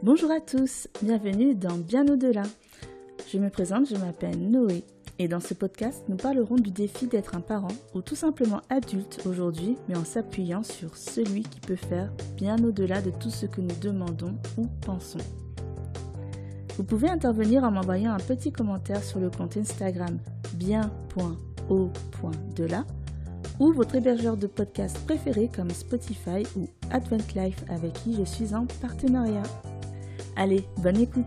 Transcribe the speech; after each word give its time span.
Bonjour 0.00 0.30
à 0.30 0.38
tous, 0.40 0.86
bienvenue 1.02 1.56
dans 1.56 1.76
Bien 1.76 2.06
au-delà. 2.06 2.44
Je 3.32 3.36
me 3.36 3.50
présente, 3.50 3.88
je 3.88 3.96
m'appelle 3.96 4.38
Noé 4.38 4.84
et 5.18 5.26
dans 5.26 5.40
ce 5.40 5.54
podcast, 5.54 6.04
nous 6.08 6.16
parlerons 6.16 6.54
du 6.54 6.70
défi 6.70 7.08
d'être 7.08 7.34
un 7.34 7.40
parent 7.40 7.66
ou 7.96 8.00
tout 8.00 8.14
simplement 8.14 8.60
adulte 8.70 9.18
aujourd'hui, 9.26 9.76
mais 9.88 9.96
en 9.96 10.04
s'appuyant 10.04 10.62
sur 10.62 10.96
celui 10.96 11.42
qui 11.42 11.58
peut 11.58 11.74
faire 11.74 12.12
bien 12.36 12.62
au-delà 12.62 13.02
de 13.02 13.10
tout 13.10 13.30
ce 13.30 13.46
que 13.46 13.60
nous 13.60 13.74
demandons 13.80 14.36
ou 14.56 14.68
pensons. 14.86 15.18
Vous 16.76 16.84
pouvez 16.84 17.08
intervenir 17.08 17.64
en 17.64 17.72
m'envoyant 17.72 18.12
un 18.12 18.20
petit 18.20 18.52
commentaire 18.52 19.02
sur 19.02 19.18
le 19.18 19.30
compte 19.30 19.56
Instagram 19.56 20.20
bien.au.delà 20.54 21.24
ou 23.58 23.72
votre 23.72 23.96
hébergeur 23.96 24.36
de 24.36 24.46
podcast 24.46 24.96
préféré 25.06 25.50
comme 25.52 25.70
Spotify 25.70 26.46
ou 26.54 26.68
Advent 26.92 27.34
Life 27.34 27.64
avec 27.68 27.94
qui 27.94 28.14
je 28.14 28.22
suis 28.22 28.54
en 28.54 28.66
partenariat. 28.80 29.42
Allez, 30.40 30.62
bonne 30.76 31.00
écoute 31.00 31.24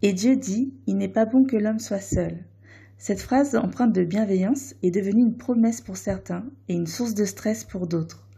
Et 0.00 0.12
Dieu 0.12 0.36
dit, 0.36 0.72
il 0.86 0.96
n'est 0.96 1.08
pas 1.08 1.24
bon 1.24 1.44
que 1.44 1.56
l'homme 1.56 1.80
soit 1.80 1.98
seul. 1.98 2.44
Cette 2.98 3.18
phrase 3.20 3.56
empreinte 3.56 3.92
de 3.92 4.04
bienveillance 4.04 4.76
est 4.84 4.92
devenue 4.92 5.22
une 5.22 5.36
promesse 5.36 5.80
pour 5.80 5.96
certains 5.96 6.44
et 6.68 6.74
une 6.74 6.86
source 6.86 7.14
de 7.14 7.24
stress 7.24 7.64
pour 7.64 7.88
d'autres. 7.88 8.28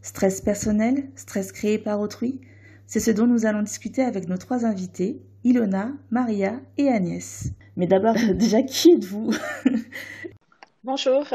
Stress 0.00 0.40
personnel, 0.40 1.10
stress 1.16 1.52
créé 1.52 1.78
par 1.78 2.00
autrui, 2.00 2.40
c'est 2.86 2.98
ce 2.98 3.10
dont 3.10 3.26
nous 3.26 3.44
allons 3.44 3.62
discuter 3.62 4.00
avec 4.00 4.26
nos 4.26 4.38
trois 4.38 4.64
invités, 4.64 5.20
Ilona, 5.44 5.92
Maria 6.08 6.62
et 6.78 6.88
Agnès. 6.88 7.52
Mais 7.76 7.86
d'abord, 7.86 8.14
déjà, 8.34 8.62
qui 8.62 8.92
êtes-vous? 8.92 9.34
Bonjour. 10.82 11.26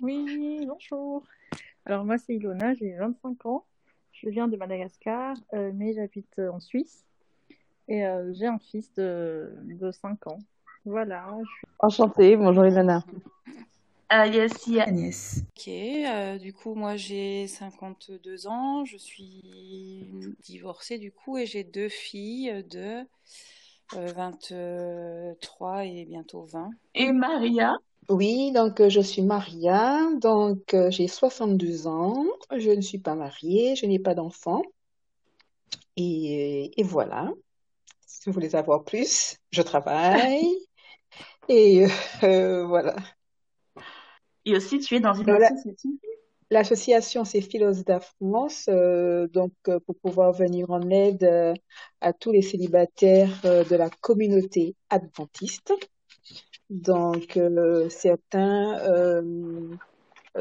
Oui, 0.00 0.64
bonjour. 0.68 1.24
Alors 1.88 2.04
moi, 2.04 2.18
c'est 2.18 2.34
Ilona, 2.34 2.74
j'ai 2.74 2.94
25 2.96 3.46
ans. 3.46 3.64
Je 4.12 4.28
viens 4.28 4.46
de 4.46 4.58
Madagascar, 4.58 5.34
euh, 5.54 5.72
mais 5.74 5.94
j'habite 5.94 6.38
en 6.38 6.60
Suisse. 6.60 7.06
Et 7.88 8.04
euh, 8.04 8.30
j'ai 8.34 8.46
un 8.46 8.58
fils 8.58 8.92
de, 8.92 9.54
de 9.64 9.90
5 9.90 10.26
ans. 10.26 10.38
Voilà. 10.84 11.26
Je 11.40 11.48
suis... 11.48 11.66
Enchantée, 11.78 12.36
bonjour 12.36 12.66
Ilona. 12.66 13.02
Ah, 14.10 14.26
yes, 14.26 14.68
Agnès. 14.78 15.42
Ok, 15.56 15.68
euh, 15.68 16.36
du 16.36 16.52
coup, 16.52 16.74
moi 16.74 16.96
j'ai 16.96 17.46
52 17.46 18.46
ans, 18.48 18.84
je 18.84 18.98
suis 18.98 20.10
divorcée 20.42 20.98
du 20.98 21.10
coup 21.10 21.38
et 21.38 21.46
j'ai 21.46 21.64
deux 21.64 21.88
filles 21.88 22.64
de 22.64 23.02
euh, 23.96 24.12
23 24.12 25.86
et 25.86 26.04
bientôt 26.04 26.42
20. 26.42 26.68
Et 26.94 27.12
Maria? 27.12 27.78
Oui, 28.08 28.52
donc 28.52 28.80
euh, 28.80 28.88
je 28.88 29.00
suis 29.00 29.20
Maria, 29.20 30.00
donc 30.16 30.72
euh, 30.72 30.90
j'ai 30.90 31.08
72 31.08 31.86
ans, 31.86 32.24
je 32.56 32.70
ne 32.70 32.80
suis 32.80 32.98
pas 32.98 33.14
mariée, 33.14 33.76
je 33.76 33.84
n'ai 33.84 33.98
pas 33.98 34.14
d'enfant. 34.14 34.62
Et, 35.96 36.80
et 36.80 36.82
voilà, 36.82 37.30
si 38.06 38.22
vous 38.26 38.32
voulez 38.32 38.50
savoir 38.50 38.84
plus, 38.84 39.36
je 39.50 39.60
travaille. 39.60 40.56
et 41.50 41.86
euh, 42.22 42.66
voilà. 42.66 42.96
Et 44.46 44.56
aussi, 44.56 44.78
tu 44.78 44.94
es 44.96 45.00
dans 45.00 45.12
une 45.12 45.28
association? 45.28 45.90
L'association, 46.50 47.24
c'est 47.26 47.42
Philos 47.42 47.84
France, 48.22 48.70
donc 49.34 49.52
pour 49.84 49.96
pouvoir 49.96 50.32
venir 50.32 50.70
en 50.70 50.88
aide 50.88 51.54
à 52.00 52.14
tous 52.14 52.32
les 52.32 52.40
célibataires 52.40 53.42
de 53.42 53.76
la 53.76 53.90
communauté 53.90 54.74
adventiste. 54.88 55.74
Donc, 56.70 57.36
euh, 57.36 57.88
certains 57.88 58.78
euh, 58.80 59.74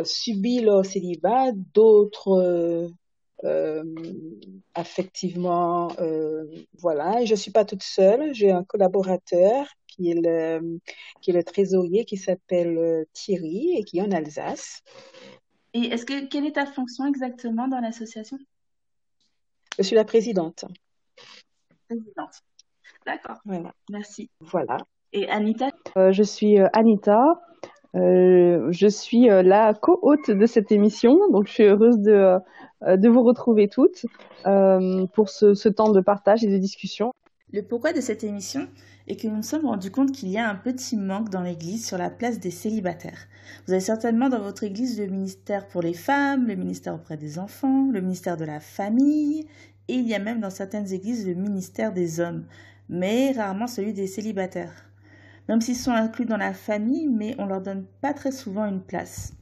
subissent 0.04 0.64
leur 0.64 0.86
célibat, 0.86 1.52
d'autres 1.74 2.90
euh, 3.44 3.84
affectivement, 4.74 5.90
euh, 6.00 6.46
voilà. 6.80 7.22
Et 7.22 7.26
je 7.26 7.36
suis 7.36 7.52
pas 7.52 7.66
toute 7.66 7.84
seule, 7.84 8.34
j'ai 8.34 8.52
un 8.52 8.64
collaborateur 8.64 9.68
qui 9.88 10.12
est 10.12 10.16
le, 10.16 10.80
qui 11.22 11.32
est 11.32 11.34
le 11.34 11.44
trésorier 11.44 12.04
qui 12.04 12.18
s'appelle 12.18 13.06
Thierry 13.14 13.78
et 13.78 13.84
qui 13.84 14.00
est 14.00 14.02
en 14.02 14.12
Alsace. 14.12 14.82
Et 15.74 15.88
est-ce 15.88 16.06
que 16.06 16.26
quelle 16.28 16.46
est 16.46 16.54
ta 16.54 16.66
fonction 16.66 17.06
exactement 17.06 17.68
dans 17.68 17.80
l'association? 17.80 18.38
Je 19.78 19.84
suis 19.84 19.96
la 19.96 20.06
présidente. 20.06 20.66
Présidente. 21.88 22.42
D'accord, 23.06 23.38
Voilà. 23.46 23.74
merci. 23.90 24.30
Voilà. 24.42 24.78
Et 25.14 25.30
Anita 25.30 25.70
Euh, 25.98 26.12
je 26.12 26.24
suis 26.24 26.60
euh, 26.60 26.68
Anita. 26.74 27.42
Euh, 27.96 28.68
je 28.72 28.88
suis 28.88 29.30
euh, 29.30 29.42
la 29.42 29.74
co-hôte 29.74 30.30
de 30.30 30.46
cette 30.46 30.72
émission, 30.72 31.18
donc 31.32 31.48
je 31.48 31.54
suis 31.54 31.64
heureuse 31.64 32.00
de, 32.00 32.38
euh, 32.84 32.98
de 32.98 33.10
vous 33.10 33.24
retrouver 33.24 33.70
toutes 33.70 34.06
euh, 34.46 35.06
pour 35.14 35.30
ce, 35.30 35.54
ce 35.54 35.70
temps 35.70 35.92
de 35.92 36.02
partage 36.02 36.44
et 36.44 36.48
de 36.48 36.58
discussion. 36.58 37.12
Le 37.54 37.62
pourquoi 37.62 37.94
de 37.94 38.02
cette 38.02 38.24
émission 38.26 38.68
est 39.08 39.16
que 39.16 39.28
nous 39.28 39.38
nous 39.38 39.42
sommes 39.42 39.66
rendus 39.66 39.90
compte 39.90 40.12
qu'il 40.12 40.28
y 40.30 40.38
a 40.38 40.48
un 40.50 40.56
petit 40.56 40.98
manque 40.98 41.30
dans 41.30 41.42
l'Église 41.42 41.88
sur 41.88 41.98
la 41.98 42.10
place 42.10 42.40
des 42.40 42.52
célibataires. 42.52 43.28
Vous 43.66 43.72
avez 43.72 43.80
certainement 43.82 44.28
dans 44.28 44.42
votre 44.42 44.64
Église 44.66 45.00
le 45.00 45.08
ministère 45.08 45.68
pour 45.68 45.82
les 45.82 45.94
femmes, 45.94 46.46
le 46.46 46.56
ministère 46.56 46.94
auprès 46.94 47.16
des 47.16 47.40
enfants, 47.40 47.90
le 47.90 48.02
ministère 48.02 48.36
de 48.36 48.44
la 48.46 48.60
famille, 48.60 49.48
et 49.88 49.94
il 49.94 50.08
y 50.08 50.14
a 50.14 50.20
même 50.20 50.42
dans 50.42 50.50
certaines 50.50 50.92
Églises 50.92 51.26
le 51.26 51.36
ministère 51.36 51.94
des 51.94 52.20
hommes, 52.20 52.46
mais 52.90 53.32
rarement 53.32 53.68
celui 53.68 53.94
des 53.94 54.08
célibataires. 54.08 54.87
Même 55.48 55.62
s'ils 55.62 55.76
sont 55.76 55.92
inclus 55.92 56.26
dans 56.26 56.38
la 56.38 56.54
famille, 56.54 57.08
mais 57.08 57.36
on 57.38 57.46
leur 57.46 57.62
donne 57.62 57.86
pas 58.02 58.14
très 58.14 58.32
souvent 58.32 58.66
une 58.66 58.82
place. 58.82 59.34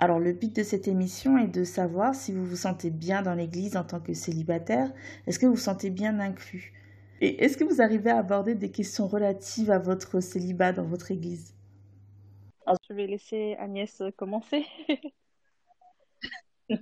Alors 0.00 0.20
le 0.20 0.32
but 0.32 0.54
de 0.54 0.62
cette 0.62 0.86
émission 0.86 1.38
est 1.38 1.48
de 1.48 1.64
savoir 1.64 2.14
si 2.14 2.32
vous 2.32 2.44
vous 2.44 2.56
sentez 2.56 2.90
bien 2.90 3.22
dans 3.22 3.34
l'Église 3.34 3.76
en 3.76 3.82
tant 3.82 3.98
que 3.98 4.14
célibataire, 4.14 4.92
est-ce 5.26 5.40
que 5.40 5.46
vous 5.46 5.54
vous 5.54 5.58
sentez 5.58 5.90
bien 5.90 6.20
inclus? 6.20 6.72
Et 7.20 7.44
est-ce 7.44 7.56
que 7.56 7.64
vous 7.64 7.82
arrivez 7.82 8.10
à 8.10 8.18
aborder 8.18 8.54
des 8.54 8.70
questions 8.70 9.08
relatives 9.08 9.72
à 9.72 9.80
votre 9.80 10.20
célibat 10.20 10.72
dans 10.72 10.84
votre 10.84 11.10
église? 11.10 11.52
Je 12.88 12.94
vais 12.94 13.06
laisser 13.06 13.56
Agnès 13.58 14.02
commencer. 14.16 14.66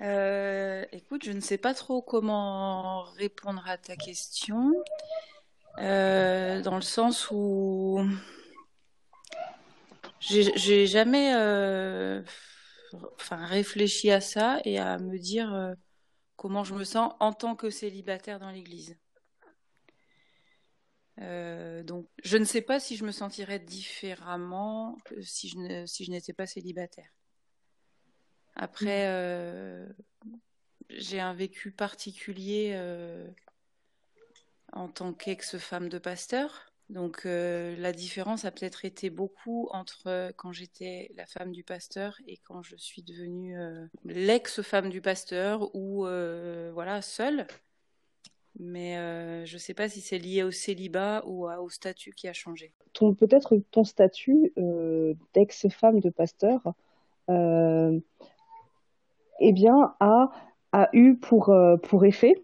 Euh, 0.00 0.84
écoute, 0.92 1.24
je 1.24 1.32
ne 1.32 1.40
sais 1.40 1.58
pas 1.58 1.74
trop 1.74 2.02
comment 2.02 3.02
répondre 3.16 3.64
à 3.66 3.76
ta 3.76 3.96
question, 3.96 4.72
euh, 5.78 6.60
dans 6.62 6.76
le 6.76 6.82
sens 6.82 7.30
où 7.30 8.04
j'ai 10.20 10.86
jamais 10.86 11.34
euh, 11.34 12.22
enfin, 13.14 13.44
réfléchi 13.46 14.10
à 14.10 14.20
ça 14.20 14.60
et 14.64 14.78
à 14.78 14.98
me 14.98 15.18
dire 15.18 15.54
euh, 15.54 15.74
comment 16.36 16.64
je 16.64 16.74
me 16.74 16.84
sens 16.84 17.12
en 17.20 17.32
tant 17.32 17.56
que 17.56 17.70
célibataire 17.70 18.38
dans 18.38 18.50
l'Église. 18.50 18.96
Euh, 21.20 21.82
donc, 21.82 22.08
je 22.22 22.36
ne 22.36 22.44
sais 22.44 22.62
pas 22.62 22.78
si 22.78 22.96
je 22.96 23.04
me 23.04 23.10
sentirais 23.10 23.58
différemment 23.58 24.96
si 25.20 25.48
je 25.48 25.58
ne, 25.58 25.86
si 25.86 26.08
n'étais 26.10 26.32
pas 26.32 26.46
célibataire. 26.46 27.10
Après, 28.54 29.06
euh, 29.06 29.88
j'ai 30.90 31.20
un 31.20 31.34
vécu 31.34 31.70
particulier 31.70 32.72
en 34.72 34.88
tant 34.88 35.12
qu'ex-femme 35.12 35.88
de 35.88 35.98
pasteur. 35.98 36.72
Donc, 36.90 37.26
euh, 37.26 37.76
la 37.78 37.92
différence 37.92 38.46
a 38.46 38.50
peut-être 38.50 38.84
été 38.86 39.10
beaucoup 39.10 39.68
entre 39.72 40.32
quand 40.36 40.52
j'étais 40.52 41.10
la 41.16 41.26
femme 41.26 41.52
du 41.52 41.62
pasteur 41.62 42.16
et 42.26 42.38
quand 42.38 42.62
je 42.62 42.76
suis 42.76 43.02
devenue 43.02 43.58
euh, 43.58 43.84
l'ex-femme 44.04 44.88
du 44.88 45.02
pasteur 45.02 45.74
ou 45.74 46.06
euh, 46.06 46.70
voilà, 46.72 47.02
seule. 47.02 47.46
Mais 48.58 48.96
euh, 48.96 49.44
je 49.44 49.54
ne 49.54 49.58
sais 49.58 49.74
pas 49.74 49.88
si 49.88 50.00
c'est 50.00 50.18
lié 50.18 50.42
au 50.42 50.50
célibat 50.50 51.22
ou 51.26 51.48
au 51.48 51.68
statut 51.68 52.12
qui 52.12 52.26
a 52.26 52.32
changé. 52.32 52.72
Peut-être 52.94 53.60
ton 53.70 53.84
statut 53.84 54.52
euh, 54.58 55.14
d'ex-femme 55.34 56.00
de 56.00 56.10
pasteur, 56.10 56.72
euh, 57.28 58.00
eh 59.40 59.52
bien 59.52 59.94
a 60.00 60.32
a 60.72 60.88
eu 60.92 61.16
pour 61.16 61.50
euh, 61.50 61.76
pour 61.76 62.04
effet 62.04 62.42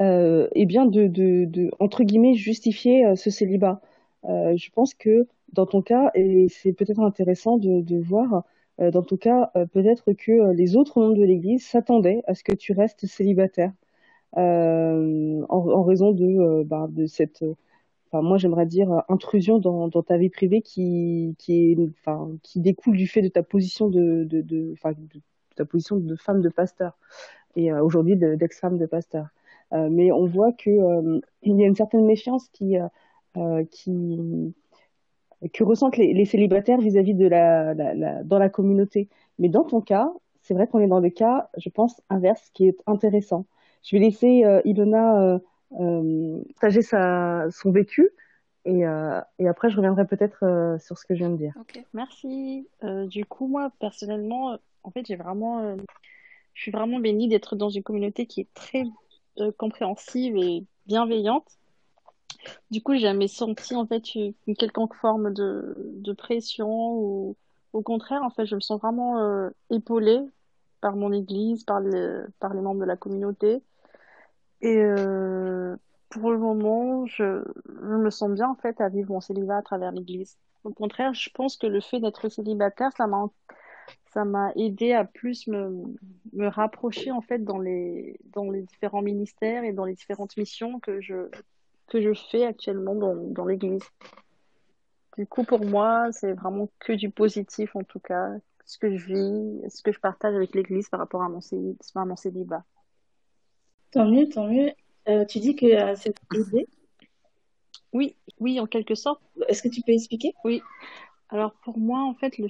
euh, 0.00 0.48
eh 0.54 0.66
bien 0.66 0.86
de, 0.86 1.06
de, 1.06 1.44
de 1.44 1.70
entre 1.78 2.04
guillemets 2.04 2.34
justifier 2.34 3.06
euh, 3.06 3.16
ce 3.16 3.30
célibat. 3.30 3.80
Euh, 4.24 4.56
je 4.56 4.70
pense 4.70 4.94
que 4.94 5.26
dans 5.52 5.66
ton 5.66 5.82
cas, 5.82 6.10
et 6.14 6.48
c'est 6.48 6.72
peut-être 6.72 7.00
intéressant 7.00 7.58
de, 7.58 7.80
de 7.82 7.98
voir, 7.98 8.44
euh, 8.80 8.90
dans 8.90 9.02
ton 9.02 9.16
cas, 9.16 9.50
euh, 9.56 9.66
peut-être 9.66 10.12
que 10.12 10.52
les 10.52 10.76
autres 10.76 11.00
membres 11.00 11.16
de 11.16 11.24
l'Église 11.24 11.66
s'attendaient 11.66 12.22
à 12.26 12.34
ce 12.34 12.44
que 12.44 12.52
tu 12.54 12.72
restes 12.72 13.06
célibataire 13.06 13.72
en, 14.36 15.44
en 15.48 15.82
raison 15.82 16.12
de, 16.12 16.62
bah, 16.64 16.86
de 16.90 17.06
cette, 17.06 17.44
enfin 18.08 18.22
moi 18.22 18.38
j'aimerais 18.38 18.66
dire 18.66 19.02
intrusion 19.08 19.58
dans, 19.58 19.88
dans 19.88 20.02
ta 20.02 20.16
vie 20.18 20.30
privée 20.30 20.62
qui, 20.62 21.34
qui 21.38 21.72
est, 21.72 21.76
enfin 22.00 22.30
qui 22.42 22.60
découle 22.60 22.96
du 22.96 23.06
fait 23.06 23.22
de 23.22 23.28
ta 23.28 23.42
position 23.42 23.88
de, 23.88 24.24
de, 24.24 24.40
de, 24.42 24.70
enfin 24.74 24.92
de 24.92 25.20
ta 25.56 25.64
position 25.64 25.96
de 25.96 26.16
femme 26.16 26.40
de 26.42 26.48
pasteur 26.48 26.98
et 27.56 27.72
aujourd'hui 27.72 28.16
de- 28.16 28.34
d'ex-femme 28.36 28.78
de 28.78 28.86
pasteur. 28.86 29.28
Euh, 29.72 29.88
mais 29.90 30.10
on 30.12 30.26
voit 30.26 30.52
que 30.52 30.70
euh, 30.70 31.20
il 31.42 31.58
y 31.58 31.62
a 31.62 31.66
une 31.66 31.76
certaine 31.76 32.04
méfiance 32.04 32.48
qui 32.48 32.78
euh, 32.78 32.88
euh, 33.36 33.64
qui 33.70 34.54
que 35.54 35.64
ressentent 35.64 35.96
les, 35.96 36.24
célibataires 36.26 36.80
vis-à-vis 36.80 37.14
de 37.14 37.26
la, 37.26 37.74
dans 38.24 38.38
la 38.38 38.50
communauté. 38.50 39.08
Mais 39.38 39.48
dans 39.48 39.64
ton 39.64 39.80
cas, 39.80 40.12
c'est 40.42 40.52
vrai 40.52 40.66
qu'on 40.66 40.80
est 40.80 40.86
dans 40.86 41.00
des 41.00 41.12
cas, 41.12 41.48
je 41.56 41.70
pense, 41.70 42.02
inverses, 42.10 42.50
qui 42.52 42.68
est 42.68 42.76
intéressant. 42.86 43.46
Je 43.82 43.96
vais 43.96 44.02
laisser 44.02 44.44
Ilona 44.66 45.40
partager 45.70 46.82
sa, 46.82 47.46
son 47.50 47.70
vécu 47.70 48.10
et, 48.66 48.80
et, 49.38 49.48
après 49.48 49.70
je 49.70 49.76
reviendrai 49.76 50.06
peut-être 50.06 50.76
sur 50.78 50.98
ce 50.98 51.06
que 51.06 51.14
je 51.14 51.20
viens 51.20 51.30
de 51.30 51.38
dire. 51.38 51.54
Ok, 51.58 51.82
merci. 51.94 52.68
du 53.06 53.24
coup, 53.24 53.46
moi 53.46 53.72
personnellement, 53.80 54.58
en 54.82 54.90
fait, 54.90 55.06
j'ai 55.06 55.16
vraiment, 55.16 55.74
je 56.52 56.60
suis 56.60 56.70
vraiment 56.70 56.98
bénie 56.98 57.28
d'être 57.28 57.56
dans 57.56 57.70
une 57.70 57.82
communauté 57.82 58.26
qui 58.26 58.42
est 58.42 58.52
très 58.52 58.84
compréhensive 59.58 60.36
et 60.36 60.64
bienveillante. 60.86 61.46
Du 62.70 62.82
coup, 62.82 62.94
j'ai 62.94 63.00
jamais 63.00 63.28
senti 63.28 63.74
en 63.74 63.86
fait 63.86 64.14
une 64.14 64.56
quelconque 64.56 64.94
forme 64.94 65.32
de, 65.32 65.74
de 65.76 66.12
pression 66.12 66.94
ou 66.94 67.36
au 67.72 67.82
contraire, 67.82 68.22
en 68.22 68.30
fait, 68.30 68.46
je 68.46 68.56
me 68.56 68.60
sens 68.60 68.80
vraiment 68.80 69.18
euh, 69.20 69.50
épaulée 69.70 70.20
par 70.80 70.96
mon 70.96 71.12
église, 71.12 71.64
par, 71.64 71.80
le, 71.80 72.26
par 72.40 72.54
les 72.54 72.60
membres 72.60 72.80
de 72.80 72.86
la 72.86 72.96
communauté. 72.96 73.62
Et 74.60 74.76
euh, 74.76 75.76
pour 76.08 76.32
le 76.32 76.38
moment, 76.38 77.06
je, 77.06 77.44
je, 77.66 77.96
me 77.96 78.10
sens 78.10 78.30
bien 78.30 78.48
en 78.48 78.56
fait 78.56 78.80
à 78.80 78.88
vivre 78.88 79.12
mon 79.12 79.20
célibat 79.20 79.58
à 79.58 79.62
travers 79.62 79.92
l'église. 79.92 80.36
Au 80.64 80.70
contraire, 80.70 81.14
je 81.14 81.30
pense 81.30 81.56
que 81.56 81.66
le 81.66 81.80
fait 81.80 82.00
d'être 82.00 82.28
célibataire, 82.28 82.90
ça 82.96 83.06
m'a 83.06 83.28
ça 84.12 84.24
m'a 84.24 84.52
aidé 84.56 84.92
à 84.92 85.04
plus 85.04 85.46
me, 85.46 85.84
me 86.32 86.48
rapprocher 86.48 87.10
en 87.12 87.20
fait 87.20 87.44
dans 87.44 87.58
les 87.58 88.18
dans 88.32 88.50
les 88.50 88.62
différents 88.62 89.02
ministères 89.02 89.64
et 89.64 89.72
dans 89.72 89.84
les 89.84 89.94
différentes 89.94 90.36
missions 90.36 90.80
que 90.80 91.00
je 91.00 91.28
que 91.88 92.00
je 92.00 92.12
fais 92.30 92.44
actuellement 92.44 92.94
dans, 92.94 93.14
dans 93.14 93.44
l'église. 93.44 93.82
Du 95.18 95.26
coup, 95.26 95.44
pour 95.44 95.64
moi, 95.66 96.10
c'est 96.12 96.32
vraiment 96.32 96.68
que 96.78 96.92
du 96.92 97.10
positif 97.10 97.74
en 97.74 97.82
tout 97.82 97.98
cas, 97.98 98.30
ce 98.64 98.78
que 98.78 98.96
je 98.96 99.06
vis, 99.06 99.70
ce 99.70 99.82
que 99.82 99.92
je 99.92 99.98
partage 99.98 100.34
avec 100.34 100.54
l'église 100.54 100.88
par 100.88 101.00
rapport 101.00 101.22
à 101.22 101.28
mon, 101.28 101.40
à 101.40 102.04
mon 102.04 102.16
célibat. 102.16 102.64
Tant 103.90 104.08
mieux, 104.08 104.28
tant 104.28 104.46
mieux. 104.46 104.70
Euh, 105.08 105.24
tu 105.24 105.40
dis 105.40 105.56
que 105.56 105.66
euh, 105.66 105.94
c'est 105.96 106.14
aidé? 106.34 106.68
Oui, 107.92 108.16
oui, 108.38 108.60
en 108.60 108.66
quelque 108.66 108.94
sorte. 108.94 109.20
Est-ce 109.48 109.62
que 109.62 109.68
tu 109.68 109.82
peux 109.82 109.92
expliquer? 109.92 110.32
Oui. 110.44 110.62
Alors 111.28 111.54
pour 111.64 111.76
moi, 111.76 112.02
en 112.04 112.14
fait, 112.14 112.38
le... 112.38 112.48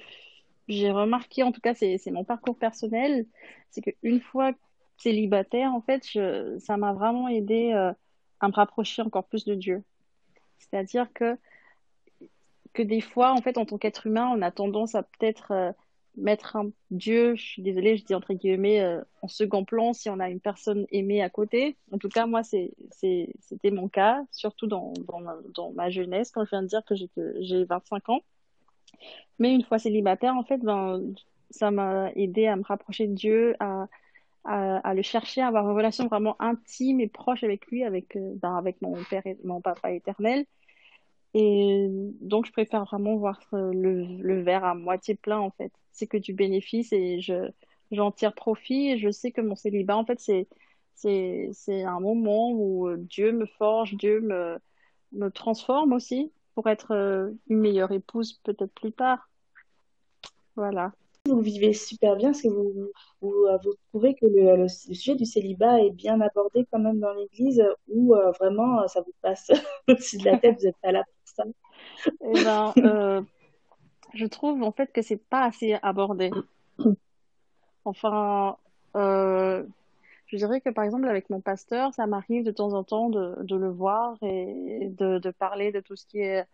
j'ai 0.69 0.91
remarqué, 0.91 1.43
en 1.43 1.53
tout 1.53 1.61
cas, 1.61 1.75
c'est 1.75 2.11
mon 2.11 2.25
parcours 2.25 2.57
personnel, 2.57 3.27
c'est 3.71 3.81
qu'une 3.81 4.21
fois 4.21 4.53
célibataire, 4.97 5.75
en 5.75 5.81
fait, 5.81 6.05
ça 6.59 6.77
m'a 6.77 6.93
vraiment 6.93 7.29
aidé 7.29 7.73
euh, 7.73 7.93
à 8.41 8.49
me 8.49 8.53
rapprocher 8.53 9.03
encore 9.03 9.25
plus 9.25 9.45
de 9.45 9.55
Dieu. 9.55 9.83
C'est-à-dire 10.59 11.13
que, 11.13 11.39
que 12.73 12.83
des 12.83 13.01
fois, 13.01 13.33
en 13.33 13.41
fait, 13.41 13.59
en 13.59 13.65
tant 13.65 13.79
qu'être 13.79 14.07
humain, 14.07 14.31
on 14.35 14.43
a 14.43 14.51
tendance 14.51 14.95
à 14.95 15.03
peut-être 15.03 15.53
euh, 15.53 15.73
mettre 16.17 16.57
un 16.57 16.71
Dieu, 16.91 17.35
je 17.35 17.43
suis 17.43 17.63
désolée, 17.63 17.97
je 17.97 18.05
dis 18.05 18.15
entre 18.15 18.35
guillemets, 18.35 18.81
euh, 18.81 19.01
en 19.23 19.29
second 19.29 19.65
plan 19.65 19.93
si 19.93 20.11
on 20.11 20.21
a 20.21 20.29
une 20.29 20.41
personne 20.41 20.87
aimée 20.93 21.23
à 21.23 21.31
côté. 21.31 21.77
En 21.93 21.99
tout 21.99 22.09
cas, 22.09 22.27
moi, 22.27 22.43
c'était 22.43 23.71
mon 23.71 23.89
cas, 23.89 24.23
surtout 24.33 24.67
dans 24.67 24.93
ma 25.75 25.91
jeunesse, 25.91 26.31
quand 26.31 26.45
je 26.45 26.51
viens 26.51 26.63
de 26.63 26.69
dire 26.69 26.85
que 26.85 26.95
j'ai 26.95 27.65
25 27.65 28.11
ans. 28.11 28.21
Mais 29.39 29.55
une 29.55 29.65
fois 29.65 29.79
célibataire, 29.79 30.35
en 30.37 30.45
fait, 30.45 30.59
ben, 30.59 31.03
ça 31.51 31.71
m'a 31.71 32.11
aidé 32.15 32.47
à 32.47 32.57
me 32.57 32.63
rapprocher 32.63 33.07
de 33.07 33.15
Dieu, 33.15 33.55
à, 33.61 33.89
à, 34.45 34.95
le 34.95 35.03
chercher, 35.03 35.41
à 35.43 35.49
avoir 35.49 35.69
une 35.69 35.77
relation 35.77 36.07
vraiment 36.09 36.37
intime 36.41 37.01
et 37.01 37.09
proche 37.09 37.43
avec 37.45 37.67
lui, 37.69 37.85
avec, 37.85 38.17
euh, 38.17 38.35
ben, 38.37 38.57
avec 38.57 38.81
mon 38.83 38.95
père 39.05 39.27
et 39.27 39.39
mon 39.45 39.61
papa 39.61 39.93
éternel. 39.93 40.47
Et 41.35 41.87
donc, 42.21 42.47
je 42.47 42.53
préfère 42.53 42.85
vraiment 42.85 43.17
voir 43.17 43.41
le, 43.53 44.05
le 44.21 44.43
verre 44.43 44.65
à 44.65 44.75
moitié 44.75 45.15
plein, 45.15 45.39
en 45.39 45.51
fait. 45.51 45.73
C'est 45.93 46.07
que 46.07 46.17
du 46.17 46.33
bénéfice 46.33 46.93
et 46.93 47.21
je, 47.21 47.51
j'en 47.93 48.11
tire 48.13 48.35
profit 48.35 48.91
et 48.91 48.99
je 48.99 49.11
sais 49.11 49.31
que 49.33 49.41
mon 49.41 49.55
célibat, 49.57 49.97
en 49.97 50.05
fait, 50.05 50.21
c'est, 50.21 50.49
c'est, 50.95 51.51
c'est 51.53 51.83
un 51.85 52.01
moment 52.01 52.51
où 52.53 52.89
euh, 52.89 52.97
Dieu 52.99 53.33
me 53.33 53.47
forge, 53.47 53.95
Dieu 53.97 54.21
me, 54.21 54.59
me 55.13 55.31
transforme 55.31 55.93
aussi 55.93 56.33
pour 56.61 56.69
être 56.69 56.95
euh, 56.95 57.31
une 57.49 57.61
meilleure 57.61 57.91
épouse 57.91 58.35
peut-être 58.45 58.75
plus 58.75 58.93
tard. 58.93 59.31
Voilà 60.57 60.93
vous 61.27 61.41
vivez 61.41 61.75
super 61.75 62.17
bien 62.17 62.31
Est-ce 62.31 62.45
que 62.45 62.49
vous, 62.49 62.91
vous, 63.21 63.45
euh, 63.45 63.59
trouvez 63.91 64.15
que 64.15 64.27
le, 64.27 64.69
sujet 64.69 65.15
du 65.15 65.27
célibat 65.27 65.81
est 65.81 65.91
bien 65.91 66.21
abordé 66.21 66.67
quand 66.73 66.79
même 66.79 66.99
dans 66.99 67.13
l'Église 67.13 67.63
ou 67.89 68.15
euh, 68.15 68.31
vraiment 68.33 68.89
ça 68.89 69.03
vous 69.03 69.13
passe 69.23 69.51
au-dessus 69.89 70.17
de 70.17 70.25
la 70.25 70.39
tête, 70.39 70.59
vous 70.59 70.67
n'êtes 70.67 70.77
pas 70.83 70.93
là 70.93 71.05
pour 71.05 71.35
ça 71.35 71.45
eh 72.25 72.45
ben, 72.45 73.25
Je 74.15 74.27
trouve 74.27 74.63
en 74.63 74.73
fait 74.73 74.93
que 74.93 75.03
c'est 75.03 75.23
pas 75.23 75.45
assez 75.45 75.79
abordé. 75.83 76.31
Enfin, 77.85 78.57
je 80.31 80.37
dirais 80.37 80.61
que 80.61 80.71
par 80.71 80.85
exemple 80.85 81.09
avec 81.09 81.31
mon 81.31 81.41
pasteur, 81.41 81.93
ça 81.95 82.07
m'arrive 82.07 82.45
de 82.45 82.51
temps 82.51 82.73
en 82.73 82.85
temps 82.85 83.11
de, 83.11 83.57
le 83.57 83.69
voir 83.69 84.17
et 84.23 84.89
de, 84.91 85.31
parler 85.31 85.73
de 85.73 85.81
tout 85.81 85.97
ce 85.97 86.07
qui 86.07 86.21
est 86.21 86.47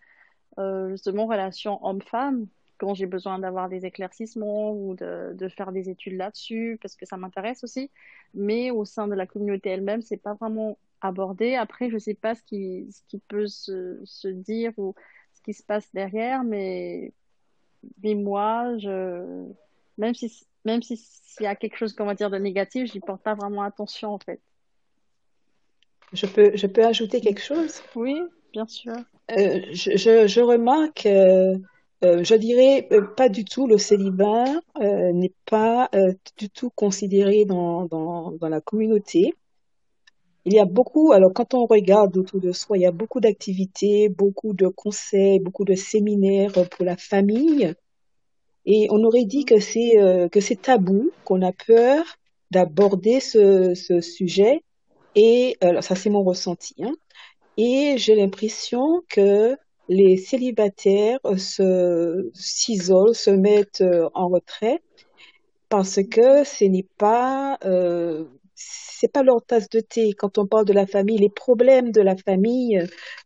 justement 0.89 1.27
relation 1.27 1.85
homme-femme 1.85 2.47
quand 2.79 2.95
j'ai 2.95 3.07
besoin 3.07 3.39
d'avoir 3.39 3.69
des 3.69 3.87
éclaircissements 3.87 4.73
ou 4.73 4.95
de, 4.95 5.49
faire 5.49 5.73
des 5.73 5.89
études 5.89 6.17
là-dessus, 6.17 6.79
parce 6.81 6.97
que 6.97 7.07
ça 7.07 7.17
m'intéresse 7.17 7.65
aussi. 7.65 7.91
Mais 8.35 8.71
au 8.71 8.85
sein 8.85 9.09
de 9.09 9.15
la 9.15 9.27
communauté 9.27 9.71
elle-même, 9.71 10.03
c'est 10.03 10.17
pas 10.17 10.35
vraiment 10.35 10.79
abordé. 11.01 11.55
Après, 11.55 11.91
je 11.91 11.99
sais 11.99 12.15
pas 12.15 12.35
ce 12.35 12.43
qui, 12.43 12.87
ce 12.91 13.01
qui 13.09 13.19
peut 13.19 13.47
se, 13.47 14.01
se 14.05 14.29
dire 14.29 14.73
ou 14.77 14.95
ce 15.35 15.43
qui 15.43 15.55
se 15.55 15.63
passe 15.63 15.91
derrière, 15.93 16.45
mais, 16.45 17.13
mais 18.03 18.15
moi, 18.15 18.77
je, 18.79 19.47
même 19.99 20.15
si, 20.15 20.47
même 20.67 20.83
s'il 20.83 20.99
y 21.41 21.47
a 21.47 21.55
quelque 21.55 21.77
chose, 21.77 21.95
comment 21.95 22.13
dire, 22.13 22.29
de 22.29 22.37
négatif, 22.37 22.93
j'y 22.93 23.01
porte 23.01 23.23
pas 23.23 23.35
vraiment 23.35 23.63
attention, 23.63 24.11
en 24.13 24.19
fait. 24.19 24.41
Je 26.13 26.27
peux, 26.27 26.51
je 26.55 26.67
peux 26.67 26.85
ajouter 26.85 27.21
quelque 27.21 27.41
chose? 27.41 27.83
Oui, 27.95 28.21
bien 28.53 28.67
sûr. 28.67 28.95
Euh, 29.31 29.61
je, 29.73 29.97
je, 29.97 30.27
je, 30.27 30.41
remarque 30.41 31.07
euh, 31.07 31.57
euh, 32.05 32.23
je 32.23 32.35
dirais 32.35 32.89
pas 33.17 33.29
du 33.29 33.45
tout. 33.45 33.67
Le 33.67 33.79
célibat 33.79 34.45
n'est 34.79 35.35
pas 35.47 35.89
du 36.37 36.51
tout 36.51 36.71
considéré 36.71 37.45
dans, 37.45 37.87
dans, 37.87 38.33
dans 38.33 38.49
la 38.49 38.61
communauté. 38.61 39.35
Il 40.45 40.55
y 40.55 40.61
a 40.61 40.65
beaucoup, 40.65 41.11
alors 41.13 41.33
quand 41.33 41.55
on 41.55 41.67
regarde 41.67 42.17
autour 42.17 42.41
de 42.41 42.53
soi, 42.53 42.79
il 42.79 42.83
y 42.83 42.87
a 42.87 42.93
beaucoup 42.93 43.19
d'activités, 43.21 44.09
beaucoup 44.09 44.55
de 44.55 44.69
conseils, 44.69 45.41
beaucoup 45.41 45.65
de 45.65 45.75
séminaires 45.75 46.53
pour 46.71 46.85
la 46.85 46.97
famille. 46.97 47.75
Et 48.67 48.89
on 48.91 49.03
aurait 49.05 49.25
dit 49.25 49.45
que 49.45 49.61
c'est 49.61 49.93
que 50.33 50.41
c'est 50.41 50.61
tabou, 50.63 51.11
qu'on 51.25 51.43
a 51.43 51.53
peur 51.53 52.05
d'aborder 52.51 53.21
ce, 53.21 53.75
ce 53.75 54.01
sujet. 54.01 54.63
Et 55.15 55.57
alors 55.61 55.85
ça 55.85 55.95
c'est 55.95 56.11
mon 56.11 56.25
ressenti. 56.25 56.75
Hein. 56.83 56.95
Et 57.57 57.97
j'ai 57.97 58.15
l'impression 58.15 59.03
que 59.09 59.57
les 59.89 60.17
célibataires 60.17 61.19
euh, 61.25 61.37
se 61.37 62.31
s'isolent, 62.35 63.15
se 63.15 63.31
mettent 63.31 63.83
euh, 63.83 64.09
en 64.15 64.29
retrait 64.29 64.81
parce 65.69 66.01
que 66.11 66.45
ce 66.45 66.65
n'est 66.65 66.87
pas 66.99 67.59
euh, 67.65 68.25
c'est 68.55 69.13
pas 69.13 69.23
leur 69.23 69.45
tasse 69.45 69.69
de 69.69 69.81
thé. 69.81 70.13
Quand 70.15 70.39
on 70.39 70.47
parle 70.47 70.65
de 70.65 70.73
la 70.73 70.87
famille, 70.87 71.19
les 71.19 71.29
problèmes 71.31 71.93
de 71.93 72.01
la 72.01 72.17
famille 72.17 72.83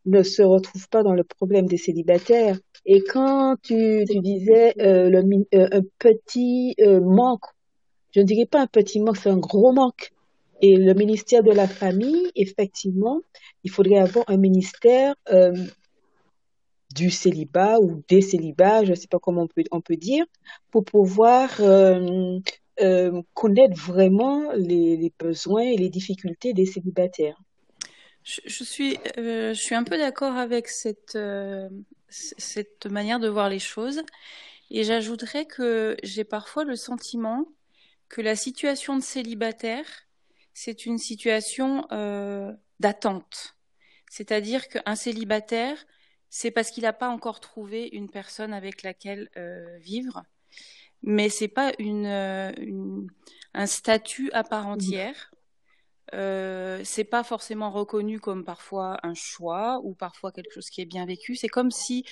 ne 0.07 0.23
se 0.23 0.43
retrouvent 0.43 0.89
pas 0.89 1.03
dans 1.03 1.15
le 1.15 1.25
problème 1.25 1.67
des 1.67 1.77
célibataires. 1.77 2.59
Et 2.87 3.03
quand 3.03 3.57
tu, 3.63 4.05
disais 4.05 4.75
le, 4.77 5.21
un 5.53 5.83
petit 5.99 6.75
manque, 7.03 7.45
je 8.15 8.21
ne 8.21 8.27
dirais 8.27 8.47
pas 8.47 8.63
un 8.63 8.67
petit 8.67 9.01
manque, 9.01 9.17
c'est 9.17 9.31
un 9.31 9.39
gros 9.39 9.73
manque. 9.73 10.13
Et 10.63 10.77
le 10.77 10.93
ministère 10.95 11.43
de 11.43 11.53
la 11.53 11.67
famille, 11.67 12.31
effectivement, 12.35 13.21
il 13.65 13.71
faudrait 13.71 13.99
avoir 13.99 14.25
un 14.29 14.37
ministère 14.37 15.15
du 16.95 17.11
célibat 17.11 17.79
ou 17.81 18.03
des 18.09 18.21
célibats, 18.21 18.85
je 18.85 18.91
ne 18.91 18.95
sais 18.95 19.07
pas 19.07 19.19
comment 19.19 19.43
on 19.43 19.47
peut, 19.47 19.65
on 19.71 19.81
peut 19.81 19.97
dire, 19.97 20.25
pour 20.71 20.85
pouvoir 20.85 21.51
euh, 21.61 22.39
euh, 22.81 23.23
connaître 23.35 23.77
vraiment 23.77 24.53
les, 24.53 25.13
besoins 25.19 25.63
et 25.63 25.77
les 25.77 25.89
difficultés 25.89 26.53
des 26.53 26.67
célibataires. 26.67 27.41
Je, 28.23 28.65
suis, 28.65 28.99
euh, 29.19 29.55
je 29.55 29.61
suis 29.61 29.75
un 29.75 29.85
peu 29.85 29.97
d'accord 29.97 30.37
avec 30.37 30.69
cette, 30.69 31.17
euh, 31.17 31.69
cette 32.11 32.87
manière 32.87 33.21
de 33.21 33.29
voir 33.29 33.49
les 33.49 33.59
choses. 33.59 34.03
Et 34.71 34.85
j'ajouterais 34.85 35.47
que 35.47 35.97
j'ai 36.03 36.25
parfois 36.25 36.65
le 36.65 36.77
sentiment 36.77 37.47
que 38.09 38.21
la 38.21 38.37
situation 38.37 38.97
de 38.97 39.03
célibataire, 39.03 39.87
c'est 40.53 40.85
une 40.85 40.99
situation 40.99 41.87
euh, 41.93 42.53
d'attente. 42.81 43.57
C'est-à-dire 44.11 44.69
qu'un 44.69 44.97
célibataire, 44.97 45.87
c'est 46.29 46.51
parce 46.51 46.71
qu'il 46.71 46.83
n'a 46.83 46.93
pas 46.93 47.09
encore 47.09 47.41
trouvé 47.41 47.89
une 47.93 48.11
personne 48.11 48.53
avec 48.53 48.83
laquelle 48.83 49.31
euh, 49.37 49.79
vivre. 49.79 50.25
Mais 51.03 51.29
c'est 51.29 51.49
pas 51.49 51.73
une, 51.79 52.07
euh, 52.07 52.53
une, 52.59 53.09
un 53.55 53.67
statut 53.67 54.31
à 54.33 54.45
part 54.45 54.67
entière. 54.67 55.33
Euh, 56.13 56.81
c'est 56.85 57.05
pas 57.05 57.23
forcément 57.23 57.71
reconnu 57.71 58.21
comme 58.21 58.45
parfois 58.45 58.99
un 59.03 59.15
choix 59.15 59.81
ou 59.85 59.95
parfois 59.95 60.33
quelque 60.33 60.53
chose 60.53 60.71
qui 60.71 60.81
est 60.81 60.87
bien 60.87 61.07
vécu. 61.07 61.37
C'est 61.37 61.49
comme 61.49 61.71
si 61.71 62.05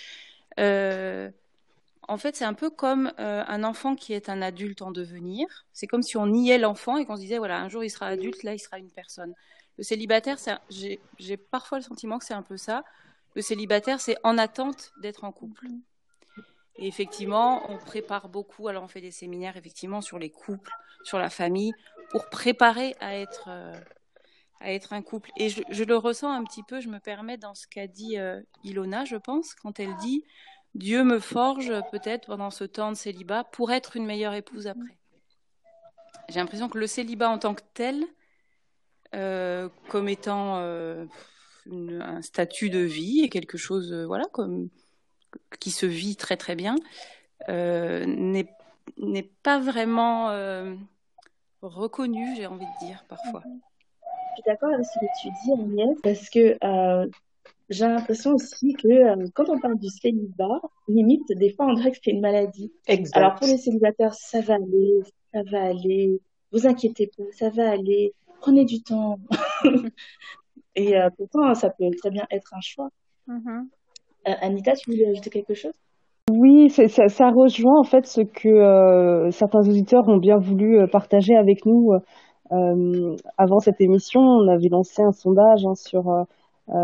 en 2.11 2.17
fait, 2.17 2.37
c'est 2.37 2.47
un 2.47 2.55
peu 2.55 2.71
comme 2.71 3.13
un 3.19 3.65
enfant 3.65 3.95
qui 3.95 4.15
est 4.15 4.29
un 4.29 4.41
adulte 4.41 4.83
en 4.83 4.91
devenir. 4.91 5.67
C'est 5.73 5.87
comme 5.87 6.03
si 6.03 6.17
on 6.17 6.27
niait 6.27 6.59
l'enfant 6.59 6.97
et 6.97 7.05
qu'on 7.05 7.17
se 7.17 7.21
disait, 7.21 7.39
voilà, 7.39 7.61
un 7.61 7.69
jour 7.69 7.85
il 7.85 7.91
sera 7.91 8.07
adulte, 8.07 8.43
là 8.43 8.55
il 8.55 8.59
sera 8.59 8.79
une 8.79 8.91
personne. 8.91 9.35
Le 9.77 9.85
célibataire, 9.85 10.39
j'ai 10.71 11.37
parfois 11.37 11.79
le 11.79 11.85
sentiment 11.85 12.19
que 12.19 12.25
c'est 12.25 12.35
un 12.35 12.43
peu 12.43 12.57
ça. 12.57 12.83
Le 13.35 13.43
célibataire, 13.43 14.01
c'est 14.01 14.17
en 14.25 14.39
attente 14.39 14.91
d'être 15.01 15.23
en 15.23 15.31
couple. 15.31 15.67
Et 16.77 16.89
effectivement, 16.89 17.71
on 17.71 17.77
prépare 17.77 18.29
beaucoup. 18.29 18.69
Alors, 18.69 18.83
on 18.83 18.89
fait 18.89 19.01
des 19.01 19.11
séminaires 19.11 19.57
effectivement 19.57 20.01
sur 20.01 20.19
les 20.19 20.31
couples, 20.31 20.73
sur 21.09 21.19
la 21.19 21.31
famille, 21.31 21.73
pour 22.11 22.29
préparer 22.29 22.95
à 23.01 23.17
être, 23.17 23.49
euh, 23.49 23.75
à 24.61 24.73
être 24.73 24.93
un 24.93 25.03
couple. 25.03 25.31
Et 25.37 25.49
je, 25.49 25.85
le 25.85 25.97
ressens 25.97 26.31
un 26.31 26.45
petit 26.45 26.63
peu, 26.63 26.81
je 26.81 26.89
me 26.89 26.99
permets, 26.99 27.39
dans 27.39 27.55
ce 27.55 27.67
qu'a 27.67 27.87
dit 27.87 28.19
euh, 28.19 28.41
Ilona, 28.65 29.05
je 29.05 29.17
pense, 29.17 29.55
quand 29.55 29.81
elle 29.81 29.97
dit 29.97 30.25
Dieu 30.75 31.03
me 31.05 31.19
forge 31.19 31.73
peut-être 31.91 32.27
pendant 32.27 32.51
ce 32.51 32.65
temps 32.65 32.93
de 32.93 32.97
célibat 32.97 33.45
pour 33.45 33.73
être 33.73 33.97
une 33.97 34.07
meilleure 34.07 34.35
épouse 34.35 34.67
après. 34.67 34.99
J'ai 36.29 36.41
l'impression 36.41 36.69
que 36.69 36.79
le 36.79 36.87
célibat 36.87 37.31
en 37.31 37.39
tant 37.39 37.55
que 37.55 37.63
tel, 37.73 38.05
euh, 39.15 39.71
comme 39.89 40.09
étant 40.11 40.57
un 40.57 42.23
statut 42.23 42.69
de 42.69 42.81
vie 42.81 43.23
et 43.23 43.31
quelque 43.31 43.57
chose, 43.57 43.95
voilà, 44.07 44.27
comme 44.33 44.69
qui 45.59 45.71
se 45.71 45.87
vit 45.87 46.17
très 46.17 46.37
très 46.37 46.55
bien, 46.55 46.77
n'est 47.49 49.33
pas 49.43 49.59
vraiment 49.59 50.31
euh, 51.63 51.69
reconnu, 51.69 52.37
j'ai 52.37 52.47
envie 52.47 52.67
de 52.67 52.87
dire, 52.87 53.05
parfois. 53.09 53.43
Je 53.45 54.43
suis 54.43 54.43
d'accord 54.47 54.73
avec 54.73 54.87
ce 54.87 54.99
que 54.99 55.07
tu 55.21 55.29
dis, 55.45 55.53
Agnès, 55.53 55.97
parce 56.03 56.31
que 56.31 56.57
euh, 56.65 57.09
j'ai 57.69 57.87
l'impression 57.87 58.35
aussi 58.35 58.75
que 58.75 59.29
quand 59.31 59.49
on 59.49 59.59
parle 59.59 59.79
du 59.79 59.89
célibat, 59.89 60.61
limite, 60.89 61.27
des 61.37 61.53
fois, 61.53 61.67
on 61.67 61.75
dirait 61.75 61.91
que 61.91 61.99
c'est 62.03 62.11
une 62.11 62.21
maladie. 62.21 62.73
Alors, 63.13 63.35
pour 63.35 63.47
les 63.47 63.59
célibataires, 63.59 64.15
ça 64.15 64.41
va 64.41 64.55
aller, 64.55 65.01
ça 65.33 65.43
va 65.51 65.65
aller, 65.65 66.21
vous 66.53 66.67
inquiétez 66.67 67.11
pas, 67.17 67.25
ça 67.33 67.51
va 67.51 67.71
aller, 67.71 68.15
prenez 68.41 68.65
du 68.65 68.83
temps. 68.83 69.19
Et 70.77 70.95
pourtant, 71.17 71.55
ça 71.57 71.71
peut 71.71 71.91
très 71.99 72.11
bien 72.11 72.25
être 72.31 72.55
un 72.55 72.61
choix. 72.61 72.89
Mm-hmm. 73.27 73.67
Euh, 74.29 74.35
Anita, 74.41 74.75
tu 74.75 74.91
voulais 74.91 75.07
ajouter 75.07 75.31
quelque 75.31 75.55
chose? 75.55 75.75
Oui, 76.31 76.69
ça, 76.71 77.09
ça, 77.09 77.31
rejoint 77.31 77.79
en 77.79 77.85
fait 77.85 78.07
ce 78.07 78.21
que 78.21 78.49
euh, 78.49 79.31
certains 79.31 79.61
auditeurs 79.61 80.07
ont 80.09 80.19
bien 80.19 80.37
voulu 80.39 80.79
euh, 80.79 80.87
partager 80.87 81.35
avec 81.35 81.65
nous 81.65 81.91
avant 83.37 83.59
cette 83.59 83.81
émission. 83.81 84.21
On 84.21 84.49
avait 84.49 84.69
lancé 84.71 85.03
un 85.03 85.13
sondage 85.13 85.67
hein, 85.67 85.75
sur 85.75 86.05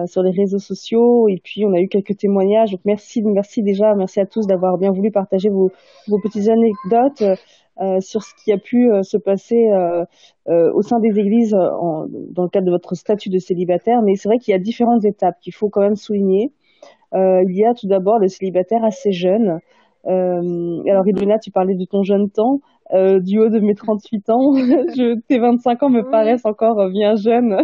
sur 0.06 0.22
les 0.22 0.30
réseaux 0.30 0.58
sociaux 0.58 1.28
et 1.28 1.40
puis 1.42 1.64
on 1.64 1.72
a 1.72 1.80
eu 1.80 1.88
quelques 1.88 2.16
témoignages. 2.18 2.70
Donc 2.70 2.80
merci, 2.84 3.22
merci 3.22 3.62
déjà, 3.62 3.94
merci 3.94 4.20
à 4.20 4.26
tous 4.26 4.46
d'avoir 4.46 4.76
bien 4.76 4.92
voulu 4.92 5.10
partager 5.10 5.48
vos, 5.48 5.70
vos 6.08 6.18
petites 6.22 6.48
anecdotes 6.48 7.38
sur 8.00 8.22
ce 8.22 8.34
qui 8.42 8.52
a 8.52 8.58
pu 8.58 8.90
se 9.02 9.16
passer 9.16 9.66
au 10.46 10.82
sein 10.82 11.00
des 11.00 11.18
églises 11.18 11.52
dans 11.52 12.42
le 12.42 12.48
cadre 12.50 12.66
de 12.66 12.70
votre 12.70 12.94
statut 12.94 13.30
de 13.30 13.38
célibataire. 13.38 14.02
Mais 14.02 14.16
c'est 14.16 14.28
vrai 14.28 14.38
qu'il 14.38 14.52
y 14.52 14.54
a 14.54 14.60
différentes 14.60 15.04
étapes 15.06 15.36
qu'il 15.40 15.54
faut 15.54 15.70
quand 15.70 15.80
même 15.80 15.96
souligner. 15.96 16.52
Euh, 17.14 17.42
il 17.48 17.56
y 17.56 17.64
a 17.64 17.74
tout 17.74 17.86
d'abord 17.86 18.18
le 18.18 18.28
célibataire 18.28 18.84
assez 18.84 19.12
jeune. 19.12 19.58
Euh, 20.06 20.82
alors, 20.90 21.06
Ilona, 21.06 21.38
tu 21.38 21.50
parlais 21.50 21.74
de 21.74 21.84
ton 21.84 22.02
jeune 22.02 22.30
temps. 22.30 22.60
Euh, 22.92 23.18
du 23.18 23.38
haut 23.38 23.48
de 23.48 23.60
mes 23.60 23.74
38 23.74 24.28
ans, 24.28 24.52
je, 24.54 25.18
tes 25.26 25.38
25 25.38 25.82
ans 25.84 25.88
me 25.88 26.02
paraissent 26.02 26.44
encore 26.44 26.90
bien 26.90 27.14
jeunes. 27.14 27.56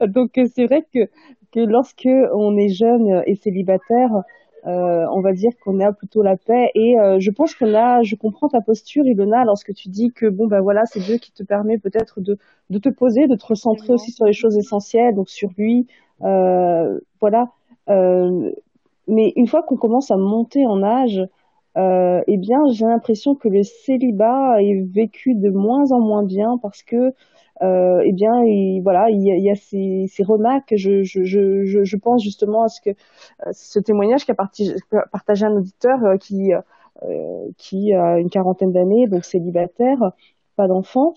Donc, 0.00 0.30
c'est 0.54 0.66
vrai 0.66 0.82
que, 0.94 1.06
que 1.52 1.60
lorsque 1.60 2.08
on 2.34 2.56
est 2.56 2.68
jeune 2.68 3.22
et 3.26 3.34
célibataire, 3.34 4.10
euh, 4.66 5.06
on 5.12 5.20
va 5.20 5.32
dire 5.32 5.52
qu'on 5.64 5.80
a 5.80 5.92
plutôt 5.92 6.22
la 6.22 6.36
paix. 6.36 6.70
Et 6.74 6.98
euh, 6.98 7.18
je 7.20 7.30
pense 7.30 7.54
que 7.54 7.64
là, 7.64 8.02
je 8.02 8.16
comprends 8.16 8.48
ta 8.48 8.60
posture, 8.60 9.04
Ilona, 9.06 9.44
lorsque 9.44 9.72
tu 9.74 9.88
dis 9.88 10.10
que 10.10 10.26
bon 10.26 10.46
ben 10.46 10.60
voilà, 10.60 10.82
c'est 10.84 11.00
Dieu 11.00 11.16
qui 11.16 11.32
te 11.32 11.42
permet 11.42 11.78
peut-être 11.78 12.20
de, 12.20 12.36
de 12.70 12.78
te 12.78 12.88
poser, 12.88 13.26
de 13.28 13.36
te 13.36 13.46
recentrer 13.46 13.92
aussi 13.92 14.10
sur 14.10 14.26
les 14.26 14.32
choses 14.32 14.56
essentielles, 14.58 15.14
donc 15.14 15.28
sur 15.30 15.50
lui. 15.56 15.86
Euh, 16.22 16.98
voilà. 17.20 17.46
Euh, 17.88 18.50
mais 19.06 19.32
une 19.36 19.46
fois 19.46 19.62
qu'on 19.62 19.76
commence 19.76 20.10
à 20.10 20.16
monter 20.16 20.66
en 20.66 20.82
âge, 20.82 21.20
euh, 21.76 22.20
eh 22.26 22.36
bien, 22.36 22.58
j'ai 22.72 22.84
l'impression 22.84 23.34
que 23.34 23.48
le 23.48 23.62
célibat 23.62 24.62
est 24.62 24.82
vécu 24.82 25.34
de 25.34 25.50
moins 25.50 25.92
en 25.92 26.00
moins 26.00 26.24
bien 26.24 26.58
parce 26.60 26.82
que, 26.82 27.14
euh, 27.62 28.02
eh 28.04 28.12
bien, 28.12 28.42
il, 28.44 28.80
voilà, 28.82 29.10
il 29.10 29.22
y 29.22 29.50
a, 29.50 29.54
ces, 29.54 30.08
remarques. 30.22 30.74
Je, 30.76 31.96
pense 31.96 32.22
justement 32.22 32.64
à 32.64 32.68
ce 32.68 32.80
que 32.80 32.90
ce 33.52 33.78
témoignage 33.78 34.26
qu'a 34.26 34.34
partagé, 34.34 35.46
un 35.46 35.56
auditeur 35.56 36.18
qui, 36.20 36.50
qui 37.56 37.92
a 37.94 38.18
une 38.18 38.30
quarantaine 38.30 38.72
d'années, 38.72 39.06
donc 39.06 39.24
célibataire, 39.24 40.12
pas 40.56 40.68
d'enfant, 40.68 41.14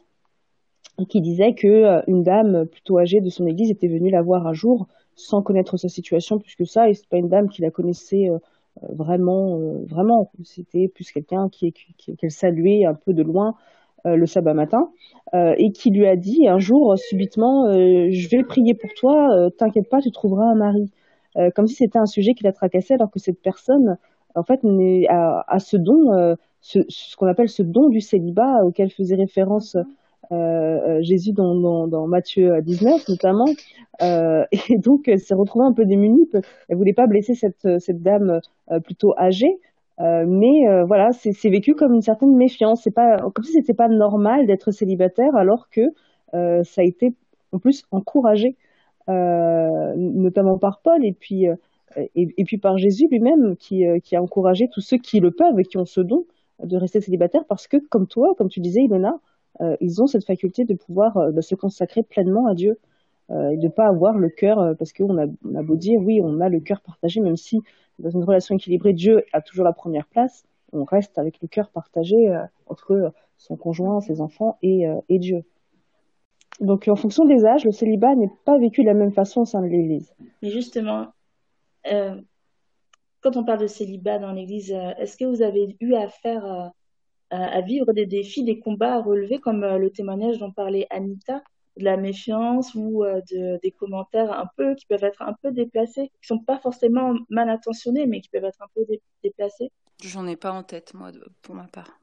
qui 1.09 1.21
disait 1.21 1.53
que 1.53 2.07
une 2.09 2.23
dame 2.23 2.65
plutôt 2.67 2.99
âgée 2.99 3.21
de 3.21 3.29
son 3.29 3.47
église 3.47 3.71
était 3.71 3.87
venue 3.87 4.11
la 4.11 4.21
voir 4.21 4.47
un 4.47 4.53
jour 4.53 4.87
sans 5.27 5.41
connaître 5.41 5.77
sa 5.77 5.87
situation 5.87 6.39
plus 6.39 6.55
que 6.55 6.65
ça. 6.65 6.89
Et 6.89 6.93
c'est 6.93 7.07
pas 7.07 7.17
une 7.17 7.29
dame 7.29 7.49
qui 7.49 7.61
la 7.61 7.71
connaissait 7.71 8.29
euh, 8.29 8.37
vraiment, 8.89 9.59
euh, 9.59 9.83
vraiment. 9.85 10.31
C'était 10.43 10.87
plus 10.87 11.11
quelqu'un 11.11 11.49
qui, 11.49 11.73
qu'elle 11.73 12.31
saluait 12.31 12.85
un 12.85 12.93
peu 12.93 13.13
de 13.13 13.23
loin 13.23 13.55
euh, 14.05 14.15
le 14.15 14.25
sabbat 14.25 14.53
matin 14.53 14.89
et 15.33 15.71
qui 15.71 15.91
lui 15.91 16.07
a 16.07 16.17
dit 16.17 16.47
un 16.49 16.59
jour 16.59 16.97
subitement, 16.97 17.71
je 17.71 18.29
vais 18.29 18.43
prier 18.43 18.73
pour 18.73 18.89
toi, 18.95 19.49
t'inquiète 19.57 19.87
pas, 19.89 20.01
tu 20.01 20.11
trouveras 20.11 20.43
un 20.43 20.55
mari. 20.55 20.91
comme 21.55 21.67
si 21.67 21.75
c'était 21.75 21.99
un 21.99 22.05
sujet 22.05 22.33
qui 22.33 22.43
la 22.43 22.51
tracassait, 22.51 22.95
alors 22.95 23.09
que 23.09 23.19
cette 23.19 23.41
personne, 23.41 23.97
en 24.35 24.43
fait, 24.43 24.59
a, 25.07 25.59
ce 25.59 25.77
don, 25.77 26.35
ce, 26.59 26.79
ce 26.89 27.15
qu'on 27.15 27.27
appelle 27.27 27.49
ce 27.49 27.63
don 27.63 27.87
du 27.87 28.01
célibat 28.01 28.63
auquel 28.65 28.91
faisait 28.91 29.15
référence 29.15 29.75
euh, 29.75 29.81
euh, 29.81 29.83
Jésus 31.01 31.33
dans, 31.33 31.87
dans, 31.87 32.07
Matthieu 32.07 32.61
19 32.61 33.07
notamment. 33.09 33.45
Euh, 34.01 34.43
et 34.69 34.77
donc, 34.77 35.07
elle 35.07 35.19
s'est 35.19 35.35
retrouvée 35.35 35.65
un 35.65 35.73
peu 35.73 35.85
démunie. 35.85 36.29
Elle 36.69 36.77
voulait 36.77 36.93
pas 36.93 37.07
blesser 37.07 37.35
cette, 37.35 37.79
cette 37.79 38.01
dame 38.01 38.39
plutôt 38.83 39.13
âgée. 39.17 39.59
Euh, 40.01 40.25
mais 40.27 40.67
euh, 40.67 40.83
voilà, 40.85 41.11
c'est 41.11 41.49
vécu 41.49 41.75
comme 41.75 41.93
une 41.93 42.01
certaine 42.01 42.35
méfiance. 42.35 42.81
C'est 42.83 42.93
pas 42.93 43.17
comme 43.33 43.43
si 43.43 43.51
c'était 43.53 43.73
pas 43.73 43.87
normal 43.87 44.47
d'être 44.47 44.71
célibataire, 44.71 45.35
alors 45.35 45.69
que 45.69 45.81
euh, 46.33 46.63
ça 46.63 46.81
a 46.81 46.83
été 46.83 47.13
en 47.51 47.59
plus 47.59 47.85
encouragé, 47.91 48.55
notamment 49.07 50.57
par 50.57 50.81
Paul 50.81 51.05
et 51.05 51.11
puis 51.11 51.45
et, 52.15 52.43
puis 52.45 52.57
par 52.57 52.77
Jésus 52.77 53.07
lui-même 53.11 53.57
qui, 53.57 53.85
a 53.85 54.21
encouragé 54.21 54.69
tous 54.73 54.79
ceux 54.79 54.97
qui 54.97 55.19
le 55.19 55.31
peuvent 55.31 55.59
et 55.59 55.63
qui 55.63 55.77
ont 55.77 55.85
ce 55.85 55.99
don 55.99 56.25
de 56.63 56.77
rester 56.77 57.01
célibataire 57.01 57.43
parce 57.49 57.67
que 57.67 57.77
comme 57.89 58.07
toi, 58.07 58.33
comme 58.37 58.47
tu 58.47 58.61
disais, 58.61 58.81
Ilona, 58.83 59.09
euh, 59.09 59.17
ils 59.79 60.01
ont 60.01 60.07
cette 60.07 60.25
faculté 60.25 60.65
de 60.65 60.73
pouvoir 60.73 61.17
euh, 61.17 61.31
bah, 61.31 61.41
se 61.41 61.55
consacrer 61.55 62.03
pleinement 62.03 62.47
à 62.47 62.55
Dieu 62.55 62.79
euh, 63.29 63.49
et 63.49 63.57
de 63.57 63.63
ne 63.63 63.69
pas 63.69 63.87
avoir 63.87 64.17
le 64.17 64.29
cœur, 64.29 64.75
parce 64.77 64.93
qu'on 64.93 65.17
a, 65.17 65.27
on 65.45 65.55
a 65.55 65.63
beau 65.63 65.75
dire, 65.75 65.99
oui, 65.99 66.21
on 66.23 66.39
a 66.41 66.49
le 66.49 66.59
cœur 66.59 66.81
partagé, 66.81 67.21
même 67.21 67.37
si 67.37 67.61
dans 67.99 68.09
une 68.09 68.23
relation 68.23 68.55
équilibrée, 68.55 68.93
Dieu 68.93 69.23
a 69.33 69.41
toujours 69.41 69.65
la 69.65 69.73
première 69.73 70.07
place, 70.07 70.43
on 70.73 70.83
reste 70.83 71.17
avec 71.17 71.41
le 71.41 71.47
cœur 71.47 71.69
partagé 71.69 72.15
entre 72.65 73.13
son 73.37 73.57
conjoint, 73.57 74.01
ses 74.01 74.21
enfants 74.21 74.57
et, 74.63 74.87
Dieu. 75.09 75.43
Donc, 76.61 76.87
en 76.87 76.95
fonction 76.95 77.25
des 77.25 77.45
âges, 77.45 77.65
le 77.65 77.71
célibat 77.71 78.15
n'est 78.15 78.31
pas 78.45 78.57
vécu 78.57 78.81
de 78.81 78.87
la 78.87 78.93
même 78.93 79.11
façon 79.11 79.41
au 79.41 79.45
sein 79.45 79.61
de 79.61 79.67
l'Église. 79.67 80.13
Mais 80.41 80.49
justement, 80.49 81.07
euh, 81.91 82.15
quand 83.19 83.37
on 83.37 83.43
parle 83.43 83.59
de 83.59 83.67
célibat 83.67 84.17
dans 84.17 84.31
l'Église, 84.31 84.71
est-ce 84.97 85.17
que 85.17 85.25
vous 85.25 85.41
avez 85.41 85.75
eu 85.79 85.93
affaire 85.93 86.71
à, 87.31 87.61
vivre 87.61 87.93
des 87.93 88.05
défis, 88.05 88.43
des 88.43 88.59
combats 88.59 88.95
à 88.95 89.01
relever, 89.01 89.39
comme 89.39 89.63
euh, 89.63 89.77
le 89.77 89.89
témoignage 89.89 90.37
dont 90.37 90.51
parlait 90.51 90.85
Anita, 90.89 91.41
de 91.77 91.85
la 91.85 91.95
méfiance 91.95 92.75
ou 92.75 93.03
euh, 93.03 93.21
de, 93.31 93.57
des 93.63 93.71
commentaires 93.71 94.31
un 94.37 94.47
peu 94.57 94.75
qui 94.75 94.85
peuvent 94.85 95.03
être 95.03 95.21
un 95.21 95.33
peu 95.41 95.51
déplacés, 95.51 96.11
qui 96.21 96.27
sont 96.27 96.39
pas 96.39 96.59
forcément 96.59 97.15
mal 97.29 97.49
intentionnés, 97.49 98.05
mais 98.05 98.19
qui 98.19 98.29
peuvent 98.29 98.43
être 98.43 98.61
un 98.61 98.67
peu 98.75 98.85
déplacés. 99.23 99.71
J'en 100.03 100.27
ai 100.27 100.35
pas 100.35 100.51
en 100.51 100.63
tête 100.63 100.93
moi, 100.93 101.11
pour 101.41 101.55
ma 101.55 101.67
part. 101.67 101.99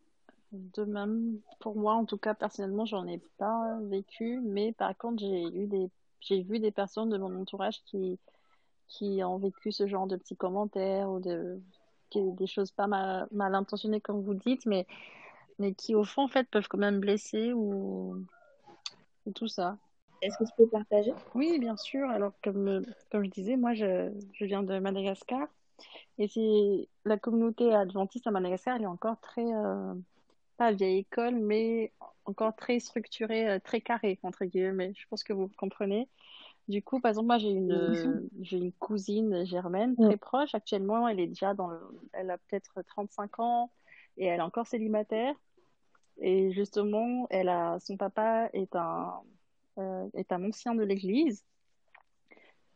De 0.53 0.85
même, 0.85 1.41
pour 1.61 1.77
moi, 1.77 1.93
en 1.95 2.07
tout 2.07 2.17
cas, 2.17 2.33
personnellement, 2.33 2.87
j'en 2.87 3.07
ai 3.07 3.21
pas 3.37 3.79
vécu, 3.83 4.41
mais 4.43 4.73
par 4.73 4.97
contre, 4.97 5.21
j'ai 5.21 5.43
eu 5.43 5.67
des, 5.67 5.91
j'ai 6.21 6.43
vu 6.43 6.59
des 6.59 6.71
personnes 6.71 7.11
de 7.11 7.19
mon 7.19 7.39
entourage 7.39 7.83
qui, 7.85 8.19
qui 8.87 9.23
ont 9.23 9.37
vécu 9.37 9.73
ce 9.73 9.87
genre 9.87 10.07
de 10.07 10.17
petits 10.17 10.37
commentaires 10.37 11.11
ou 11.11 11.21
de, 11.21 11.61
des 12.15 12.47
choses 12.47 12.71
pas 12.71 12.87
mal, 12.87 13.29
mal 13.31 13.55
intentionnées 13.55 14.00
comme 14.00 14.23
vous 14.23 14.35
dites, 14.35 14.67
mais 14.67 14.87
mais 15.59 15.75
qui 15.75 15.95
au 15.95 16.05
fond 16.05 16.23
en 16.23 16.29
fait 16.29 16.49
peuvent 16.49 16.69
quand 16.69 16.79
même 16.79 17.00
blesser 17.00 17.53
ou, 17.53 18.25
tout 19.35 19.49
ça. 19.49 19.77
Est-ce 20.23 20.38
que 20.38 20.45
tu 20.45 20.53
peux 20.57 20.67
partager? 20.69 21.12
Oui, 21.35 21.59
bien 21.59 21.77
sûr. 21.77 22.09
Alors 22.09 22.33
comme 22.43 22.85
comme 23.11 23.25
je 23.25 23.31
disais, 23.31 23.57
moi 23.57 23.75
je, 23.75 24.11
je 24.33 24.45
viens 24.45 24.62
de 24.62 24.79
Madagascar 24.79 25.47
et 26.19 26.29
c'est 26.29 26.88
la 27.05 27.19
communauté 27.19 27.73
adventiste 27.75 28.27
à 28.27 28.31
Madagascar, 28.31 28.77
elle 28.77 28.83
est 28.83 28.87
encore 28.87 29.21
très 29.21 29.45
euh, 29.45 29.95
pas 30.57 30.73
vieille 30.73 30.99
école, 30.99 31.37
mais 31.37 31.93
encore 32.25 32.55
très 32.57 32.81
structurée, 32.81 33.49
euh, 33.49 33.59
très 33.59 33.81
carrée 33.81 34.19
entre 34.23 34.45
guillemets. 34.45 34.93
Je 34.97 35.07
pense 35.09 35.23
que 35.23 35.33
vous 35.33 35.49
comprenez. 35.57 36.09
Du 36.69 36.83
coup, 36.83 37.01
par 37.01 37.09
exemple, 37.09 37.29
moi, 37.29 37.39
j'ai 37.39 37.51
une, 37.51 38.29
j'ai 38.41 38.59
une 38.59 38.73
cousine 38.73 39.47
germaine 39.47 39.97
très 39.97 40.19
proche. 40.19 40.55
Actuellement, 40.55 41.09
elle 41.09 41.19
est 41.19 41.27
déjà 41.27 41.55
dans 41.55 41.69
le, 41.69 41.81
elle 42.13 42.31
a 42.31 42.37
peut-être 42.37 42.83
35 42.83 43.41
ans 43.41 43.71
et 44.19 44.27
elle 44.27 44.41
est 44.41 44.43
encore 44.43 44.67
célibataire. 44.67 45.35
Et 46.21 46.53
justement, 46.53 47.27
elle 47.31 47.49
a, 47.49 47.79
son 47.81 47.97
papa 47.97 48.51
est 48.53 48.77
un, 48.77 49.15
euh, 49.79 50.09
est 50.15 50.31
un 50.31 50.45
ancien 50.45 50.75
de 50.75 50.83
l'église. 50.83 51.43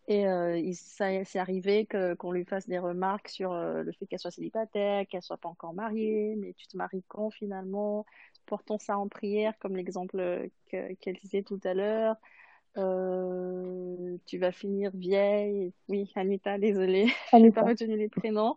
Et 0.08 0.26
euh, 0.26 0.58
il, 0.58 0.74
ça, 0.74 1.24
c'est 1.24 1.38
arrivé 1.38 1.86
que, 1.86 2.14
qu'on 2.14 2.32
lui 2.32 2.44
fasse 2.44 2.66
des 2.66 2.78
remarques 2.78 3.28
sur 3.28 3.52
euh, 3.52 3.82
le 3.82 3.92
fait 3.92 4.06
qu'elle 4.06 4.18
soit 4.18 4.30
célibataire, 4.30 5.06
qu'elle 5.06 5.22
soit 5.22 5.36
pas 5.36 5.48
encore 5.48 5.74
mariée, 5.74 6.34
mais 6.36 6.54
tu 6.54 6.66
te 6.66 6.76
maries 6.76 7.04
quand 7.08 7.30
finalement? 7.30 8.06
Portons 8.46 8.78
ça 8.78 8.98
en 8.98 9.08
prière, 9.08 9.56
comme 9.58 9.76
l'exemple 9.76 10.48
que, 10.70 10.94
qu'elle 10.94 11.16
disait 11.18 11.42
tout 11.42 11.60
à 11.64 11.74
l'heure. 11.74 12.16
Euh, 12.78 14.16
tu 14.26 14.38
vas 14.38 14.52
finir 14.52 14.90
vieille. 14.94 15.72
Oui, 15.88 16.10
Anita, 16.14 16.58
désolée, 16.58 17.06
je 17.32 17.36
n'ai 17.38 17.50
pas 17.50 17.62
retenu 17.62 17.96
les 17.96 18.08
prénoms. 18.08 18.56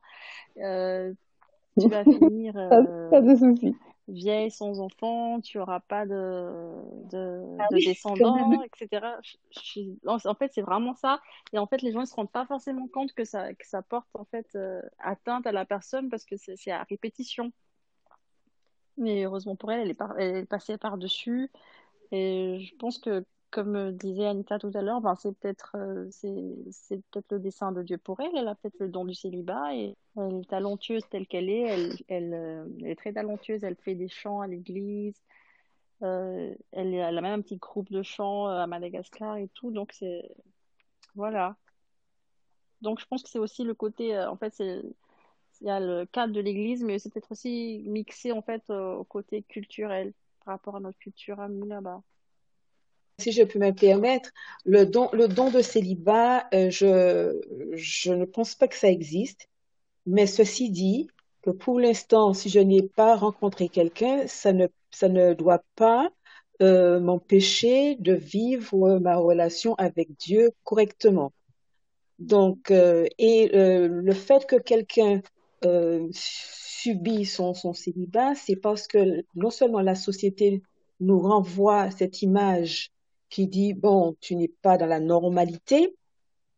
Euh, 0.58 1.14
tu 1.80 1.90
vas 1.90 2.04
finir 2.04 2.54
pas 2.54 3.22
de 3.22 3.36
soucis 3.36 3.76
vieille 4.08 4.52
sans 4.52 4.80
enfant, 4.80 5.42
tu 5.42 5.60
auras 5.60 5.80
pas 5.80 6.06
de, 6.06 6.52
de, 7.12 7.44
ah 7.60 7.68
descendants, 7.72 8.62
etc. 8.64 9.20
en 10.06 10.36
fait, 10.36 10.52
c'est 10.54 10.62
vraiment 10.62 10.94
ça. 10.94 11.22
Et 11.54 11.58
en 11.58 11.66
fait, 11.66 11.82
les 11.82 11.92
gens 11.92 12.02
ne 12.02 12.06
se 12.06 12.14
rendent 12.14 12.32
pas 12.32 12.46
forcément 12.46 12.88
compte 12.88 13.14
que 13.14 13.24
ça, 13.24 13.54
que 13.54 13.66
ça 13.66 13.82
porte 13.82 14.08
en 14.14 14.26
fait 14.26 14.48
euh, 14.56 14.82
atteinte 15.00 15.48
à 15.48 15.52
la 15.52 15.66
personne 15.66 16.10
parce 16.10 16.26
que 16.26 16.36
c'est 16.38 16.72
à 16.72 16.84
répétition. 16.84 17.52
Mais 18.98 19.26
heureusement 19.26 19.56
pour 19.56 19.72
elle, 19.72 19.82
elle 19.82 19.92
est, 19.92 20.02
elle 20.20 20.36
est 20.38 20.46
passée 20.46 20.78
par-dessus. 20.78 21.52
Et 22.12 22.60
je 22.60 22.76
pense 22.76 23.00
que 23.00 23.26
comme 23.56 23.94
disait 23.94 24.26
Anita 24.28 24.60
tout 24.60 24.72
à 24.74 24.82
l'heure, 24.82 25.00
ben 25.00 25.16
c'est 25.16 25.32
peut-être 25.32 25.78
euh, 25.78 26.08
c'est 26.12 27.02
peut-être 27.12 27.32
le 27.32 27.40
dessein 27.40 27.72
de 27.72 27.84
Dieu 27.84 27.98
pour 27.98 28.20
elle. 28.20 28.36
Elle 28.36 28.50
a 28.50 28.56
peut-être 28.56 28.78
le 28.80 28.90
don 28.90 29.06
du 29.06 29.14
célibat 29.14 29.74
et 29.74 29.96
elle 30.18 30.42
est 30.42 30.50
talentueuse 30.50 31.08
telle 31.10 31.26
qu'elle 31.26 31.50
est. 31.50 31.62
Elle, 31.62 31.94
elle, 32.10 32.34
euh, 32.34 32.68
est 32.84 32.96
très 32.96 33.14
talentueuse. 33.14 33.64
Elle 33.64 33.78
fait 33.78 33.96
des 33.96 34.10
chants 34.10 34.42
à 34.42 34.48
l'église. 34.48 35.16
Euh, 36.04 36.54
elle, 36.74 36.94
elle, 36.94 37.18
a 37.18 37.22
même 37.22 37.40
un 37.40 37.42
petit 37.42 37.56
groupe 37.56 37.90
de 37.92 38.04
chants 38.04 38.48
à 38.48 38.68
Madagascar 38.68 39.38
et 39.38 39.48
tout. 39.54 39.72
Donc 39.72 39.94
c'est 39.94 40.30
voilà. 41.16 41.56
Donc 42.82 43.00
je 43.00 43.06
pense 43.06 43.24
que 43.24 43.30
c'est 43.30 43.40
aussi 43.40 43.64
le 43.64 43.74
côté. 43.74 44.20
en 44.20 44.36
fait, 44.36 44.54
c'est 44.54 44.82
il 45.62 45.68
y 45.68 45.70
a 45.70 45.80
le 45.80 46.06
cadre 46.06 46.34
de 46.34 46.42
l'église, 46.42 46.84
mais 46.84 47.00
c'est 47.00 47.10
peut-être 47.10 47.32
aussi 47.32 47.84
mixé 47.88 48.34
en 48.34 48.42
fait 48.42 48.70
au 48.70 49.06
côté 49.06 49.44
culturel 49.44 50.14
par 50.44 50.56
rapport 50.56 50.76
à 50.76 50.80
notre 50.82 51.00
culture 51.00 51.40
à 51.40 51.48
nous 51.48 51.66
là-bas 51.66 52.04
si 53.18 53.32
je 53.32 53.44
peux 53.44 53.60
me 53.60 53.72
permettre, 53.72 54.32
le 54.66 54.86
don, 54.86 55.10
le 55.14 55.28
don 55.28 55.50
de 55.50 55.62
célibat, 55.62 56.48
euh, 56.54 56.70
je, 56.70 57.40
je 57.74 58.14
ne 58.14 58.26
pense 58.26 58.56
pas 58.56 58.68
que 58.68 58.76
ça 58.76 58.90
existe. 58.90 59.48
Mais 60.06 60.28
ceci 60.28 60.70
dit, 60.70 61.08
que 61.42 61.52
pour 61.52 61.80
l'instant, 61.80 62.34
si 62.34 62.50
je 62.50 62.60
n'ai 62.60 62.84
pas 62.84 63.16
rencontré 63.16 63.70
quelqu'un, 63.70 64.28
ça 64.28 64.54
ne, 64.54 64.68
ça 64.92 65.10
ne 65.10 65.34
doit 65.34 65.64
pas 65.76 66.10
euh, 66.62 67.00
m'empêcher 67.00 67.96
de 67.96 68.14
vivre 68.14 69.00
ma 69.00 69.16
relation 69.18 69.76
avec 69.76 70.16
Dieu 70.18 70.52
correctement. 70.64 71.32
Donc, 72.20 72.72
euh, 72.72 73.06
et 73.18 73.50
le 73.54 74.14
fait 74.14 74.46
que 74.46 74.56
quelqu'un 74.56 75.22
subit 76.12 77.26
son, 77.26 77.54
son 77.56 77.74
célibat, 77.74 78.36
c'est 78.36 78.56
parce 78.56 78.88
que 78.88 79.24
non 79.34 79.50
seulement 79.50 79.82
la 79.82 79.96
société 79.96 80.62
nous 81.00 81.20
renvoie 81.20 81.90
cette 81.92 82.22
image 82.22 82.92
qui 83.30 83.48
dit, 83.48 83.74
bon, 83.74 84.16
tu 84.22 84.36
n'es 84.36 84.48
pas 84.62 84.78
dans 84.78 84.86
la 84.86 85.00
normalité. 85.00 85.96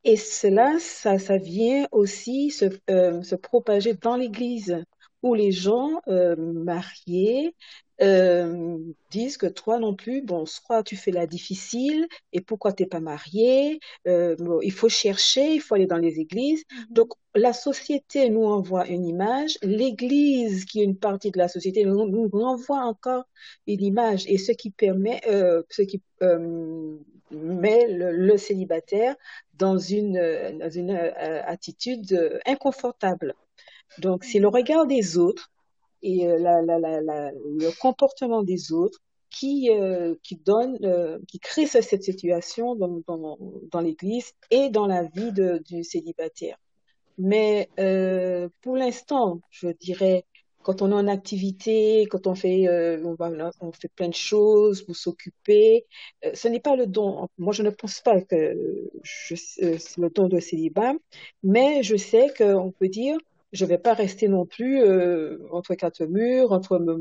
Et 0.04 0.18
cela, 0.18 0.78
ça, 0.80 1.20
ça 1.20 1.38
vient 1.38 1.88
aussi 1.92 2.52
se, 2.52 2.66
euh, 2.90 3.22
se 3.24 3.36
propager 3.36 3.94
dans 3.94 4.16
l'Église, 4.16 4.84
où 5.24 5.34
les 5.34 5.52
gens 5.52 6.02
euh, 6.08 6.36
mariés 6.38 7.56
euh, 8.02 8.78
disent 9.10 9.38
que 9.38 9.48
toi 9.48 9.80
non 9.80 9.96
plus, 9.96 10.22
bon, 10.22 10.46
soit 10.46 10.84
tu 10.84 10.96
fais 10.96 11.12
la 11.12 11.26
difficile, 11.26 12.08
et 12.34 12.42
pourquoi 12.42 12.74
t'es 12.74 12.86
pas 12.86 13.00
marié 13.00 13.80
euh, 14.08 14.36
bon, 14.38 14.60
Il 14.62 14.72
faut 14.72 14.90
chercher, 14.90 15.56
il 15.56 15.62
faut 15.62 15.76
aller 15.76 15.88
dans 15.88 15.98
les 15.98 16.20
églises. 16.20 16.62
Mm-hmm. 16.62 16.94
Donc 16.94 17.14
la 17.36 17.54
société 17.54 18.30
nous 18.30 18.46
envoie 18.46 18.88
une 18.88 19.06
image, 19.06 19.58
l'Église, 19.64 20.66
qui 20.66 20.82
est 20.82 20.84
une 20.84 20.98
partie 20.98 21.32
de 21.32 21.38
la 21.38 21.48
société, 21.48 21.86
nous, 21.86 22.08
nous 22.08 22.28
renvoie 22.30 22.82
encore 22.82 23.26
une 23.66 23.84
image, 23.84 24.26
et 24.28 24.38
ce 24.38 24.52
qui 24.52 24.70
permet, 24.70 25.22
euh, 25.28 25.64
ce 25.70 25.82
qui 25.82 26.02
met 27.32 27.88
le, 27.88 28.12
le, 28.12 28.38
célibataire 28.38 29.16
dans 29.56 29.78
une, 29.78 30.58
dans 30.60 30.70
une 30.70 30.92
attitude 30.92 32.40
inconfortable. 32.46 33.36
Donc, 34.00 34.24
c'est 34.24 34.40
le 34.40 34.48
regard 34.48 34.88
des 34.88 35.18
autres 35.18 35.52
et 36.02 36.28
euh, 36.28 36.38
le 36.40 37.80
comportement 37.80 38.44
des 38.44 38.72
autres 38.72 39.00
qui, 39.30 39.70
euh, 39.72 40.16
qui 40.24 40.36
donne, 40.36 40.78
euh, 40.84 41.20
qui 41.28 41.40
crée 41.40 41.68
cette 41.68 42.04
situation 42.04 42.76
dans, 42.76 43.02
dans, 43.72 43.82
l'Église 43.82 44.32
et 44.52 44.70
dans 44.70 44.88
la 44.88 45.04
vie 45.04 45.32
de, 45.32 45.62
du 45.66 45.84
célibataire. 45.84 46.58
Mais 47.18 47.70
pour 48.62 48.78
l'instant, 48.78 49.42
je 49.50 49.70
dirais, 49.70 50.24
quand 50.62 50.82
on 50.82 50.92
est 50.92 50.96
en 50.96 51.08
activité, 51.08 52.06
quand 52.12 52.28
on 52.28 52.36
fait, 52.36 52.68
on, 53.04 53.16
on, 53.62 53.72
fait 53.72 53.88
plein 53.96 54.10
de 54.10 54.14
choses 54.14 54.84
pour 54.84 54.96
s'occuper, 54.96 55.86
ce 56.34 56.48
n'est 56.48 56.60
pas 56.60 56.76
le 56.76 56.86
don. 56.86 57.28
Moi, 57.40 57.54
je 57.54 57.64
ne 57.64 57.72
pense 57.72 58.02
pas 58.02 58.22
que 58.22 58.90
c'est 59.34 59.98
le 59.98 60.10
don 60.10 60.28
de 60.28 60.40
célibat, 60.40 60.94
mais 61.42 61.82
je 61.82 61.96
sais 61.96 62.32
qu'on 62.38 62.72
peut 62.72 62.90
dire, 62.90 63.18
je 63.54 63.66
vais 63.66 63.78
pas 63.78 63.94
rester 63.94 64.28
non 64.28 64.46
plus 64.46 64.82
euh, 64.82 65.38
entre 65.52 65.76
quatre 65.76 66.06
murs, 66.06 66.52
entre 66.52 66.80
me 66.80 66.98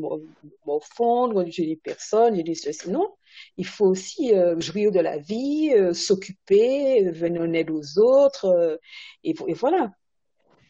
morfondre, 0.65 1.45
j'ai 1.49 1.67
des 1.67 1.77
personnes, 1.77 2.41
j'ai 2.45 2.55
ceci. 2.55 2.91
Non, 2.91 3.09
il 3.57 3.67
faut 3.67 3.87
aussi 3.87 4.35
euh, 4.35 4.59
jouir 4.61 4.93
de 4.93 5.01
la 5.01 5.19
vie, 5.19 5.73
euh, 5.75 5.93
s'occuper, 5.93 7.11
venir 7.11 7.43
en 7.43 7.53
aide 7.53 7.71
aux 7.71 7.99
autres, 7.99 8.47
euh, 8.47 8.77
et, 9.25 9.35
et, 9.47 9.55
voilà. 9.55 9.93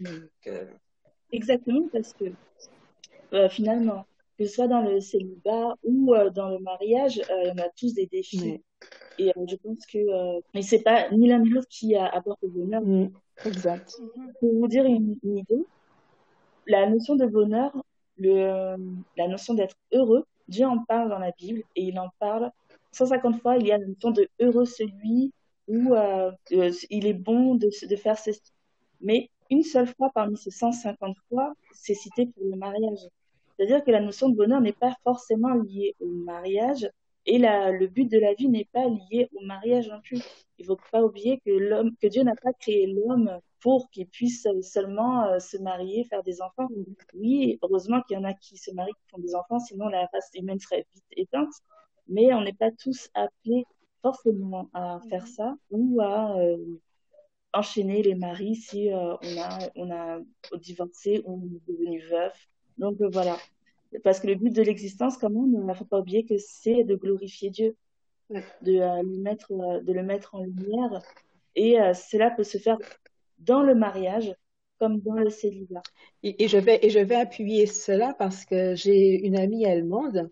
Donc, 0.01 0.51
Exactement, 1.33 1.89
parce 1.93 2.13
que 2.13 2.27
finalement, 3.51 4.07
que 4.39 4.47
ce 4.47 4.55
soit 4.55 4.69
dans 4.69 4.83
le 4.83 5.01
célibat 5.01 5.75
ou 5.83 6.15
dans 6.35 6.51
le 6.51 6.59
mariage, 6.61 7.21
on 7.31 7.59
a 7.59 7.69
tous 7.77 7.95
des 7.95 8.07
défis. 8.07 8.61
Et 9.19 9.33
je 9.49 9.57
pense 9.57 9.85
que 9.87 9.99
mais 10.55 10.63
c'est 10.63 10.83
pas 10.83 11.11
ni 11.11 11.29
l'un 11.29 11.41
ni 11.41 11.49
l'autre 11.49 11.69
qui 11.69 11.97
apporte 11.97 12.39
le 12.43 12.49
bonheur. 12.49 12.83
Mmh. 12.83 13.11
Exact. 13.45 13.95
Pour 14.41 14.55
vous 14.55 14.69
dire 14.69 14.85
une, 14.85 15.17
idée, 15.23 15.67
la 16.67 16.89
notion 16.89 17.17
de 17.17 17.27
bonheur, 17.27 17.73
la 18.19 19.29
notion 19.29 19.55
d'être 19.55 19.77
heureux, 19.93 20.25
Dieu 20.49 20.67
en 20.67 20.85
parle 20.85 21.11
dans 21.11 21.19
la 21.19 21.33
Bible 21.33 21.63
et 21.75 21.83
il 21.83 21.99
en 21.99 22.09
parle 22.19 22.51
150 22.93 23.41
fois. 23.43 23.57
Il 23.57 23.67
y 23.67 23.73
a 23.73 23.79
la 23.79 23.87
notion 23.87 24.11
de 24.11 24.29
heureux 24.41 24.65
celui 24.65 25.33
où 25.69 25.95
euh, 25.95 26.31
il 26.91 27.07
est 27.07 27.15
bon 27.15 27.57
de, 27.57 27.69
de 27.87 27.97
faire 27.97 28.19
ceci. 28.19 28.41
Mais 29.01 29.31
une 29.51 29.63
seule 29.63 29.89
fois 29.89 30.11
parmi 30.15 30.37
ces 30.37 30.51
150 30.51 31.17
fois, 31.29 31.53
c'est 31.73 31.95
cité 31.95 32.27
pour 32.27 32.45
le 32.45 32.57
mariage. 32.57 33.01
C'est-à-dire 33.57 33.85
que 33.85 33.91
la 33.91 34.01
notion 34.01 34.29
de 34.29 34.37
bonheur 34.37 34.61
n'est 34.61 34.73
pas 34.73 34.95
forcément 35.03 35.55
liée 35.55 35.95
au 36.01 36.07
mariage 36.07 36.89
et 37.27 37.39
la, 37.39 37.73
le 37.73 37.87
but 37.89 38.11
de 38.11 38.19
la 38.19 38.35
vie 38.35 38.49
n'est 38.49 38.69
pas 38.73 38.87
lié 38.87 39.29
au 39.35 39.45
mariage 39.45 39.89
non 39.89 40.01
plus. 40.01 40.21
Il 40.59 40.63
ne 40.63 40.67
faut 40.67 40.81
pas 40.93 41.03
oublier 41.03 41.41
que 41.45 41.51
l'homme, 41.51 41.95
que 42.01 42.07
Dieu 42.07 42.23
n'a 42.23 42.37
pas 42.37 42.53
créé 42.53 42.87
l'homme 42.87 43.41
pour 43.61 43.91
qu'il 43.91 44.07
puisse 44.07 44.47
seulement 44.63 45.27
euh, 45.27 45.39
se 45.39 45.57
marier, 45.59 46.05
faire 46.05 46.23
des 46.23 46.41
enfants. 46.41 46.69
Oui, 47.15 47.59
heureusement 47.63 48.01
qu'il 48.03 48.17
y 48.17 48.21
en 48.21 48.25
a 48.25 48.33
qui 48.33 48.57
se 48.57 48.71
marient, 48.71 48.93
qui 48.93 49.11
font 49.11 49.19
des 49.19 49.35
enfants, 49.35 49.59
sinon 49.59 49.89
la 49.89 50.07
race 50.13 50.31
humaine 50.35 50.61
serait 50.61 50.87
vite 50.95 51.05
éteinte. 51.17 51.53
Mais 52.09 52.33
on 52.33 52.43
n'est 52.43 52.53
pas 52.53 52.71
tous 52.71 53.11
appelés 53.15 53.65
forcément 54.03 54.71
à 54.73 55.01
faire 55.11 55.27
ça 55.27 55.57
ou 55.71 56.01
à 56.01 56.39
euh, 56.39 56.57
enchaîner 57.53 58.03
les 58.03 58.15
maris 58.15 58.55
si 58.55 58.93
euh, 58.93 59.17
on 59.23 59.41
a 59.41 59.59
on 59.75 59.91
a 59.91 60.21
divorcé 60.59 61.23
ou 61.25 61.43
on 61.43 61.57
est 61.57 61.73
devenu 61.73 62.01
veuf. 62.09 62.49
Donc 62.79 63.01
euh, 63.01 63.09
voilà. 63.13 63.37
Parce 64.05 64.21
que 64.21 64.27
le 64.27 64.35
but 64.35 64.51
de 64.51 64.63
l'existence, 64.63 65.17
quand 65.19 65.31
même, 65.31 65.53
il 65.53 65.65
ne 65.65 65.75
faut 65.75 65.85
pas 65.85 66.01
oublier 66.01 66.25
que 66.25 66.39
c'est 66.39 66.85
de 66.85 66.95
glorifier 66.97 67.51
Dieu, 67.51 67.77
de, 68.31 68.81
euh, 68.81 69.03
le 69.03 69.19
mettre, 69.23 69.53
de 69.83 69.93
le 69.93 70.03
mettre 70.03 70.35
en 70.35 70.43
lumière. 70.43 71.03
Et 71.55 71.77
cela 71.95 72.31
peut 72.31 72.45
se 72.45 72.59
faire 72.59 72.77
dans 73.39 73.63
le 73.63 73.75
mariage 73.75 74.35
comme 74.79 75.01
dans 75.01 75.15
le 75.15 75.31
célibat. 75.31 75.83
Et, 76.23 76.45
et, 76.45 76.49
je 76.49 76.59
vais, 76.59 76.79
et 76.83 76.91
je 76.91 76.99
vais 76.99 77.15
appuyer 77.15 77.67
cela 77.67 78.15
parce 78.15 78.45
que 78.45 78.75
j'ai 78.75 79.27
une 79.27 79.37
amie 79.37 79.67
allemande. 79.67 80.31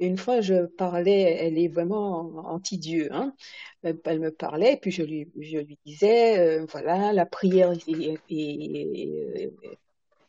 Une 0.00 0.16
fois, 0.16 0.40
je 0.40 0.66
parlais, 0.66 1.36
elle 1.40 1.58
est 1.58 1.68
vraiment 1.68 2.32
anti-Dieu. 2.46 3.08
Hein. 3.12 3.34
Elle 3.82 4.20
me 4.20 4.30
parlait, 4.30 4.76
puis 4.80 4.90
je 4.90 5.02
lui, 5.02 5.30
je 5.38 5.58
lui 5.58 5.78
disais, 5.86 6.38
euh, 6.40 6.66
voilà, 6.68 7.12
la 7.12 7.26
prière 7.26 7.72
est, 7.72 7.88
est, 7.88 8.18
est, 8.28 9.52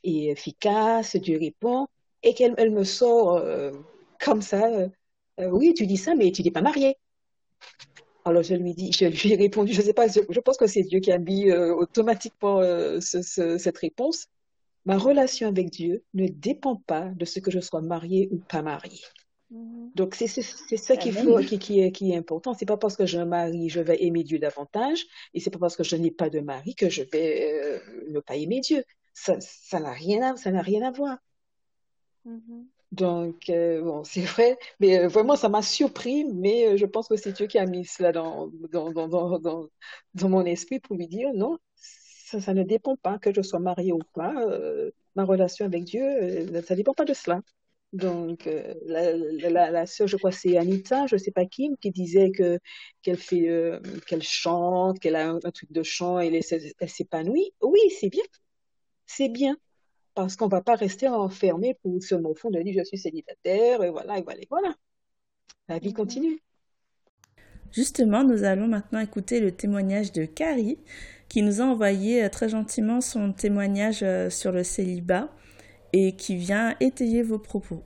est, 0.03 0.25
efficace, 0.31 1.15
Dieu 1.15 1.39
répond, 1.39 1.87
et 2.23 2.33
qu'elle 2.33 2.55
elle 2.57 2.71
me 2.71 2.83
sort 2.83 3.37
euh, 3.37 3.71
comme 4.19 4.41
ça, 4.41 4.67
euh, 5.39 5.49
oui, 5.49 5.73
tu 5.73 5.85
dis 5.85 5.97
ça, 5.97 6.15
mais 6.15 6.31
tu 6.31 6.43
n'es 6.43 6.51
pas 6.51 6.61
mariée. 6.61 6.97
Alors 8.25 8.43
je 8.43 8.55
lui 8.55 8.73
dis, 8.73 8.91
je 8.93 9.05
lui 9.05 9.33
ai 9.33 9.35
répondu, 9.35 9.73
je 9.73 9.81
sais 9.81 9.93
pas, 9.93 10.07
je, 10.07 10.39
pense 10.39 10.57
que 10.57 10.67
c'est 10.67 10.83
Dieu 10.83 10.99
qui 10.99 11.11
a 11.11 11.17
mis 11.17 11.49
euh, 11.49 11.75
automatiquement 11.75 12.59
euh, 12.61 12.99
cette 13.01 13.77
réponse. 13.77 14.27
Ma 14.85 14.97
relation 14.97 15.47
avec 15.47 15.69
Dieu 15.69 16.03
ne 16.13 16.27
dépend 16.27 16.75
pas 16.75 17.09
de 17.15 17.25
ce 17.25 17.39
que 17.39 17.51
je 17.51 17.59
sois 17.59 17.81
mariée 17.81 18.29
ou 18.31 18.37
pas 18.37 18.61
mariée. 18.61 19.03
Mhm. 19.51 19.91
Donc 19.95 20.15
c'est 20.15 20.27
ça 20.27 20.95
qu'il 20.95 21.13
faut, 21.13 21.37
qui, 21.39 21.59
qui, 21.59 21.81
est, 21.81 21.91
qui 21.91 22.11
est 22.11 22.17
important. 22.17 22.53
C'est 22.53 22.65
pas 22.65 22.77
parce 22.77 22.95
que 22.95 23.05
je 23.05 23.19
marie, 23.19 23.69
je 23.69 23.81
vais 23.81 24.03
aimer 24.03 24.23
Dieu 24.23 24.39
davantage, 24.39 25.05
et 25.33 25.41
c'est 25.41 25.51
pas 25.51 25.59
parce 25.59 25.75
que 25.75 25.83
je 25.83 25.95
n'ai 25.97 26.11
pas 26.11 26.29
de 26.29 26.39
mari 26.39 26.75
que 26.75 26.89
je 26.89 27.03
vais 27.03 27.51
euh, 27.51 27.79
ne 28.09 28.19
pas 28.21 28.35
aimer 28.35 28.61
Dieu. 28.61 28.83
Ça, 29.13 29.35
ça 29.41 29.79
n'a 29.79 29.91
rien 29.91 30.33
à, 30.33 30.37
ça 30.37 30.49
n'a 30.51 30.61
rien 30.61 30.81
à 30.87 30.91
voir. 30.91 31.17
Mhm. 32.25 32.67
Donc, 32.91 33.49
euh, 33.49 33.81
bon, 33.81 34.03
c'est 34.03 34.21
vrai, 34.21 34.57
mais 34.79 34.99
euh, 34.99 35.07
vraiment, 35.07 35.35
ça 35.35 35.49
m'a 35.49 35.61
surpris, 35.61 36.25
mais 36.25 36.67
euh, 36.67 36.77
je 36.77 36.85
pense 36.85 37.07
que 37.07 37.15
c'est 37.17 37.31
Dieu 37.33 37.47
qui 37.47 37.57
a 37.57 37.65
mis 37.65 37.85
cela 37.85 38.11
dans, 38.11 38.47
dans, 38.71 38.91
dans, 38.91 39.39
dans, 39.39 40.29
mon 40.29 40.45
esprit 40.45 40.79
pour 40.79 40.95
lui 40.95 41.07
dire, 41.07 41.33
non, 41.33 41.57
ça, 41.75 42.53
ne 42.53 42.63
dépend 42.63 42.95
pas 42.95 43.17
que 43.19 43.33
je 43.33 43.41
sois 43.41 43.59
mariée 43.59 43.93
ou 43.93 43.99
pas, 44.13 44.33
ma 45.15 45.23
relation 45.25 45.65
avec 45.65 45.83
Dieu, 45.85 46.01
ça 46.63 46.73
ne 46.73 46.77
dépend 46.77 46.93
pas 46.93 47.05
de 47.05 47.13
cela. 47.13 47.41
Donc, 47.93 48.49
la, 48.85 49.13
la, 49.15 49.71
la 49.71 49.85
sœur, 49.85 50.07
je 50.07 50.17
crois, 50.17 50.31
c'est 50.31 50.57
Anita, 50.57 51.05
je 51.07 51.15
ne 51.15 51.19
sais 51.19 51.31
pas 51.31 51.45
qui, 51.45 51.69
qui 51.81 51.91
disait 51.91 52.31
que 52.31 52.59
qu'elle 53.03 53.17
fait, 53.17 53.47
qu'elle 54.07 54.23
chante, 54.23 54.99
qu'elle 54.99 55.15
a 55.15 55.29
un, 55.29 55.39
truc 55.51 55.71
de 55.71 55.83
chant, 55.83 56.19
et 56.19 56.41
elle 56.79 56.89
s'épanouit. 56.89 57.51
Oui, 57.61 57.79
c'est 57.99 58.09
bien, 58.09 58.23
c'est 59.05 59.29
bien 59.29 59.57
parce 60.15 60.35
qu'on 60.35 60.45
ne 60.45 60.51
va 60.51 60.61
pas 60.61 60.75
rester 60.75 61.07
enfermé 61.07 61.77
pour 61.81 61.93
au 61.95 62.35
fond 62.35 62.49
de 62.49 62.61
dire 62.61 62.75
je 62.79 62.83
suis 62.85 62.97
célibataire, 62.97 63.83
et 63.83 63.89
voilà, 63.89 64.19
et 64.19 64.23
voilà, 64.23 64.39
et 64.41 64.47
voilà. 64.49 64.75
La 65.67 65.79
vie 65.79 65.93
continue. 65.93 66.41
Justement, 67.71 68.23
nous 68.23 68.43
allons 68.43 68.67
maintenant 68.67 68.99
écouter 68.99 69.39
le 69.39 69.51
témoignage 69.51 70.11
de 70.11 70.25
Carrie, 70.25 70.77
qui 71.27 71.41
nous 71.41 71.61
a 71.61 71.63
envoyé 71.63 72.23
euh, 72.23 72.29
très 72.29 72.49
gentiment 72.49 73.01
son 73.01 73.33
témoignage 73.33 74.03
euh, 74.03 74.29
sur 74.29 74.51
le 74.51 74.63
célibat 74.63 75.29
et 75.91 76.15
qui 76.15 76.35
vient 76.35 76.75
étayer 76.79 77.23
vos 77.23 77.39
propos. 77.39 77.81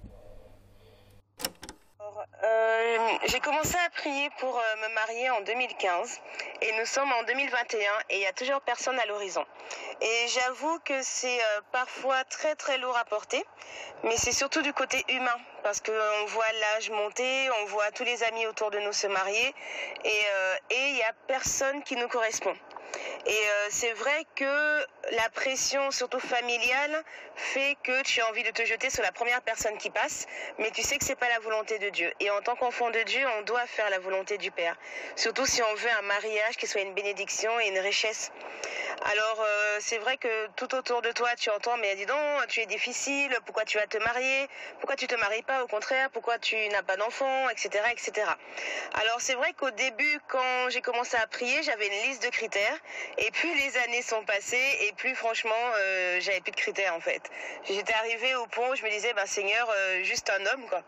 Euh, 2.48 3.18
j'ai 3.26 3.40
commencé 3.40 3.76
à 3.86 3.90
prier 3.90 4.30
pour 4.40 4.56
me 4.82 4.94
marier 4.94 5.30
en 5.30 5.42
2015 5.42 6.22
et 6.62 6.72
nous 6.80 6.86
sommes 6.86 7.12
en 7.12 7.24
2021 7.24 7.80
et 8.10 8.16
il 8.16 8.20
n'y 8.20 8.26
a 8.26 8.34
toujours 8.34 8.62
personne 8.62 8.98
à 9.00 9.06
l'horizon. 9.06 9.46
Et 10.00 10.28
j'avoue 10.28 10.78
que 10.86 11.02
c'est 11.02 11.40
euh, 11.40 11.62
parfois 11.72 12.24
très 12.26 12.56
très 12.56 12.78
lourd 12.78 12.96
à 12.98 13.06
porter, 13.06 13.44
mais 14.04 14.16
c'est 14.16 14.32
surtout 14.32 14.62
du 14.62 14.72
côté 14.72 15.04
humain, 15.10 15.36
parce 15.64 15.82
qu'on 15.82 16.26
voit 16.28 16.52
l'âge 16.60 16.92
monter, 16.92 17.50
on 17.62 17.66
voit 17.66 17.92
tous 17.92 18.04
les 18.04 18.24
amis 18.24 18.46
autour 18.46 18.70
de 18.70 18.78
nous 18.80 18.94
se 18.94 19.08
marier, 19.08 19.56
et 20.04 20.22
euh, 20.34 20.56
il 20.70 20.94
n'y 20.94 21.02
a 21.02 21.14
personne 21.28 21.82
qui 21.82 21.96
nous 21.96 22.08
correspond. 22.08 22.54
Et 23.26 23.32
euh, 23.32 23.68
c'est 23.70 23.94
vrai 23.94 24.26
que 24.36 24.86
la 25.12 25.30
pression, 25.30 25.92
surtout 25.92 26.20
familiale, 26.20 27.04
fait 27.36 27.78
que 27.84 28.02
tu 28.04 28.20
as 28.22 28.30
envie 28.30 28.44
de 28.44 28.52
te 28.52 28.66
jeter 28.66 28.90
sur 28.90 29.04
la 29.04 29.12
première 29.12 29.42
personne 29.42 29.78
qui 29.78 29.90
passe, 29.90 30.26
mais 30.58 30.72
tu 30.72 30.82
sais 30.82 30.98
que 30.98 31.06
c'est 31.06 31.16
pas 31.16 31.30
la 31.30 31.40
volonté 31.40 31.80
de 31.80 31.90
Dieu. 31.90 32.12
Et 32.20 32.30
en 32.30 32.42
tant 32.42 32.56
qu'enfant 32.56 32.90
de 32.90 33.02
Dieu, 33.04 33.26
on 33.38 33.42
doit 33.44 33.66
faire 33.68 33.90
la 33.90 34.00
volonté 34.00 34.38
du 34.38 34.52
Père. 34.52 34.76
Surtout 35.16 35.46
si 35.46 35.62
on 35.62 35.76
veut 35.76 35.90
un 36.00 36.02
mariage 36.02 36.58
qui 36.58 36.68
soit 36.68 36.82
une 36.82 36.94
bénédiction 36.94 37.60
et 37.60 37.68
une 37.70 37.80
richesse. 37.80 38.32
Alors 39.06 39.40
euh, 39.40 39.78
c'est 39.80 40.00
vrai 40.00 40.18
que 40.18 40.48
tout 40.56 40.74
autour 40.76 41.02
de 41.02 41.12
toi, 41.12 41.30
tu 41.38 41.50
entends, 41.52 41.78
mais 41.78 41.96
dis 41.96 42.06
donc, 42.06 42.48
tu 42.50 42.62
es 42.62 42.66
difficile, 42.66 43.36
pourquoi 43.46 43.64
tu 43.64 43.78
vas 43.78 43.88
te 43.88 43.98
marier, 44.00 44.48
pourquoi 44.80 44.96
tu 44.96 45.08
te 45.08 45.16
maries 45.16 45.44
pas, 45.44 45.64
au 45.64 45.68
contraire, 45.68 46.10
pourquoi 46.10 46.40
tu 46.40 46.56
n'as 46.70 46.82
pas 46.82 46.98
d'enfant, 46.98 47.50
etc., 47.50 47.70
etc. 47.92 48.28
Alors 48.96 49.22
c'est 49.22 49.36
vrai 49.36 49.54
qu'au 49.54 49.72
début, 49.72 50.20
quand 50.28 50.70
j'ai 50.70 50.82
commencé 50.82 51.16
à 51.18 51.28
prier, 51.28 51.62
j'avais 51.64 51.88
une 51.88 52.10
liste 52.10 52.24
de 52.24 52.30
critères 52.30 52.78
et 53.18 53.30
plus 53.32 53.54
les 53.56 53.78
années 53.78 54.02
sont 54.02 54.24
passées 54.26 54.78
et 54.82 54.94
plus 54.98 55.16
franchement, 55.16 55.52
euh, 55.78 56.20
j'avais 56.20 56.42
plus 56.42 56.52
de 56.52 56.58
critères 56.58 56.94
en 56.94 57.00
fait. 57.00 57.22
J'étais 57.70 57.94
arrivée 57.94 58.36
au 58.36 58.48
point 58.48 58.70
où 58.72 58.76
je 58.76 58.84
me 58.84 58.90
disais, 58.90 59.14
ben 59.14 59.26
Seigneur, 59.26 59.70
euh, 59.70 60.04
juste 60.04 60.30
un 60.30 60.46
homme 60.46 60.66
quoi. 60.68 60.82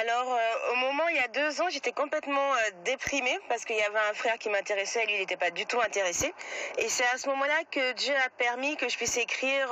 Alors 0.00 0.34
euh, 0.34 0.72
au 0.72 0.76
moment, 0.76 1.08
il 1.08 1.16
y 1.16 1.18
a 1.18 1.28
deux 1.28 1.60
ans, 1.60 1.68
j'étais 1.70 1.92
complètement 1.92 2.52
déprimée 2.84 3.38
parce 3.48 3.64
qu'il 3.64 3.76
y 3.76 3.82
avait 3.82 3.98
un 4.10 4.14
frère 4.14 4.38
qui 4.38 4.48
m'intéressait 4.50 5.04
lui, 5.06 5.14
il 5.14 5.20
n'était 5.20 5.36
pas 5.36 5.50
du 5.50 5.66
tout 5.66 5.80
intéressé. 5.80 6.32
Et 6.78 6.88
c'est 6.88 7.06
à 7.06 7.18
ce 7.18 7.28
moment-là 7.30 7.64
que 7.70 7.92
Dieu 7.92 8.14
a 8.14 8.28
permis 8.30 8.76
que 8.76 8.88
je 8.88 8.96
puisse 8.96 9.16
écrire 9.16 9.68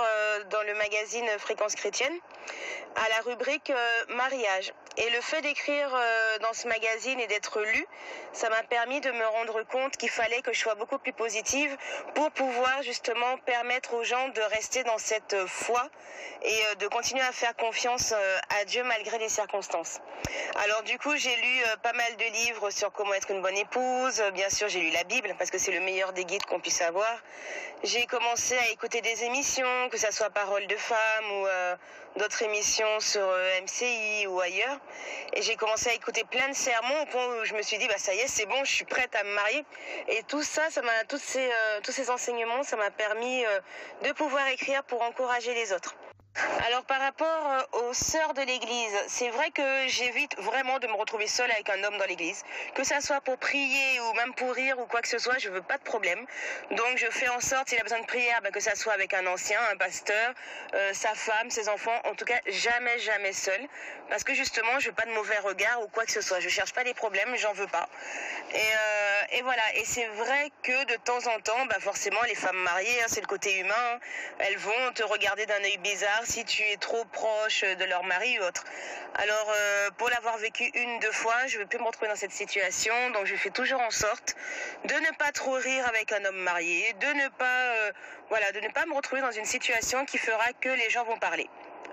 dans 0.50 0.62
le 0.62 0.74
magazine 0.74 1.26
Fréquence 1.38 1.74
chrétienne 1.74 2.16
à 2.96 3.08
la 3.08 3.20
rubrique 3.30 3.72
mariage. 4.08 4.72
Et 5.02 5.10
le 5.10 5.20
fait 5.20 5.40
d'écrire 5.40 5.88
dans 6.42 6.52
ce 6.52 6.68
magazine 6.68 7.18
et 7.20 7.26
d'être 7.26 7.60
lu, 7.60 7.86
ça 8.32 8.48
m'a 8.50 8.62
permis 8.62 9.00
de 9.00 9.10
me 9.10 9.26
rendre 9.26 9.62
compte 9.64 9.96
qu'il 9.96 10.10
fallait 10.10 10.42
que 10.42 10.52
je 10.52 10.60
sois 10.60 10.74
beaucoup 10.74 10.98
plus 10.98 11.12
positive 11.12 11.76
pour 12.14 12.30
pouvoir 12.30 12.82
justement 12.82 13.38
permettre 13.38 13.94
aux 13.94 14.04
gens 14.04 14.28
de 14.28 14.40
rester 14.42 14.84
dans 14.84 14.98
cette 14.98 15.36
foi 15.46 15.88
et 16.42 16.48
euh, 16.48 16.74
de 16.76 16.88
continuer 16.88 17.22
à 17.22 17.32
faire 17.32 17.54
confiance 17.56 18.12
euh, 18.12 18.38
à 18.60 18.64
Dieu 18.64 18.82
malgré 18.84 19.18
les 19.18 19.28
circonstances. 19.28 20.00
Alors 20.56 20.82
du 20.82 20.98
coup, 20.98 21.14
j'ai 21.16 21.34
lu 21.36 21.62
euh, 21.62 21.76
pas 21.82 21.92
mal 21.92 22.16
de 22.16 22.24
livres 22.44 22.70
sur 22.70 22.92
comment 22.92 23.14
être 23.14 23.30
une 23.30 23.42
bonne 23.42 23.56
épouse. 23.56 24.22
Bien 24.34 24.48
sûr, 24.48 24.68
j'ai 24.68 24.80
lu 24.80 24.90
la 24.90 25.04
Bible 25.04 25.34
parce 25.38 25.50
que 25.50 25.58
c'est 25.58 25.72
le 25.72 25.80
meilleur 25.80 26.12
des 26.12 26.24
guides 26.24 26.44
qu'on 26.44 26.60
puisse 26.60 26.80
avoir. 26.82 27.14
J'ai 27.82 28.06
commencé 28.06 28.56
à 28.56 28.68
écouter 28.70 29.00
des 29.00 29.24
émissions, 29.24 29.88
que 29.90 29.98
ce 29.98 30.10
soit 30.12 30.30
Parole 30.30 30.66
de 30.66 30.76
femmes 30.76 31.30
ou 31.32 32.09
d'autres 32.16 32.42
émissions 32.42 33.00
sur 33.00 33.26
MCI 33.62 34.26
ou 34.26 34.40
ailleurs. 34.40 34.78
Et 35.34 35.42
j'ai 35.42 35.56
commencé 35.56 35.90
à 35.90 35.94
écouter 35.94 36.24
plein 36.24 36.48
de 36.48 36.54
sermons 36.54 37.02
au 37.02 37.06
point 37.06 37.26
où 37.26 37.44
je 37.44 37.54
me 37.54 37.62
suis 37.62 37.78
dit, 37.78 37.86
bah 37.88 37.98
ça 37.98 38.14
y 38.14 38.18
est, 38.18 38.28
c'est 38.28 38.46
bon, 38.46 38.64
je 38.64 38.72
suis 38.72 38.84
prête 38.84 39.14
à 39.14 39.24
me 39.24 39.32
marier. 39.34 39.64
Et 40.08 40.22
tout 40.24 40.42
ça, 40.42 40.70
ça 40.70 40.82
m'a, 40.82 41.04
tous 41.08 41.20
ces, 41.22 41.48
tous 41.82 41.92
ces 41.92 42.10
enseignements, 42.10 42.62
ça 42.62 42.76
m'a 42.76 42.90
permis 42.90 43.44
de 44.02 44.12
pouvoir 44.12 44.46
écrire 44.48 44.82
pour 44.84 45.02
encourager 45.02 45.54
les 45.54 45.72
autres. 45.72 45.94
Alors 46.36 46.84
par 46.84 47.00
rapport 47.00 47.26
euh, 47.26 47.88
aux 47.88 47.92
sœurs 47.92 48.34
de 48.34 48.42
l'église, 48.42 48.94
c'est 49.08 49.30
vrai 49.30 49.50
que 49.50 49.88
j'évite 49.88 50.38
vraiment 50.38 50.78
de 50.78 50.86
me 50.86 50.92
retrouver 50.92 51.26
seule 51.26 51.50
avec 51.50 51.68
un 51.68 51.82
homme 51.82 51.98
dans 51.98 52.04
l'église. 52.04 52.44
Que 52.74 52.84
ça 52.84 53.00
soit 53.00 53.20
pour 53.20 53.36
prier 53.36 54.00
ou 54.00 54.12
même 54.14 54.32
pour 54.34 54.54
rire 54.54 54.78
ou 54.78 54.86
quoi 54.86 55.02
que 55.02 55.08
ce 55.08 55.18
soit, 55.18 55.38
je 55.38 55.48
veux 55.48 55.62
pas 55.62 55.76
de 55.76 55.82
problème. 55.82 56.24
Donc 56.70 56.96
je 56.96 57.06
fais 57.10 57.28
en 57.28 57.40
sorte, 57.40 57.68
s'il 57.68 57.80
a 57.80 57.82
besoin 57.82 58.00
de 58.00 58.06
prière, 58.06 58.40
ben, 58.42 58.52
que 58.52 58.60
ça 58.60 58.76
soit 58.76 58.92
avec 58.92 59.12
un 59.12 59.26
ancien, 59.26 59.58
un 59.72 59.76
pasteur, 59.76 60.34
euh, 60.74 60.94
sa 60.94 61.14
femme, 61.14 61.50
ses 61.50 61.68
enfants, 61.68 61.98
en 62.04 62.14
tout 62.14 62.24
cas 62.24 62.38
jamais, 62.46 62.98
jamais 63.00 63.32
seul. 63.32 63.60
Parce 64.08 64.22
que 64.22 64.34
justement, 64.34 64.78
je 64.78 64.88
veux 64.88 64.94
pas 64.94 65.06
de 65.06 65.12
mauvais 65.12 65.38
regard 65.38 65.82
ou 65.82 65.88
quoi 65.88 66.04
que 66.04 66.12
ce 66.12 66.20
soit. 66.20 66.38
Je 66.38 66.48
cherche 66.48 66.72
pas 66.72 66.84
des 66.84 66.94
problèmes, 66.94 67.34
j'en 67.36 67.52
veux 67.54 67.68
pas. 67.68 67.88
Et, 68.54 68.56
euh, 68.56 69.38
et, 69.38 69.42
voilà, 69.42 69.62
et 69.74 69.84
c'est 69.84 70.06
vrai 70.06 70.50
que 70.62 70.84
de 70.84 70.96
temps 71.02 71.26
en 71.26 71.40
temps, 71.40 71.66
bah 71.66 71.80
forcément, 71.80 72.22
les 72.28 72.34
femmes 72.34 72.58
mariées, 72.58 73.02
hein, 73.02 73.06
c'est 73.08 73.20
le 73.20 73.26
côté 73.26 73.58
humain, 73.58 73.74
hein, 73.76 73.98
elles 74.38 74.58
vont 74.58 74.92
te 74.94 75.02
regarder 75.02 75.46
d'un 75.46 75.62
œil 75.62 75.78
bizarre 75.78 76.19
si 76.24 76.44
tu 76.44 76.62
es 76.62 76.76
trop 76.76 77.04
proche 77.06 77.62
de 77.62 77.84
leur 77.84 78.04
mari 78.04 78.38
ou 78.38 78.42
autre. 78.42 78.64
Alors, 79.14 79.52
euh, 79.54 79.90
pour 79.98 80.08
l'avoir 80.10 80.38
vécu 80.38 80.64
une, 80.74 80.98
deux 81.00 81.12
fois, 81.12 81.46
je 81.46 81.56
ne 81.56 81.62
veux 81.62 81.68
plus 81.68 81.78
me 81.78 81.84
retrouver 81.84 82.08
dans 82.08 82.16
cette 82.16 82.32
situation, 82.32 82.94
donc 83.10 83.26
je 83.26 83.34
fais 83.36 83.50
toujours 83.50 83.80
en 83.80 83.90
sorte 83.90 84.36
de 84.84 84.94
ne 84.94 85.16
pas 85.16 85.32
trop 85.32 85.52
rire 85.52 85.86
avec 85.88 86.12
un 86.12 86.24
homme 86.24 86.38
marié, 86.38 86.92
de 87.00 87.06
ne 87.06 87.28
pas, 87.28 87.74
euh, 87.74 87.92
voilà, 88.28 88.52
de 88.52 88.60
ne 88.60 88.68
pas 88.68 88.86
me 88.86 88.94
retrouver 88.94 89.20
dans 89.20 89.32
une 89.32 89.44
situation 89.44 90.04
qui 90.04 90.18
fera 90.18 90.52
que 90.60 90.68
les 90.68 90.90
gens 90.90 91.04
vont 91.04 91.18
parler. 91.18 91.48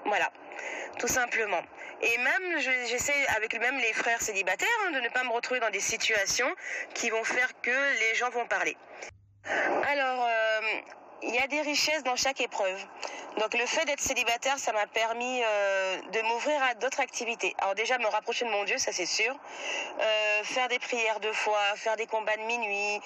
Voilà, 0.06 0.32
tout 1.00 1.08
simplement. 1.08 1.62
Et 2.02 2.18
même, 2.20 2.60
j'essaie 2.60 3.28
avec 3.36 3.60
même 3.60 3.78
les 3.78 3.94
frères 3.94 4.22
célibataires 4.22 4.68
hein, 4.86 4.92
de 4.92 5.00
ne 5.00 5.10
pas 5.10 5.24
me 5.24 5.32
retrouver 5.32 5.60
dans 5.60 5.72
des 5.72 5.80
situations 5.80 6.54
qui 6.94 7.10
vont 7.10 7.24
faire 7.24 7.50
que 7.62 8.00
les 8.00 8.16
gens 8.16 8.30
vont 8.30 8.46
parler. 8.46 8.78
Alors, 9.88 10.28
euh, 10.30 10.62
il 11.24 11.34
y 11.34 11.40
a 11.40 11.48
des 11.48 11.62
richesses 11.62 12.04
dans 12.04 12.16
chaque 12.16 12.42
épreuve. 12.42 12.80
Donc 13.40 13.54
le 13.54 13.66
fait 13.66 13.86
d'être 13.86 14.00
célibataire, 14.00 14.58
ça 14.58 14.72
m'a 14.74 14.88
permis 14.88 15.42
euh, 15.44 15.98
de 16.12 16.22
m'ouvrir 16.22 16.62
à 16.64 16.74
d'autres 16.76 17.00
activités. 17.00 17.56
Alors 17.60 17.76
déjà 17.76 17.98
me 18.00 18.08
rapprocher 18.08 18.46
de 18.46 18.50
mon 18.50 18.64
Dieu, 18.64 18.78
ça 18.78 18.92
c'est 18.92 19.06
sûr. 19.06 19.36
Euh, 20.00 20.44
faire 20.44 20.68
des 20.68 20.80
prières 20.80 21.20
de 21.20 21.32
foi, 21.32 21.60
faire 21.76 21.96
des 21.98 22.08
combats 22.08 22.38
de 22.38 22.44
minuit. 22.44 23.02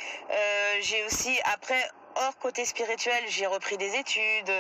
J'ai 0.82 1.04
aussi 1.04 1.38
après 1.54 1.90
Or, 2.16 2.38
côté 2.40 2.66
spirituel, 2.66 3.24
j'ai 3.28 3.48
repris 3.48 3.78
des 3.78 3.96
études, 3.96 4.52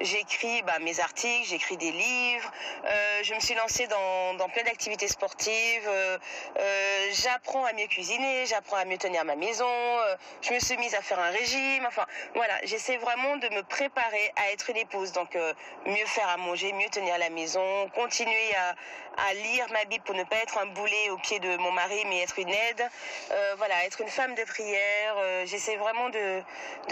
j'écris 0.00 0.62
bah, 0.62 0.78
mes 0.80 1.00
articles, 1.00 1.48
j'écris 1.48 1.76
des 1.76 1.90
livres, 1.90 2.52
euh, 2.84 3.22
je 3.24 3.34
me 3.34 3.40
suis 3.40 3.54
lancée 3.54 3.88
dans, 3.88 4.48
plein 4.48 4.62
d'activités 4.62 5.08
sportives, 5.08 5.88
euh, 5.88 6.18
euh, 6.58 7.08
j'apprends 7.12 7.64
à 7.64 7.72
mieux 7.72 7.88
cuisiner, 7.88 8.46
j'apprends 8.46 8.76
à 8.76 8.84
mieux 8.84 8.96
tenir 8.96 9.24
ma 9.24 9.34
maison, 9.34 9.66
je 10.40 10.52
me 10.52 10.60
suis 10.60 10.76
mise 10.76 10.94
à 10.94 11.02
faire 11.02 11.18
un 11.18 11.30
régime, 11.30 11.84
enfin 11.86 12.06
voilà, 12.34 12.54
j'essaie 12.62 12.96
vraiment 12.98 13.36
de 13.38 13.48
me 13.48 13.62
préparer 13.64 14.32
à 14.36 14.52
être 14.52 14.70
une 14.70 14.76
épouse, 14.76 15.10
donc 15.10 15.34
mieux 15.86 16.06
faire 16.06 16.28
à 16.28 16.36
manger, 16.36 16.72
mieux 16.72 16.88
tenir 16.90 17.18
la 17.18 17.30
maison, 17.30 17.88
continuer 17.88 18.54
à, 18.56 18.74
lire 19.34 19.66
ma 19.72 19.84
Bible 19.84 20.02
pour 20.04 20.14
ne 20.14 20.24
pas 20.24 20.36
être 20.36 20.58
un 20.58 20.66
boulet 20.66 21.10
au 21.10 21.18
pied 21.18 21.40
de 21.40 21.56
mon 21.58 21.72
mari, 21.72 22.02
mais 22.06 22.22
être 22.22 22.38
une 22.38 22.48
aide, 22.48 22.88
voilà, 23.58 23.84
être 23.84 24.00
une 24.00 24.08
femme 24.08 24.34
de 24.34 24.44
prière, 24.44 25.16
j'essaie 25.44 25.76
vraiment 25.76 26.08
de 26.08 26.42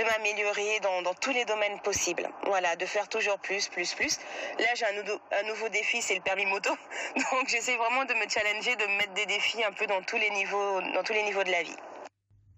m'améliorer 0.09 0.81
dans, 0.81 1.14
tous 1.14 1.31
les 1.31 1.44
domaines 1.44 1.79
possibles. 1.81 2.29
Voilà, 2.44 2.77
de 2.77 2.87
faire 2.87 3.09
toujours 3.09 3.38
plus, 3.38 3.68
plus, 3.68 3.94
plus. 3.94 4.18
Là, 4.59 4.75
j'ai 4.75 4.87
un, 4.87 5.42
nouveau 5.44 5.68
défi, 5.68 6.03
c'est 6.03 6.14
le 6.14 6.21
permis 6.21 6.47
moto. 6.47 6.71
Donc, 7.33 7.49
j'essaie 7.49 7.77
vraiment 7.77 8.05
de 8.05 8.14
me 8.14 8.29
challenger, 8.29 8.77
de 8.77 8.87
me 8.87 8.97
mettre 8.97 9.12
des 9.12 9.27
défis 9.27 9.62
un 9.64 9.73
peu 9.73 9.87
dans 9.87 10.03
tous 10.03 10.16
les 10.16 10.31
niveaux, 10.31 10.81
dans 10.94 11.03
tous 11.03 11.12
les 11.12 11.23
niveaux 11.23 11.44
de 11.44 11.51
la 11.51 11.62
vie. 11.62 11.77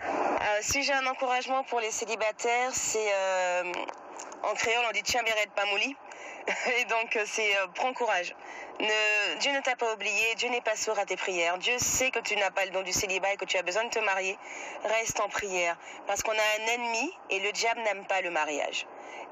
Euh, 0.02 0.58
si 0.62 0.82
j'ai 0.82 0.94
un 0.94 1.06
encouragement 1.06 1.62
pour 1.64 1.80
les 1.80 1.90
célibataires, 1.90 2.70
c'est 2.72 3.12
euh, 3.12 3.72
en 4.42 4.54
créole 4.54 4.84
on 4.88 4.92
dit 4.92 5.02
pas 5.54 5.66
mouli. 5.66 5.94
Et 6.78 6.84
donc 6.86 7.18
c'est 7.26 7.54
prends 7.74 7.92
courage. 7.92 8.34
Dieu 9.40 9.52
ne 9.52 9.60
t'a 9.60 9.76
pas 9.76 9.92
oublié, 9.92 10.34
Dieu 10.36 10.48
n'est 10.48 10.62
pas 10.62 10.76
sourd 10.76 10.98
à 10.98 11.04
tes 11.04 11.16
prières. 11.16 11.58
Dieu 11.58 11.78
sait 11.78 12.10
que 12.10 12.18
tu 12.20 12.34
n'as 12.36 12.50
pas 12.50 12.64
le 12.64 12.70
don 12.70 12.82
du 12.82 12.92
célibat 12.92 13.34
et 13.34 13.36
que 13.36 13.44
tu 13.44 13.56
as 13.58 13.62
besoin 13.62 13.84
de 13.84 13.90
te 13.90 13.98
marier. 13.98 14.38
Reste 14.84 15.20
en 15.20 15.28
prière 15.28 15.76
parce 16.06 16.22
qu'on 16.22 16.32
a 16.32 16.62
un 16.62 16.66
ennemi 16.74 17.12
et 17.28 17.40
le 17.40 17.52
diable 17.52 17.80
n'aime 17.82 18.06
pas 18.06 18.22
le 18.22 18.30
mariage. 18.30 18.86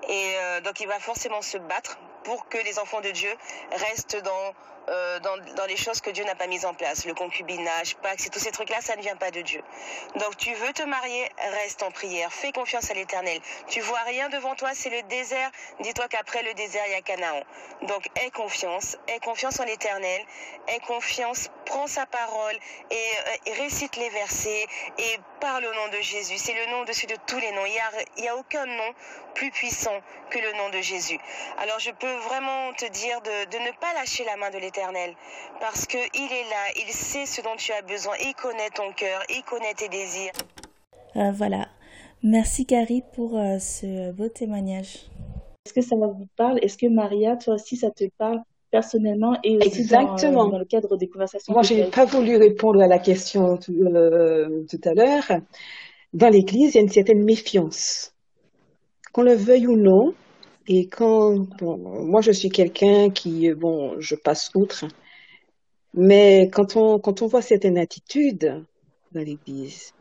Et 0.08 0.36
donc 0.64 0.80
il 0.80 0.86
va 0.86 1.00
forcément 1.00 1.40
se 1.40 1.56
battre 1.56 1.98
pour 2.24 2.48
que 2.48 2.58
les 2.58 2.78
enfants 2.78 3.00
de 3.00 3.10
Dieu 3.10 3.34
restent 3.72 4.20
dans 4.22 4.54
euh, 4.88 5.20
dans, 5.20 5.36
dans, 5.54 5.66
les 5.66 5.76
choses 5.76 6.00
que 6.00 6.08
Dieu 6.08 6.24
n'a 6.24 6.34
pas 6.34 6.46
mises 6.46 6.64
en 6.64 6.72
place, 6.72 7.04
le 7.04 7.12
concubinage, 7.12 7.96
Pâques, 7.96 8.30
tous 8.32 8.38
ces 8.38 8.50
trucs-là, 8.50 8.80
ça 8.80 8.96
ne 8.96 9.02
vient 9.02 9.16
pas 9.16 9.30
de 9.30 9.42
Dieu. 9.42 9.62
Donc 10.16 10.36
tu 10.38 10.54
veux 10.54 10.72
te 10.72 10.82
marier, 10.82 11.28
reste 11.60 11.82
en 11.82 11.90
prière, 11.90 12.32
fais 12.32 12.52
confiance 12.52 12.90
à 12.90 12.94
l'Éternel. 12.94 13.38
Tu 13.68 13.80
vois 13.80 14.00
rien 14.00 14.30
devant 14.30 14.54
toi, 14.54 14.70
c'est 14.72 14.88
le 14.88 15.02
désert. 15.02 15.50
Dis-toi 15.80 16.08
qu'après 16.08 16.42
le 16.42 16.54
désert, 16.54 16.84
il 16.86 16.92
y 16.92 16.94
a 16.94 17.02
Canaan. 17.02 17.42
Donc 17.82 18.08
aie 18.16 18.30
confiance, 18.30 18.96
aie 19.08 19.20
confiance 19.20 19.60
en 19.60 19.64
l'Éternel, 19.64 20.22
aie 20.68 20.80
confiance, 20.80 21.50
prends 21.66 21.86
sa 21.86 22.06
parole 22.06 22.56
et, 22.90 22.94
euh, 22.94 23.52
récite 23.58 23.96
les 23.96 24.08
versets 24.08 24.66
et 24.96 25.18
parle 25.40 25.66
au 25.66 25.74
nom 25.74 25.88
de 25.88 26.00
Jésus. 26.00 26.38
C'est 26.38 26.54
le 26.54 26.70
nom 26.70 26.84
dessus 26.84 27.06
de 27.06 27.16
tous 27.26 27.38
les 27.38 27.52
noms. 27.52 27.66
Il 27.66 28.22
n'y 28.22 28.28
a, 28.28 28.32
a 28.32 28.36
aucun 28.36 28.64
nom 28.64 28.94
plus 29.34 29.50
puissant 29.50 30.00
que 30.30 30.38
le 30.38 30.52
nom 30.52 30.70
de 30.70 30.80
Jésus. 30.80 31.18
Alors 31.58 31.78
je 31.78 31.90
peux 31.90 32.14
vraiment 32.28 32.72
te 32.72 32.86
dire 32.86 33.20
de 33.20 33.58
ne 33.58 33.70
pas 33.72 33.92
lâcher 33.92 34.24
la 34.24 34.36
main 34.36 34.50
de 34.50 34.58
l'Éternel 34.58 34.77
parce 35.60 35.86
qu'il 35.86 35.98
est 35.98 36.48
là, 36.50 36.72
il 36.76 36.92
sait 36.92 37.26
ce 37.26 37.42
dont 37.42 37.56
tu 37.56 37.72
as 37.72 37.82
besoin, 37.82 38.14
il 38.20 38.34
connaît 38.34 38.70
ton 38.74 38.92
cœur, 38.92 39.22
il 39.28 39.42
connaît 39.42 39.74
tes 39.74 39.88
désirs. 39.88 40.32
Euh, 41.16 41.32
voilà. 41.32 41.68
Merci 42.22 42.66
Carrie 42.66 43.02
pour 43.14 43.38
euh, 43.38 43.58
ce 43.58 44.12
beau 44.12 44.28
témoignage. 44.28 45.06
Est-ce 45.64 45.74
que 45.74 45.80
ça 45.80 45.96
vous 45.96 46.28
parle 46.36 46.58
Est-ce 46.62 46.78
que 46.78 46.86
Maria, 46.86 47.36
toi 47.36 47.54
aussi, 47.54 47.76
ça 47.76 47.90
te 47.90 48.04
parle 48.18 48.40
personnellement 48.70 49.36
et 49.44 49.56
aussi 49.56 49.80
Exactement. 49.80 50.44
Dans, 50.44 50.50
dans 50.50 50.58
le 50.58 50.64
cadre 50.64 50.96
des 50.96 51.08
conversations 51.08 51.52
Moi, 51.52 51.62
je 51.62 51.74
n'ai 51.74 51.90
pas 51.90 52.04
voulu 52.04 52.36
répondre 52.36 52.80
à 52.80 52.86
la 52.86 52.98
question 52.98 53.56
tout, 53.56 53.72
euh, 53.72 54.64
tout 54.70 54.80
à 54.84 54.94
l'heure. 54.94 55.40
Dans 56.12 56.28
l'Église, 56.28 56.74
il 56.74 56.76
y 56.76 56.78
a 56.78 56.82
une 56.82 56.88
certaine 56.88 57.22
méfiance. 57.22 58.12
Qu'on 59.12 59.22
le 59.22 59.34
veuille 59.34 59.66
ou 59.66 59.76
non, 59.76 60.14
et 60.68 60.86
quand, 60.86 61.46
moi 61.62 62.20
je 62.20 62.30
suis 62.30 62.50
quelqu'un 62.50 63.08
qui, 63.08 63.50
bon, 63.54 63.98
je 64.00 64.14
passe 64.14 64.50
outre, 64.54 64.86
mais 65.94 66.50
quand 66.52 66.76
on, 66.76 66.98
quand 66.98 67.22
on 67.22 67.26
voit 67.26 67.40
certaines 67.40 67.78
attitudes 67.78 68.62
dans 69.12 69.20
l'Église, 69.22 69.94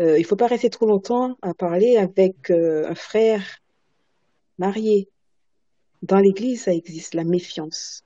euh, 0.00 0.18
il 0.18 0.24
faut 0.24 0.34
pas 0.34 0.48
rester 0.48 0.70
trop 0.70 0.86
longtemps 0.86 1.36
à 1.40 1.54
parler 1.54 1.96
avec 1.98 2.50
euh, 2.50 2.88
un 2.88 2.96
frère 2.96 3.58
marié. 4.58 5.08
Dans 6.02 6.18
l'Église, 6.18 6.64
ça 6.64 6.74
existe, 6.74 7.14
la 7.14 7.22
méfiance. 7.22 8.02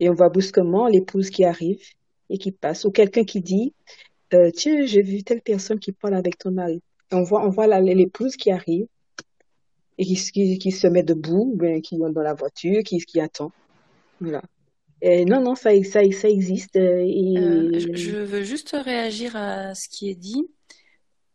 Et 0.00 0.08
on 0.08 0.14
voit 0.14 0.30
brusquement 0.30 0.86
l'épouse 0.88 1.28
qui 1.28 1.44
arrive 1.44 1.82
et 2.30 2.38
qui 2.38 2.50
passe, 2.50 2.86
ou 2.86 2.90
quelqu'un 2.90 3.24
qui 3.24 3.42
dit, 3.42 3.74
euh, 4.32 4.50
tiens, 4.50 4.86
j'ai 4.86 5.02
vu 5.02 5.22
telle 5.22 5.42
personne 5.42 5.78
qui 5.78 5.92
parle 5.92 6.14
avec 6.14 6.38
ton 6.38 6.50
mari. 6.50 6.80
on 7.12 7.22
voit, 7.22 7.44
on 7.44 7.50
voit 7.50 7.66
l'épouse 7.80 8.36
qui 8.36 8.50
arrive 8.50 8.86
et 9.98 10.04
qui, 10.04 10.58
qui, 10.58 10.70
se 10.72 10.86
met 10.86 11.02
debout, 11.02 11.52
ben, 11.56 11.80
qui 11.80 11.96
est 11.96 11.98
dans 11.98 12.22
la 12.22 12.34
voiture, 12.34 12.82
qui, 12.82 12.98
qui 12.98 13.20
attend. 13.20 13.52
Voilà. 14.20 14.42
Et 15.06 15.26
non, 15.26 15.42
non, 15.42 15.54
ça, 15.54 15.70
ça, 15.82 16.00
ça 16.12 16.28
existe. 16.30 16.76
Euh, 16.76 17.04
et... 17.06 17.36
Euh, 17.36 17.78
je 17.94 18.16
veux 18.16 18.42
juste 18.42 18.74
réagir 18.74 19.36
à 19.36 19.74
ce 19.74 19.88
qui 19.88 20.08
est 20.08 20.14
dit 20.14 20.46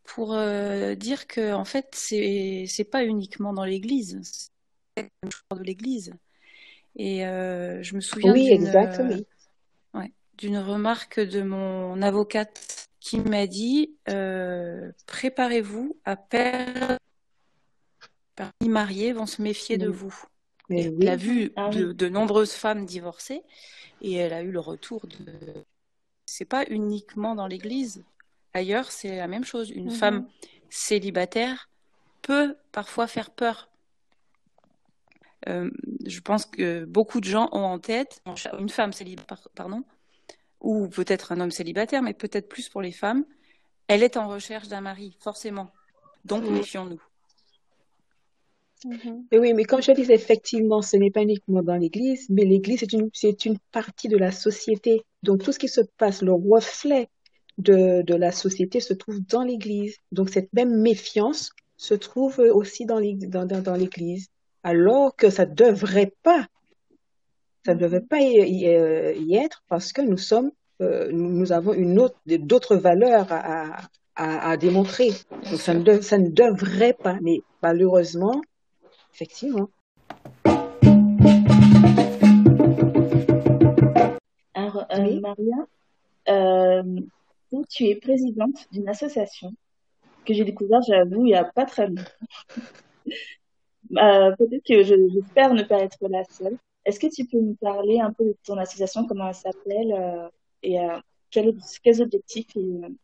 pour 0.03 0.33
euh, 0.33 0.95
dire 0.95 1.27
que 1.27 1.53
en 1.53 1.65
fait, 1.65 1.89
c'est 1.93 2.89
pas 2.89 3.03
uniquement 3.05 3.53
dans 3.53 3.65
l'Église, 3.65 4.19
c'est 4.97 5.09
de 5.55 5.63
l'Église. 5.63 6.13
Et 6.95 7.19
je 7.19 7.95
me 7.95 8.01
souviens 8.01 8.33
oui, 8.33 8.57
d'une 8.57 9.23
ouais, 9.93 10.11
d'une 10.37 10.57
remarque 10.57 11.19
de 11.19 11.43
mon 11.43 12.01
avocate 12.01 12.87
qui 12.99 13.19
m'a 13.19 13.45
dit 13.45 13.93
préparez-vous 15.05 15.95
à 16.05 16.15
perdre 16.15 16.97
les 18.61 18.69
mariés 18.69 19.13
vont 19.13 19.25
se 19.25 19.41
méfier 19.41 19.77
de 19.77 19.89
vous. 19.89 20.13
Elle 20.69 21.07
a 21.07 21.15
vu 21.15 21.51
ah 21.55 21.69
de, 21.69 22.09
nombreuses 22.09 22.53
femmes 22.53 22.85
divorcées 22.85 23.41
et 24.01 24.13
elle 24.13 24.33
a 24.33 24.41
eu 24.41 24.51
le 24.51 24.59
retour 24.59 25.05
de. 25.07 25.53
C'est 26.25 26.45
pas 26.45 26.65
uniquement 26.69 27.35
dans 27.35 27.47
l'Église. 27.47 28.03
Ailleurs, 28.53 28.91
c'est 28.91 29.17
la 29.17 29.27
même 29.27 29.45
chose. 29.45 29.71
Une 29.71 29.85
mhm. 29.85 29.95
femme 29.95 30.27
célibataire 30.69 31.69
peut 32.21 32.55
parfois 32.71 33.07
faire 33.07 33.31
peur. 33.31 33.69
Euh, 35.47 35.71
je 36.05 36.19
pense 36.19 36.45
que 36.45 36.85
beaucoup 36.85 37.19
de 37.21 37.25
gens 37.25 37.49
ont 37.51 37.63
en 37.63 37.79
tête 37.79 38.21
une 38.59 38.69
femme 38.69 38.91
célibataire, 38.91 39.47
pardon, 39.55 39.83
ou 40.59 40.87
peut-être 40.89 41.31
un 41.31 41.39
homme 41.39 41.51
célibataire, 41.51 42.01
mais 42.01 42.13
peut-être 42.13 42.49
plus 42.49 42.69
pour 42.69 42.81
les 42.81 42.91
femmes. 42.91 43.25
Elle 43.87 44.03
est 44.03 44.17
en 44.17 44.27
recherche 44.27 44.67
d'un 44.67 44.81
mari, 44.81 45.17
forcément. 45.19 45.71
Donc, 46.25 46.43
méfions-nous. 46.43 47.01
Mhm. 48.85 49.25
oui, 49.33 49.53
mais 49.53 49.65
comme 49.65 49.81
je 49.81 49.91
disais, 49.91 50.13
effectivement, 50.13 50.81
ce 50.81 50.95
n'est 50.95 51.11
pas 51.11 51.21
uniquement 51.21 51.61
dans 51.61 51.75
l'Église, 51.75 52.27
mais 52.29 52.45
l'Église, 52.45 52.79
c'est 52.79 52.93
une, 52.93 53.09
c'est 53.13 53.45
une 53.45 53.57
partie 53.71 54.07
de 54.07 54.17
la 54.17 54.31
société. 54.31 55.01
Donc, 55.23 55.43
tout 55.43 55.51
ce 55.51 55.59
qui 55.59 55.67
se 55.67 55.81
passe, 55.97 56.21
le 56.21 56.33
reflet 56.33 57.09
de, 57.57 58.01
de 58.03 58.15
la 58.15 58.31
société 58.31 58.79
se 58.79 58.93
trouve 58.93 59.19
dans 59.25 59.43
l'Église. 59.43 59.97
Donc, 60.11 60.29
cette 60.29 60.51
même 60.53 60.81
méfiance 60.81 61.51
se 61.75 61.93
trouve 61.93 62.39
aussi 62.39 62.85
dans 62.85 62.99
l'Église, 62.99 63.29
dans, 63.29 63.45
dans, 63.45 63.75
l'Église 63.75 64.27
alors 64.63 65.15
que 65.15 65.29
ça 65.29 65.45
devrait 65.45 66.13
pas. 66.23 66.47
Ça 67.65 67.73
ne 67.75 67.79
devrait 67.79 68.01
pas 68.01 68.19
y, 68.19 68.35
y, 68.35 69.35
être 69.35 69.63
parce 69.67 69.91
que 69.91 70.01
nous 70.01 70.17
sommes, 70.17 70.51
euh, 70.81 71.09
nous 71.11 71.51
avons 71.51 71.73
une 71.73 71.99
autre, 71.99 72.17
d'autres 72.25 72.77
valeurs 72.77 73.27
à, 73.31 73.77
à, 74.15 74.49
à 74.49 74.57
démontrer. 74.57 75.11
Donc, 75.49 75.59
ça 75.59 75.73
ne, 75.73 76.01
ça 76.01 76.17
ne 76.17 76.29
devrait 76.29 76.93
pas, 76.93 77.17
mais 77.21 77.41
malheureusement, 77.61 78.41
Effectivement. 79.13 79.69
Alors, 84.53 84.85
euh, 84.91 85.19
Maria, 85.19 85.55
euh, 86.29 87.01
tu 87.69 87.85
es 87.85 87.95
présidente 87.95 88.67
d'une 88.71 88.87
association 88.87 89.53
que 90.25 90.33
j'ai 90.33 90.45
découvert, 90.45 90.81
j'avoue, 90.87 91.25
il 91.25 91.31
n'y 91.31 91.35
a 91.35 91.43
pas 91.43 91.65
très 91.65 91.87
longtemps. 91.87 92.03
Euh, 93.97 94.35
peut-être 94.35 94.63
que 94.67 94.83
j'espère 94.83 95.55
ne 95.55 95.63
pas 95.63 95.79
être 95.79 95.97
la 96.07 96.23
seule. 96.25 96.59
Est-ce 96.85 96.99
que 96.99 97.07
tu 97.07 97.25
peux 97.25 97.39
nous 97.39 97.55
parler 97.55 97.99
un 97.99 98.13
peu 98.13 98.23
de 98.25 98.35
ton 98.45 98.55
association, 98.57 99.07
comment 99.07 99.29
elle 99.29 99.33
s'appelle 99.33 100.29
et 100.61 100.77
quels, 101.31 102.01
objectifs 102.01 102.47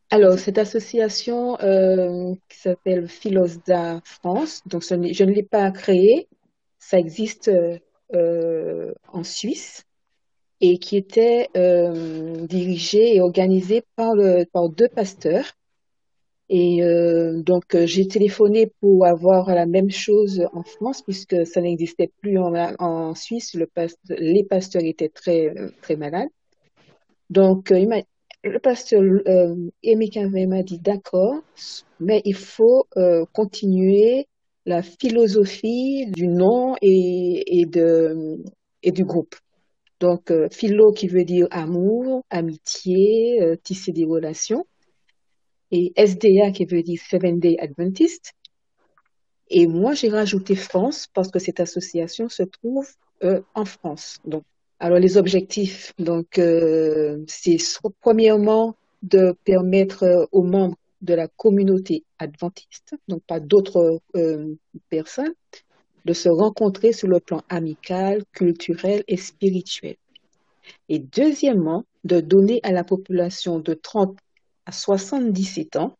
Alors, 0.09 0.39
cette 0.39 0.57
association 0.57 1.59
euh, 1.59 2.33
qui 2.49 2.57
s'appelle 2.57 3.07
Philosda 3.07 4.01
France, 4.03 4.61
donc 4.65 4.83
je 4.83 5.23
ne 5.23 5.31
l'ai 5.31 5.43
pas 5.43 5.71
créée, 5.71 6.27
ça 6.77 6.99
existe 6.99 7.49
euh, 8.13 8.93
en 9.11 9.23
Suisse 9.23 9.83
et 10.61 10.77
qui 10.77 10.95
était 10.95 11.49
euh, 11.57 12.45
dirigée 12.45 13.15
et 13.15 13.21
organisée 13.21 13.83
par, 13.95 14.13
par 14.53 14.69
deux 14.69 14.87
pasteurs. 14.89 15.53
Et 16.47 16.83
euh, 16.83 17.41
donc 17.41 17.75
j'ai 17.85 18.07
téléphoné 18.07 18.71
pour 18.79 19.07
avoir 19.07 19.49
la 19.49 19.65
même 19.65 19.89
chose 19.89 20.45
en 20.53 20.61
France 20.61 21.01
puisque 21.01 21.47
ça 21.47 21.61
n'existait 21.61 22.11
plus 22.21 22.37
en, 22.37 22.53
en 22.77 23.15
Suisse. 23.15 23.55
Le 23.55 23.67
les 24.09 24.43
pasteurs 24.43 24.83
étaient 24.83 25.09
très 25.09 25.51
très 25.81 25.95
malades. 25.95 26.29
Donc 27.31 27.71
il 27.71 27.87
le 28.49 28.59
pasteur 28.59 29.01
euh, 29.01 30.47
m'a 30.47 30.63
dit 30.63 30.79
d'accord, 30.79 31.41
mais 31.99 32.21
il 32.25 32.35
faut 32.35 32.85
euh, 32.97 33.25
continuer 33.33 34.27
la 34.65 34.81
philosophie 34.81 36.05
du 36.11 36.27
nom 36.27 36.75
et, 36.81 37.59
et, 37.59 37.65
de, 37.65 38.37
et 38.83 38.91
du 38.91 39.03
groupe. 39.03 39.35
Donc, 39.99 40.31
euh, 40.31 40.47
philo 40.51 40.91
qui 40.91 41.07
veut 41.07 41.23
dire 41.23 41.47
amour, 41.51 42.23
amitié, 42.29 43.41
euh, 43.41 43.55
tisser 43.63 43.91
des 43.91 44.05
relations. 44.05 44.65
Et 45.71 45.93
SDA 45.95 46.51
qui 46.53 46.65
veut 46.65 46.83
dire 46.83 46.99
Seven 47.09 47.39
Day 47.39 47.57
Adventist. 47.59 48.33
Et 49.49 49.67
moi, 49.67 49.93
j'ai 49.93 50.09
rajouté 50.09 50.55
France 50.55 51.07
parce 51.13 51.31
que 51.31 51.39
cette 51.39 51.59
association 51.59 52.29
se 52.29 52.43
trouve 52.43 52.87
en 53.55 53.65
France. 53.65 54.19
Donc, 54.25 54.43
alors 54.79 54.99
les 54.99 55.17
objectifs, 55.17 55.93
donc 55.97 56.37
euh, 56.37 57.23
c'est 57.27 57.57
premièrement 58.01 58.75
de 59.03 59.35
permettre 59.43 60.03
euh, 60.03 60.25
aux 60.31 60.43
membres 60.43 60.77
de 61.01 61.13
la 61.13 61.27
communauté 61.27 62.03
adventiste, 62.19 62.95
donc 63.07 63.21
pas 63.23 63.39
d'autres 63.39 64.01
euh, 64.15 64.55
personnes, 64.89 65.33
de 66.05 66.13
se 66.13 66.29
rencontrer 66.29 66.93
sur 66.93 67.07
le 67.07 67.19
plan 67.19 67.41
amical, 67.49 68.23
culturel 68.31 69.03
et 69.07 69.17
spirituel. 69.17 69.95
Et 70.89 70.99
deuxièmement, 70.99 71.83
de 72.03 72.19
donner 72.19 72.59
à 72.63 72.71
la 72.71 72.83
population 72.83 73.59
de 73.59 73.73
30 73.73 74.17
à 74.65 74.71
77 74.71 75.75
ans 75.77 75.95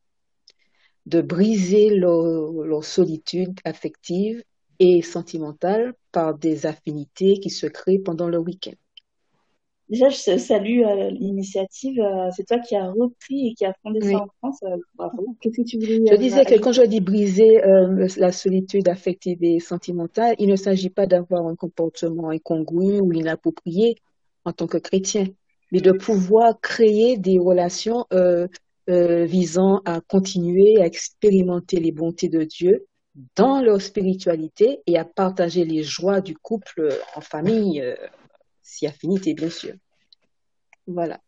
de 1.05 1.21
briser 1.21 1.89
leur, 1.89 2.83
solitude 2.83 3.59
affective 3.63 4.43
et 4.79 5.01
sentimentale 5.01 5.93
par 6.15 6.34
des 6.38 6.65
affinités 6.65 7.39
qui 7.41 7.49
se 7.49 7.67
créent 7.67 7.99
pendant 7.99 8.30
le 8.30 8.38
week-end. 8.38 8.71
Déjà, 9.89 10.08
je 10.08 10.38
salue 10.38 10.82
euh, 10.82 11.10
l'initiative. 11.12 11.99
Euh, 11.99 12.30
c'est 12.32 12.47
toi 12.47 12.58
qui 12.60 12.73
as 12.78 12.89
repris 12.89 13.49
et 13.49 13.54
qui 13.54 13.65
a 13.65 13.73
fondé 13.84 13.99
ça 13.99 14.15
en 14.15 14.28
France. 14.39 14.60
Euh, 14.63 14.78
bravo. 14.95 15.36
Qu'est-ce 15.41 15.62
que 15.62 15.67
tu 15.67 15.78
voulais 15.78 15.99
Je 16.10 16.15
disais 16.15 16.45
que 16.45 16.58
quand 16.58 16.71
je 16.71 16.84
dis 16.84 17.01
briser 17.01 17.62
la 18.17 18.32
solitude 18.32 18.88
affective 18.88 19.39
et 19.41 19.60
sentimentale, 19.60 20.36
il 20.39 20.47
ne 20.47 20.56
s'agit 20.56 20.89
pas 20.89 21.06
d'avoir 21.06 21.45
un 21.47 21.56
comportement 21.56 22.30
incongru 22.30 23.01
ou 23.01 23.12
inapproprié 23.12 23.95
en 24.45 24.54
tant 24.54 24.67
que 24.67 24.78
chrétien, 24.78 25.25
mais 25.73 25.82
de 25.82 25.91
pouvoir 25.91 26.62
créer 26.62 27.17
des 27.17 27.39
relations 27.39 28.06
visant 28.88 29.82
à 29.84 29.99
continuer 29.99 30.82
à 30.82 30.86
expérimenter 30.86 31.82
les 31.82 31.91
bontés 31.91 32.30
de 32.30 32.43
Dieu 32.43 32.86
dans 33.36 33.62
leur 33.62 33.82
spiritualité 33.82 34.82
et 34.88 34.97
à 34.97 35.06
partager 35.06 35.65
les 35.65 35.84
joies 35.84 36.21
du 36.21 36.36
couple 36.36 36.89
en 37.15 37.21
famille 37.21 37.84
si 38.62 38.88
affinité, 38.88 39.34
bien 39.34 39.49
sûr. 39.49 39.73
Voilà. 40.88 41.19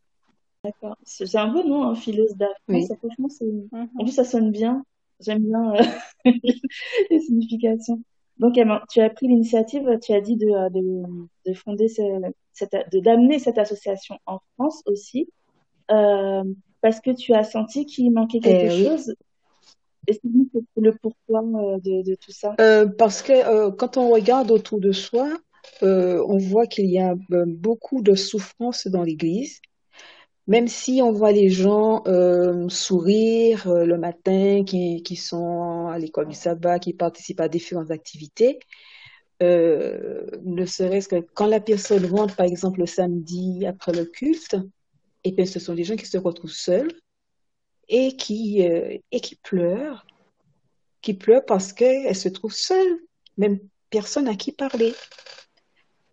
D'accord. 0.64 0.98
C'est 1.04 1.38
un 1.38 1.48
beau 1.48 1.64
nom, 1.64 1.84
hein, 1.84 1.96
Philos 1.96 2.28
Oui. 2.68 2.86
Ça, 2.86 2.96
franchement, 2.98 3.30
c'est... 3.30 3.46
Mhm. 3.46 3.90
En 3.98 4.04
plus, 4.04 4.12
ça 4.12 4.26
sonne 4.26 4.52
bien. 4.52 4.84
J'aime 5.20 5.44
bien 5.44 5.74
euh, 5.76 5.84
les 7.10 7.20
significations. 7.20 8.02
Donc, 8.38 8.60
tu 8.90 9.02
as 9.02 9.10
pris 9.10 9.28
l'initiative, 9.28 9.98
tu 10.02 10.14
as 10.14 10.22
dit 10.22 10.36
de, 10.36 10.48
euh, 10.48 10.70
de, 10.70 10.82
de 11.50 11.54
fonder 11.54 11.88
cette, 11.88 12.92
de 12.92 13.00
d'amener 13.00 13.40
cette 13.40 13.58
association 13.58 14.20
en 14.28 14.40
France 14.54 14.84
aussi, 14.86 15.28
euh, 15.90 16.44
parce 16.82 17.00
que 17.00 17.10
tu 17.10 17.34
as 17.34 17.44
senti 17.44 17.88
qu'il 17.88 18.12
manquait 18.12 18.40
quelque 18.40 18.74
eh 18.74 18.86
chose. 18.86 19.16
Est 20.08 20.20
que 20.22 20.82
le 20.82 20.94
pourquoi 21.02 21.42
de, 21.42 22.04
de, 22.04 22.16
tout 22.16 22.32
ça 22.32 22.56
Parce 22.98 23.22
que 23.22 23.70
quand 23.72 23.98
on 23.98 24.10
regarde 24.10 24.52
autour 24.52 24.80
de 24.80 24.92
soi, 24.92 25.30
euh, 25.84 26.24
on 26.28 26.38
voit 26.38 26.68
qu'il 26.68 26.88
y 26.88 27.00
a 27.00 27.16
euh, 27.32 27.46
beaucoup 27.48 28.02
de 28.02 28.16
souffrance 28.16 28.88
dans 28.88 29.04
l'Église. 29.04 29.62
Même 30.48 30.68
si 30.68 31.02
on 31.04 31.12
voit 31.12 31.34
les 31.34 31.50
gens 31.50 32.04
euh, 32.08 32.70
sourire 32.70 33.70
le 33.70 33.98
matin, 33.98 34.64
qui, 34.66 35.04
qui 35.04 35.18
sont 35.18 35.88
à 35.88 36.00
l'école 36.00 36.30
du 36.30 36.36
sabbat, 36.36 36.80
qui 36.80 36.94
participent 36.94 37.42
à 37.42 37.50
différentes 37.50 37.92
activités, 37.92 38.60
ne 39.42 40.66
serait-ce 40.66 41.10
que 41.10 41.20
quand 41.34 41.48
la 41.48 41.60
personne 41.60 42.06
rentre, 42.06 42.36
par 42.36 42.46
exemple, 42.46 42.80
le 42.80 42.86
samedi 42.86 43.66
après 43.68 43.92
le 43.92 44.06
culte, 44.06 44.56
et 45.26 45.32
bien 45.32 45.46
ce 45.46 45.60
sont 45.60 45.76
des 45.76 45.84
gens 45.84 45.98
qui 45.98 46.06
se 46.06 46.18
retrouvent 46.18 46.50
seuls 46.50 46.92
et 47.90 48.16
qui, 48.16 48.62
et 48.62 49.20
qui 49.22 49.36
pleurent, 49.36 50.06
qui 51.02 51.14
pleurent 51.14 51.46
parce 51.46 51.74
qu'elles 51.74 52.16
se 52.16 52.30
trouvent 52.30 52.54
seules, 52.54 53.00
même 53.38 53.60
personne 53.90 54.28
à 54.28 54.36
qui 54.36 54.52
parler. 54.52 54.94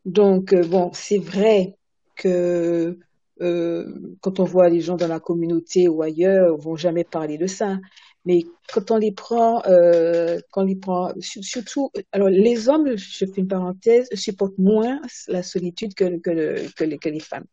Donc, 0.04 0.52
euh, 0.52 0.64
bon, 0.64 0.90
c'est 0.92 1.18
vrai 1.18 1.76
que 2.16 2.98
euh, 3.40 4.16
quand 4.20 4.38
on 4.38 4.44
voit 4.44 4.68
les 4.68 4.80
gens 4.80 4.96
dans 4.96 5.08
la 5.08 5.20
communauté 5.20 5.88
ou 5.88 6.02
ailleurs, 6.02 6.54
ils 6.56 6.62
vont 6.62 6.76
jamais 6.76 7.04
parler 7.04 7.38
de 7.38 7.46
ça. 7.46 7.78
Mais 8.26 8.44
quand 8.72 8.90
on 8.90 8.96
les 8.96 9.12
prend, 9.12 9.62
euh, 9.66 10.38
quand 10.50 10.62
on 10.62 10.66
les 10.66 10.76
prend, 10.76 11.12
surtout, 11.20 11.90
alors 12.12 12.28
les 12.28 12.68
hommes, 12.68 12.96
je 12.96 13.26
fais 13.26 13.40
une 13.40 13.48
parenthèse, 13.48 14.08
supportent 14.14 14.58
moins 14.58 15.00
la 15.28 15.42
solitude 15.42 15.94
que, 15.94 16.18
que, 16.18 16.96
que 16.96 17.08
les 17.08 17.20
femmes. 17.20 17.46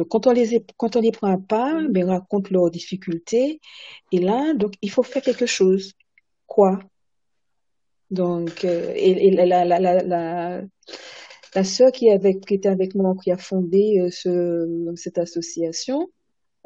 Donc 0.00 0.08
quand 0.08 0.26
on 0.26 0.32
les 0.32 0.64
quand 0.78 0.96
on 0.96 1.00
les 1.02 1.12
prend 1.12 1.30
à 1.30 1.36
part, 1.38 1.78
ben, 1.90 2.08
on 2.08 2.12
raconte 2.12 2.50
leurs 2.50 2.70
difficultés. 2.70 3.60
Et 4.12 4.18
là, 4.18 4.54
donc 4.54 4.72
il 4.80 4.90
faut 4.90 5.02
faire 5.02 5.22
quelque 5.22 5.44
chose. 5.44 5.92
Quoi? 6.46 6.78
Donc 8.10 8.64
et, 8.64 9.30
la, 9.30 9.44
la, 9.44 9.78
la, 9.78 10.02
la 10.02 10.62
la 11.54 11.64
sœur 11.64 11.92
qui, 11.92 12.06
qui 12.46 12.54
était 12.54 12.68
avec 12.68 12.94
moi, 12.94 13.14
qui 13.22 13.30
a 13.30 13.36
fondé 13.36 13.98
euh, 14.00 14.10
ce, 14.10 14.92
cette 14.96 15.18
association, 15.18 16.08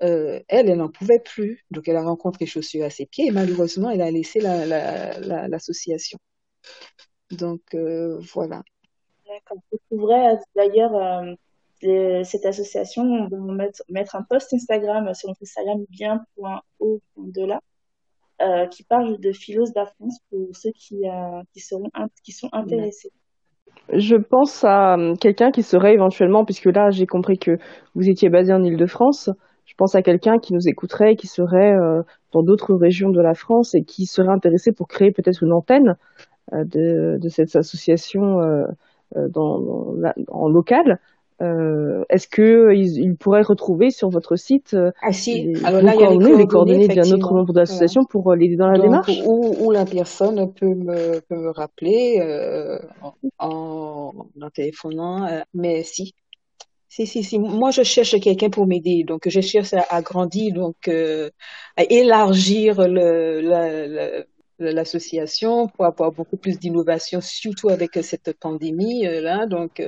euh, 0.02 0.40
elle, 0.48 0.68
elle 0.68 0.78
n'en 0.78 0.90
pouvait 0.90 1.20
plus. 1.20 1.64
Donc, 1.70 1.88
elle 1.88 1.96
a 1.96 2.04
rencontré 2.04 2.46
chaussures 2.46 2.84
à 2.84 2.90
ses 2.90 3.06
pieds 3.06 3.26
et 3.26 3.30
malheureusement, 3.30 3.90
elle 3.90 4.02
a 4.02 4.10
laissé 4.10 4.40
l'association. 4.40 6.18
La, 7.30 7.36
Donc, 7.36 7.62
euh, 7.74 8.18
voilà. 8.34 8.62
D'accord. 9.26 9.58
Vous 9.72 9.78
trouverez 9.90 10.36
d'ailleurs 10.54 10.94
cette 11.80 12.46
association, 12.46 13.02
on 13.02 13.28
va 13.28 13.54
mettre, 13.54 13.82
mettre 13.88 14.16
un 14.16 14.22
post 14.22 14.52
Instagram 14.54 15.12
sur 15.14 15.28
notre 15.28 15.42
Instagram 15.42 15.84
bien.au.delà 15.90 17.60
euh, 18.42 18.66
qui 18.66 18.84
parle 18.84 19.20
de 19.20 19.32
Philos 19.32 19.72
d'Afrance 19.74 20.18
pour 20.30 20.56
ceux 20.56 20.72
qui, 20.72 21.02
qui, 21.52 21.60
seront, 21.60 21.90
qui 22.22 22.32
sont 22.32 22.48
intéressés. 22.52 23.12
Je 23.92 24.16
pense 24.16 24.64
à 24.64 24.96
euh, 24.96 25.14
quelqu'un 25.14 25.50
qui 25.50 25.62
serait 25.62 25.94
éventuellement, 25.94 26.44
puisque 26.44 26.66
là 26.66 26.90
j'ai 26.90 27.06
compris 27.06 27.38
que 27.38 27.58
vous 27.94 28.08
étiez 28.08 28.30
basé 28.30 28.52
en 28.52 28.62
Ile-de-France, 28.62 29.30
je 29.66 29.74
pense 29.76 29.94
à 29.94 30.02
quelqu'un 30.02 30.38
qui 30.38 30.54
nous 30.54 30.68
écouterait, 30.68 31.16
qui 31.16 31.26
serait 31.26 31.74
euh, 31.74 32.02
dans 32.32 32.42
d'autres 32.42 32.74
régions 32.74 33.10
de 33.10 33.20
la 33.20 33.34
France 33.34 33.74
et 33.74 33.84
qui 33.84 34.06
serait 34.06 34.32
intéressé 34.32 34.72
pour 34.72 34.88
créer 34.88 35.10
peut-être 35.10 35.42
une 35.42 35.52
antenne 35.52 35.96
euh, 36.52 36.64
de, 36.64 37.18
de, 37.20 37.28
cette 37.28 37.54
association 37.56 38.38
en 39.14 40.48
local. 40.48 40.98
Euh, 41.44 42.04
Est-ce 42.08 42.28
que 42.28 42.72
il, 42.74 43.16
pourrait 43.16 43.42
retrouver 43.42 43.90
sur 43.90 44.08
votre 44.08 44.36
site 44.36 44.74
euh, 44.74 44.90
ah, 45.02 45.12
si. 45.12 45.42
les, 45.42 45.64
Alors, 45.64 45.82
là, 45.82 45.92
coordonnées, 45.94 46.36
les 46.36 46.46
coordonnées 46.46 46.88
d'un 46.88 47.10
autre 47.12 47.34
membre 47.34 47.52
d'association 47.52 48.04
pour 48.04 48.30
euh, 48.32 48.36
l'aider 48.36 48.56
dans 48.56 48.68
la 48.68 48.78
démarche? 48.78 49.12
où, 49.26 49.70
la 49.70 49.84
personne 49.84 50.52
peut 50.52 50.74
me, 50.74 51.20
peut 51.20 51.36
me 51.36 51.50
rappeler 51.50 52.18
euh, 52.20 52.78
en, 53.38 54.12
en, 54.40 54.50
téléphonant, 54.54 55.26
euh, 55.26 55.40
mais 55.52 55.82
si. 55.82 56.14
Si, 56.88 57.06
si, 57.06 57.24
si. 57.24 57.40
Moi, 57.40 57.72
je 57.72 57.82
cherche 57.82 58.18
quelqu'un 58.20 58.50
pour 58.50 58.66
m'aider. 58.66 59.02
Donc, 59.04 59.28
je 59.28 59.40
cherche 59.40 59.74
à 59.74 59.84
agrandir, 59.90 60.54
donc 60.54 60.76
à 60.86 61.82
élargir 61.90 62.86
le, 62.86 64.24
l'association 64.60 65.66
pour 65.66 65.86
avoir 65.86 66.12
beaucoup 66.12 66.36
plus 66.36 66.56
d'innovation, 66.60 67.20
surtout 67.20 67.68
avec 67.68 67.98
cette 68.02 68.38
pandémie 68.38 69.02
là. 69.02 69.46
Donc, 69.46 69.82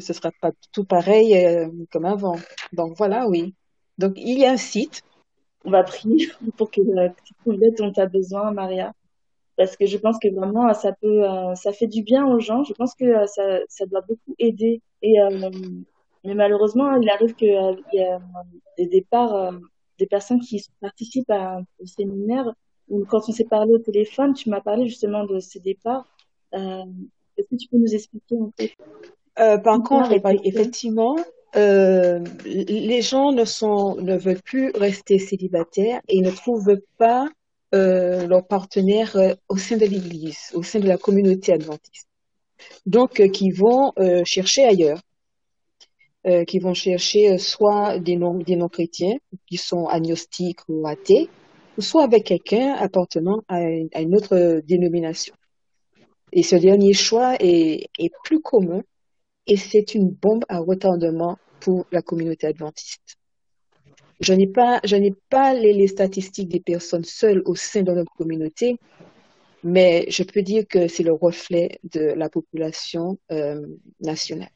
ce 0.00 0.12
sera 0.12 0.30
pas 0.40 0.52
tout 0.72 0.84
pareil 0.84 1.36
euh, 1.36 1.68
comme 1.92 2.04
avant. 2.04 2.36
Donc 2.72 2.96
voilà, 2.96 3.28
oui. 3.28 3.54
Donc 3.98 4.14
il 4.16 4.38
y 4.38 4.46
a 4.46 4.52
un 4.52 4.56
site. 4.56 5.02
On 5.64 5.70
va 5.70 5.82
prier 5.82 6.28
pour 6.56 6.70
que 6.70 6.80
euh, 6.80 7.08
tu 7.24 7.34
trouves 7.34 7.58
l'aide 7.58 7.76
dont 7.76 7.92
tu 7.92 8.00
as 8.00 8.06
besoin, 8.06 8.52
Maria. 8.52 8.92
Parce 9.56 9.76
que 9.76 9.86
je 9.86 9.96
pense 9.98 10.18
que 10.18 10.28
vraiment, 10.34 10.72
ça 10.74 10.92
peut, 11.00 11.28
euh, 11.28 11.54
ça 11.54 11.72
fait 11.72 11.86
du 11.86 12.02
bien 12.02 12.26
aux 12.26 12.40
gens. 12.40 12.64
Je 12.64 12.72
pense 12.72 12.94
que 12.94 13.26
ça, 13.26 13.60
ça 13.68 13.86
doit 13.86 14.00
beaucoup 14.00 14.34
aider. 14.38 14.80
Et, 15.00 15.16
mais 16.24 16.34
malheureusement, 16.34 16.96
il 16.96 17.08
arrive 17.08 17.34
qu'il 17.34 17.48
y 17.92 18.02
a 18.02 18.20
des 18.78 18.86
départs, 18.86 19.52
des 19.98 20.06
personnes 20.06 20.40
qui 20.40 20.64
participent 20.80 21.30
à, 21.30 21.60
au 21.78 21.86
séminaire 21.86 22.52
ou 22.88 23.04
quand 23.04 23.28
on 23.28 23.32
s'est 23.32 23.44
parlé 23.44 23.74
au 23.74 23.78
téléphone, 23.78 24.34
tu 24.34 24.50
m'as 24.50 24.60
parlé 24.60 24.86
justement 24.86 25.24
de 25.24 25.38
ces 25.38 25.60
départs. 25.60 26.08
Est-ce 26.52 27.48
que 27.48 27.56
tu 27.56 27.68
peux 27.68 27.78
nous 27.78 27.94
expliquer 27.94 28.36
un 28.36 28.50
peu? 28.56 28.64
Euh, 29.38 29.58
par 29.58 29.82
contre, 29.82 30.12
effectivement, 30.44 31.16
euh, 31.56 32.20
les 32.44 33.02
gens 33.02 33.32
ne 33.32 33.44
sont 33.44 33.96
ne 33.96 34.16
veulent 34.16 34.42
plus 34.42 34.70
rester 34.74 35.18
célibataires 35.18 36.00
et 36.08 36.20
ne 36.20 36.30
trouvent 36.30 36.80
pas 36.98 37.28
euh, 37.74 38.26
leur 38.26 38.46
partenaire 38.46 39.16
euh, 39.16 39.34
au 39.48 39.56
sein 39.56 39.76
de 39.76 39.84
l'Église, 39.86 40.50
au 40.54 40.62
sein 40.62 40.80
de 40.80 40.86
la 40.86 40.96
communauté 40.96 41.52
adventiste. 41.52 42.08
Donc, 42.86 43.20
euh, 43.20 43.28
qui 43.28 43.50
vont 43.50 43.92
euh, 43.98 44.22
chercher 44.24 44.64
ailleurs, 44.64 45.00
qui 46.46 46.58
vont 46.58 46.72
chercher 46.72 47.36
soit 47.36 47.98
des 47.98 48.16
non 48.16 48.38
des 48.38 48.56
non 48.56 48.68
chrétiens 48.68 49.16
qui 49.46 49.58
sont 49.58 49.84
agnostiques 49.88 50.60
ou 50.68 50.86
athées, 50.86 51.28
ou 51.76 51.82
soit 51.82 52.02
avec 52.02 52.24
quelqu'un 52.24 52.72
appartenant 52.78 53.42
à 53.46 53.60
une, 53.60 53.90
à 53.92 54.00
une 54.00 54.16
autre 54.16 54.62
dénomination. 54.66 55.34
Et 56.32 56.42
ce 56.42 56.56
dernier 56.56 56.94
choix 56.94 57.34
est, 57.40 57.88
est 57.98 58.10
plus 58.24 58.40
commun 58.40 58.80
et 59.46 59.56
c'est 59.56 59.94
une 59.94 60.10
bombe 60.10 60.44
à 60.48 60.58
retardement 60.58 61.38
pour 61.60 61.86
la 61.92 62.02
communauté 62.02 62.46
adventiste. 62.46 63.18
Je 64.20 64.32
n'ai 64.32 64.46
pas, 64.46 64.80
je 64.84 64.96
n'ai 64.96 65.12
pas 65.28 65.54
les, 65.54 65.86
statistiques 65.88 66.48
des 66.48 66.60
personnes 66.60 67.04
seules 67.04 67.42
au 67.44 67.54
sein 67.54 67.82
de 67.82 67.92
notre 67.92 68.12
communauté, 68.12 68.78
mais 69.62 70.06
je 70.08 70.22
peux 70.22 70.42
dire 70.42 70.64
que 70.68 70.88
c'est 70.88 71.02
le 71.02 71.12
reflet 71.12 71.78
de 71.92 72.00
la 72.00 72.28
population 72.28 73.18
euh, 73.32 73.66
nationale. 74.00 74.50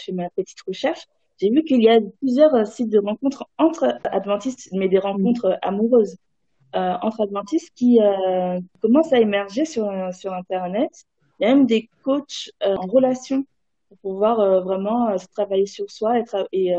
Fais 0.00 0.12
ma 0.12 0.28
petite 0.30 0.60
recherche. 0.66 1.04
J'ai 1.40 1.50
vu 1.50 1.62
qu'il 1.62 1.82
y 1.82 1.88
a 1.88 2.00
plusieurs 2.18 2.66
sites 2.66 2.90
de 2.90 2.98
rencontres 2.98 3.44
entre 3.58 3.96
adventistes, 4.04 4.70
mais 4.72 4.88
des 4.88 4.98
rencontres 4.98 5.56
amoureuses. 5.62 6.16
Euh, 6.76 6.96
entre 7.00 7.22
adventistes 7.22 7.72
qui 7.74 7.98
euh, 8.02 8.60
commencent 8.82 9.14
à 9.14 9.20
émerger 9.20 9.64
sur, 9.64 9.90
sur 10.12 10.34
Internet. 10.34 10.90
Il 11.40 11.44
y 11.44 11.50
a 11.50 11.54
même 11.54 11.64
des 11.64 11.88
coachs 12.02 12.50
euh, 12.62 12.76
en 12.76 12.86
relation 12.86 13.46
pour 13.88 13.96
pouvoir 13.98 14.60
vraiment 14.60 15.16
se 15.16 15.26
travailler 15.28 15.64
sur 15.64 15.90
soi 15.90 16.18
et, 16.52 16.72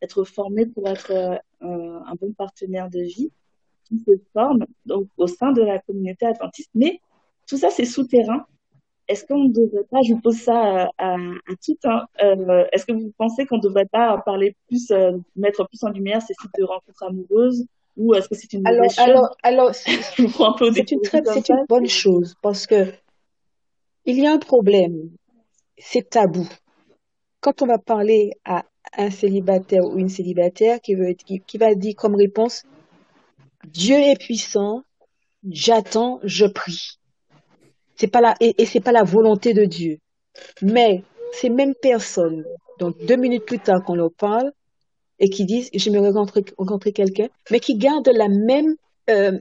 être 0.00 0.24
formé 0.24 0.66
pour 0.66 0.88
être 0.88 1.40
un 1.60 2.14
bon 2.20 2.32
partenaire 2.32 2.90
de 2.90 2.98
vie 2.98 3.30
qui 3.84 4.00
se 4.00 4.10
forme 4.32 4.66
donc, 4.86 5.06
au 5.16 5.28
sein 5.28 5.52
de 5.52 5.62
la 5.62 5.78
communauté 5.78 6.26
adventiste. 6.26 6.70
Mais 6.74 7.00
tout 7.46 7.56
ça, 7.56 7.70
c'est 7.70 7.84
souterrain. 7.84 8.44
Est-ce 9.06 9.24
qu'on 9.24 9.44
ne 9.44 9.52
devrait 9.52 9.84
pas, 9.88 9.98
je 10.02 10.14
vous 10.14 10.20
pose 10.20 10.38
ça 10.38 10.90
à, 10.98 11.16
tout, 11.64 11.76
hein, 11.84 12.06
est-ce 12.72 12.84
que 12.84 12.92
vous 12.92 13.12
pensez 13.16 13.46
qu'on 13.46 13.58
ne 13.58 13.62
devrait 13.62 13.86
pas 13.86 14.18
parler 14.18 14.56
plus, 14.66 14.92
mettre 15.36 15.68
plus 15.68 15.84
en 15.84 15.90
lumière 15.90 16.20
ces 16.20 16.34
sites 16.34 16.50
de 16.58 16.64
rencontres 16.64 17.04
amoureuses 17.04 17.64
ou 17.96 18.14
est-ce 18.14 18.28
que 18.28 18.34
c'est 18.34 18.52
une 18.52 18.66
alors, 18.66 18.84
chose? 18.84 18.98
Alors, 18.98 19.36
alors 19.42 19.74
c'est 19.74 20.18
une, 20.18 20.30
une 20.30 21.66
bonne 21.68 21.88
chose 21.88 22.34
parce 22.42 22.66
que 22.66 22.92
il 24.04 24.18
y 24.18 24.26
a 24.26 24.32
un 24.32 24.38
problème, 24.38 25.10
c'est 25.78 26.10
tabou. 26.10 26.48
Quand 27.40 27.62
on 27.62 27.66
va 27.66 27.78
parler 27.78 28.32
à 28.44 28.64
un 28.96 29.10
célibataire 29.10 29.84
ou 29.84 29.98
une 29.98 30.08
célibataire 30.08 30.80
qui, 30.80 30.94
veut, 30.94 31.12
qui, 31.12 31.40
qui 31.40 31.58
va 31.58 31.74
dire 31.74 31.94
comme 31.96 32.16
réponse 32.16 32.64
Dieu 33.64 33.96
est 33.96 34.18
puissant, 34.18 34.82
j'attends, 35.48 36.18
je 36.24 36.46
prie. 36.46 36.98
C'est 37.94 38.08
pas 38.08 38.20
la, 38.20 38.34
et, 38.40 38.60
et 38.60 38.66
c'est 38.66 38.80
pas 38.80 38.92
la 38.92 39.04
volonté 39.04 39.54
de 39.54 39.64
Dieu. 39.64 39.98
Mais 40.62 41.04
ces 41.32 41.48
mêmes 41.48 41.74
personnes, 41.74 42.44
donc 42.78 42.96
deux 43.06 43.16
minutes 43.16 43.44
plus 43.44 43.60
tard 43.60 43.84
qu'on 43.84 43.94
leur 43.94 44.12
parle, 44.12 44.52
et 45.22 45.30
qui 45.30 45.46
disent 45.46 45.70
j'aimerais 45.72 46.10
rencontrer, 46.10 46.44
rencontrer 46.58 46.92
quelqu'un, 46.92 47.28
mais 47.50 47.60
qui 47.60 47.76
gardent 47.76 48.10
la 48.12 48.28
même, 48.28 48.74
euh, 49.08 49.38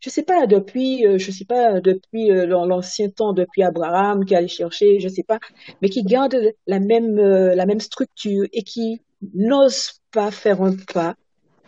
je 0.00 0.08
sais 0.08 0.22
pas 0.22 0.46
depuis, 0.46 1.04
euh, 1.04 1.18
je 1.18 1.30
sais 1.32 1.44
pas 1.44 1.80
depuis 1.80 2.30
euh, 2.30 2.46
l'ancien 2.46 3.10
temps, 3.10 3.32
depuis 3.32 3.62
Abraham 3.64 4.24
qui 4.24 4.36
allait 4.36 4.48
chercher, 4.48 5.00
je 5.00 5.08
sais 5.08 5.24
pas, 5.24 5.40
mais 5.82 5.88
qui 5.88 6.04
gardent 6.04 6.52
la 6.66 6.78
même 6.78 7.16
la 7.16 7.66
même 7.66 7.80
structure 7.80 8.46
et 8.52 8.62
qui 8.62 9.02
n'osent 9.34 10.00
pas 10.12 10.30
faire 10.30 10.62
un 10.62 10.76
pas 10.94 11.16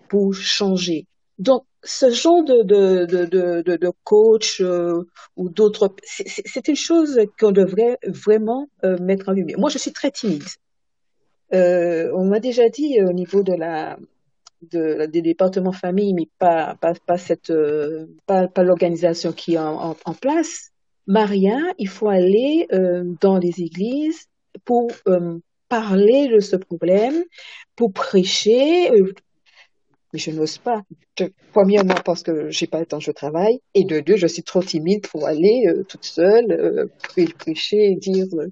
pour 0.08 0.34
changer. 0.34 1.06
Donc 1.38 1.64
ce 1.82 2.10
genre 2.10 2.44
de, 2.44 2.62
de, 2.62 3.06
de, 3.06 3.62
de, 3.76 3.92
coach 4.04 4.62
ou 5.36 5.48
d'autres, 5.48 5.94
c'est 6.04 6.68
une 6.68 6.76
chose 6.76 7.20
qu'on 7.38 7.52
devrait 7.52 7.98
vraiment 8.04 8.68
mettre 9.00 9.28
en 9.28 9.32
lumière. 9.32 9.58
Moi, 9.60 9.70
je 9.70 9.78
suis 9.78 9.92
très 9.92 10.10
timide. 10.10 10.42
Euh, 11.54 12.10
on 12.14 12.24
m'a 12.24 12.40
déjà 12.40 12.68
dit 12.68 13.00
au 13.02 13.12
niveau 13.12 13.42
de 13.42 13.52
la 13.54 13.98
de, 14.70 15.06
des 15.06 15.22
départements 15.22 15.72
famille, 15.72 16.14
mais 16.14 16.28
pas 16.38 16.76
pas, 16.80 16.94
pas 17.06 17.18
cette 17.18 17.52
pas, 18.26 18.48
pas 18.48 18.62
l'organisation 18.62 19.32
qui 19.32 19.54
est 19.54 19.58
en, 19.58 19.96
en, 20.04 20.14
place. 20.14 20.70
Maria, 21.06 21.58
il 21.78 21.88
faut 21.88 22.08
aller 22.08 22.66
dans 23.20 23.38
les 23.38 23.60
églises 23.62 24.26
pour 24.64 24.90
parler 25.68 26.28
de 26.28 26.40
ce 26.40 26.56
problème, 26.56 27.22
pour 27.76 27.92
prêcher, 27.92 28.90
mais 30.12 30.18
je 30.18 30.30
n'ose 30.30 30.58
pas. 30.58 30.82
premièrement 31.52 32.00
parce 32.04 32.22
que 32.22 32.50
j'ai 32.50 32.66
pas 32.66 32.80
le 32.80 32.86
temps, 32.86 33.00
je 33.00 33.10
travaille, 33.10 33.60
et 33.74 33.84
de 33.84 34.00
deux, 34.00 34.16
je 34.16 34.26
suis 34.26 34.42
trop 34.42 34.62
timide 34.62 35.06
pour 35.06 35.26
aller 35.26 35.64
euh, 35.68 35.84
toute 35.84 36.04
seule 36.04 36.50
euh, 36.52 36.86
prêcher, 37.38 37.96
dire, 37.96 38.26
euh, 38.34 38.48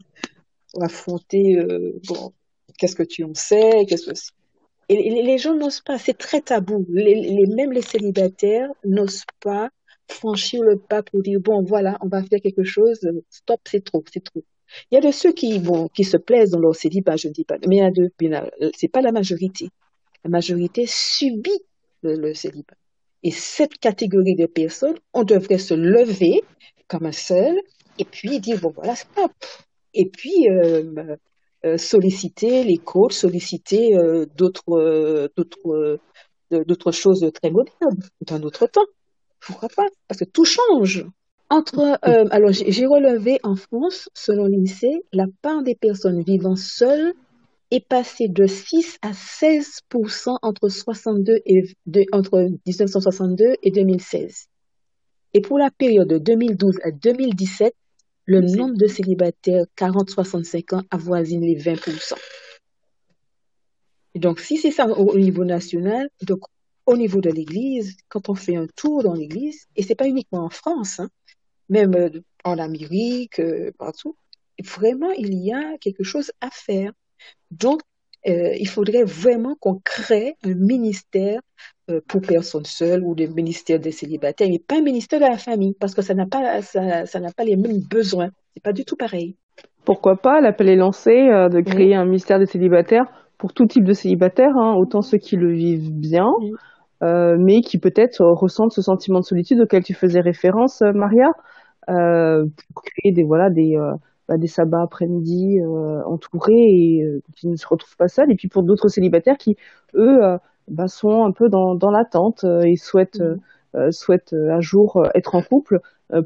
affronter, 0.81 1.57
euh, 1.59 1.99
bon, 2.09 2.33
qu'est-ce 2.77 2.97
que 2.97 3.03
tu 3.03 3.25
en 3.25 3.35
sais, 3.35 3.87
qu'est-ce 3.87 4.07
que 4.07 4.13
les 4.89 5.39
gens 5.39 5.55
n'osent 5.55 5.81
pas, 5.81 5.99
c'est 5.99 6.17
très 6.17 6.41
tabou. 6.41 6.87
Les, 6.89 7.47
même 7.57 7.73
les 7.73 7.83
célibataires 7.83 8.69
n'osent 8.85 9.25
pas 9.43 9.71
franchir 10.09 10.63
le 10.63 10.79
pas 10.79 11.03
pour 11.03 11.23
dire 11.23 11.41
bon 11.41 11.63
voilà, 11.63 11.99
on 12.03 12.09
va 12.09 12.23
faire 12.23 12.41
quelque 12.41 12.63
chose. 12.63 13.01
Stop, 13.29 13.61
c'est 13.67 13.85
trop, 13.85 14.05
c'est 14.13 14.23
trop. 14.23 14.45
Il 14.91 14.95
y 14.95 14.99
a 14.99 15.01
de 15.01 15.11
ceux 15.11 15.33
qui 15.33 15.59
bon 15.59 15.89
qui 15.89 16.05
se 16.05 16.17
plaisent 16.17 16.51
dans 16.51 16.61
leur 16.61 16.77
célibat, 16.77 17.17
je 17.17 17.29
ne 17.29 17.33
dis 17.33 17.45
pas, 17.45 17.57
mais 17.67 17.77
il 17.77 17.79
y 17.79 17.83
a 17.83 17.91
de, 17.91 18.13
c'est 18.77 18.89
pas 18.89 19.01
la 19.01 19.13
majorité 19.13 19.71
la 20.27 20.31
majorité 20.31 20.87
subit 20.89 21.63
le, 22.03 22.35
célibat. 22.35 22.75
Et 23.23 23.31
cette 23.31 23.79
catégorie 23.79 24.35
de 24.35 24.47
personnes, 24.47 24.97
on 25.13 25.23
devrait 25.23 25.59
se 25.59 25.75
lever 25.75 26.43
comme 26.89 27.07
un 27.07 27.13
seul 27.13 27.57
et 27.99 28.05
puis 28.05 28.41
dire, 28.41 28.61
bon 28.61 28.73
voilà, 28.75 28.97
stop. 28.97 29.31
Et 29.95 30.07
puis 30.07 30.49
euh, 30.51 31.17
solliciter 31.77 32.65
les 32.65 32.79
coachs, 32.79 33.13
solliciter 33.13 33.97
euh, 33.97 34.27
d'autres 34.37 35.31
d'autres 35.37 35.99
d'autres 36.51 36.93
choses 36.93 37.29
très 37.35 37.51
modernes, 37.51 37.99
d'un 38.21 38.43
autre 38.43 38.67
temps. 38.67 38.87
Pourquoi 39.41 39.69
pas? 39.69 39.87
Parce 40.09 40.21
que 40.21 40.25
tout 40.25 40.45
change. 40.45 41.05
Entre, 41.49 41.99
alors 42.03 42.51
j'ai 42.53 42.87
relevé 42.87 43.39
en 43.45 43.55
France, 43.55 44.09
selon 44.15 44.47
l'INSEE, 44.47 45.05
la 45.13 45.27
part 45.43 45.63
des 45.63 45.77
personnes 45.77 46.23
vivant 46.23 46.57
seules 46.57 47.15
est 47.71 47.87
passé 47.87 48.29
de 48.29 48.47
6 48.47 48.99
à 49.03 49.13
16 49.13 49.81
entre, 50.43 50.69
62 50.69 51.41
et 51.47 51.65
entre 52.13 52.49
1962 52.67 53.57
et 53.63 53.71
2016. 53.71 54.47
Et 55.35 55.41
pour 55.41 55.59
la 55.59 55.71
période 55.71 56.09
de 56.09 56.19
2012 56.19 56.79
à 56.83 56.91
2017, 56.91 57.75
le 58.27 58.41
nombre 58.41 58.77
de 58.77 58.87
célibataires 58.87 59.65
40-65 59.77 60.75
ans 60.75 60.83
avoisine 60.91 61.43
les 61.43 61.55
20 61.55 61.77
et 64.15 64.19
Donc, 64.19 64.41
si 64.41 64.57
c'est 64.59 64.73
ça 64.73 64.87
au, 64.87 65.17
niveau 65.17 65.45
national, 65.45 66.11
donc 66.23 66.41
au 66.87 66.97
niveau 66.97 67.21
de 67.21 67.31
l'Église, 67.31 67.97
quand 68.09 68.29
on 68.29 68.35
fait 68.35 68.57
un 68.57 68.67
tour 68.77 69.03
dans 69.03 69.15
l'Église, 69.15 69.67
et 69.77 69.83
c'est 69.83 69.95
pas 69.95 70.09
uniquement 70.09 70.45
en 70.45 70.51
France, 70.51 71.01
hein, 71.01 71.09
même 71.69 71.95
euh, 71.95 72.11
en 72.45 72.59
Amérique, 72.59 73.39
euh, 73.39 73.71
partout, 73.79 74.17
vraiment, 74.65 75.11
il 75.13 75.35
y 75.35 75.53
a 75.53 75.79
quelque 75.79 76.03
chose 76.03 76.33
à 76.41 76.51
faire. 76.51 76.93
Donc, 77.51 77.81
euh, 78.29 78.55
il 78.59 78.69
faudrait 78.69 79.05
vraiment 79.05 79.55
qu'on 79.61 79.81
crée 79.85 80.35
un 80.45 80.55
ministère 80.55 81.41
euh, 81.91 82.01
pour 82.09 82.21
personnes 82.21 82.65
seules 82.65 83.03
ou 83.05 83.15
le 83.15 83.27
ministère 83.29 83.79
des 83.79 83.93
célibataires, 83.93 84.49
mais 84.51 84.59
pas 84.59 84.79
un 84.79 84.83
ministère 84.83 85.21
de 85.21 85.27
la 85.27 85.39
famille, 85.39 85.75
parce 85.79 85.95
que 85.95 86.03
ça 86.03 86.15
n'a 86.15 86.27
pas, 86.27 86.61
ça, 86.63 87.07
ça 87.07 87.21
n'a 87.21 87.31
pas 87.33 87.45
les 87.45 87.57
mêmes 87.57 87.81
besoins. 87.89 88.31
C'est 88.55 88.63
pas 88.63 88.73
du 88.73 88.85
tout 88.85 88.97
pareil. 88.97 89.37
Pourquoi 89.85 90.17
pas 90.17 90.41
L'appel 90.41 90.69
est 90.69 90.77
lancé 90.77 91.11
euh, 91.11 91.49
de 91.49 91.61
créer 91.61 91.95
un 91.95 92.05
ministère 92.05 92.39
des 92.39 92.47
célibataires 92.47 93.07
pour 93.39 93.53
tout 93.53 93.67
type 93.67 93.85
de 93.85 93.93
célibataires, 93.93 94.57
hein, 94.57 94.75
autant 94.75 95.03
ceux 95.03 95.19
qui 95.19 95.37
le 95.37 95.53
vivent 95.53 95.93
bien, 95.93 96.33
mais 97.03 97.61
qui 97.61 97.79
peut-être 97.79 98.25
ressentent 98.25 98.73
ce 98.73 98.81
sentiment 98.81 99.21
de 99.21 99.25
solitude 99.25 99.61
auquel 99.61 99.85
tu 99.85 99.93
faisais 99.93 100.21
référence, 100.21 100.81
Maria, 100.95 101.29
pour 101.87 102.83
créer 102.83 103.13
des 103.13 103.25
voilà 103.25 103.51
des 103.51 103.77
bah, 104.29 104.39
des 104.39 104.49
sabbats 104.49 104.83
après-midi 104.83 105.61
euh, 105.61 106.03
entourés 106.05 106.53
et 106.55 107.05
euh, 107.05 107.21
qui 107.37 107.47
ne 107.49 107.57
se 107.57 107.67
retrouvent 107.67 107.97
pas 107.97 108.09
seuls. 108.09 108.31
Et 108.33 108.35
puis 108.35 108.49
pour 108.49 108.65
d'autres 108.65 108.89
célibataires 108.89 109.39
qui, 109.39 109.57
eux, 109.95 110.25
euh, 110.25 110.39
bah, 110.69 110.89
sont 110.89 111.25
un 111.25 111.31
peu 111.31 111.49
dans, 111.49 111.77
dans 111.77 111.91
l'attente 111.91 112.45
et 112.65 112.75
souhaitent, 112.77 113.21
mmh. 113.21 113.93
souhaitent 113.93 114.33
un 114.35 114.61
jour 114.61 115.07
être 115.15 115.37
en 115.37 115.43
couple 115.43 115.79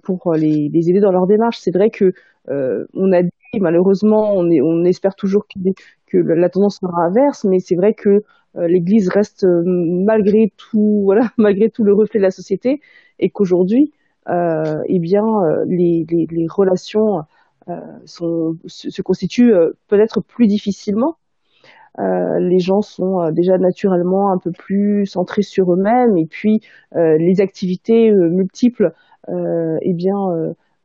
pour 0.02 0.32
les, 0.32 0.70
les, 0.72 0.88
aider 0.88 1.00
dans 1.00 1.12
leur 1.12 1.26
démarche. 1.26 1.58
C'est 1.58 1.72
vrai 1.72 1.90
que 1.90 2.14
on 2.48 3.12
a 3.12 3.22
dit, 3.22 3.60
malheureusement, 3.60 4.32
on, 4.34 4.48
est, 4.50 4.62
on 4.62 4.82
espère 4.84 5.14
toujours 5.14 5.46
que, 5.46 5.58
que 6.06 6.16
la 6.16 6.48
tendance 6.48 6.78
sera 6.80 7.04
inverse, 7.04 7.44
mais 7.44 7.58
c'est 7.58 7.76
vrai 7.76 7.92
que 7.92 8.22
l'Église 8.56 9.10
reste 9.10 9.46
malgré 9.66 10.52
tout, 10.56 11.02
voilà, 11.04 11.28
malgré 11.36 11.68
tout 11.68 11.84
le 11.84 11.92
reflet 11.92 12.18
de 12.18 12.24
la 12.24 12.30
société, 12.30 12.80
et 13.18 13.28
qu'aujourd'hui, 13.28 13.92
eh 14.26 14.98
bien, 14.98 15.26
les, 15.66 16.06
les, 16.08 16.26
les 16.30 16.46
relations 16.48 17.18
euh, 17.18 17.22
sont, 18.04 18.56
se, 18.66 19.02
constituent 19.02 19.54
euh, 19.54 19.70
peut-être 19.88 20.20
plus 20.20 20.46
difficilement. 20.46 21.16
Euh, 21.98 22.38
les 22.38 22.60
gens 22.60 22.82
sont 22.82 23.30
déjà 23.32 23.58
naturellement 23.58 24.32
un 24.32 24.38
peu 24.38 24.52
plus 24.52 25.06
centrés 25.06 25.42
sur 25.42 25.72
eux-mêmes 25.72 26.16
et 26.16 26.26
puis 26.26 26.60
les 26.94 27.40
activités 27.40 28.12
multiples 28.12 28.92
eh 29.28 29.92
bien 29.92 30.14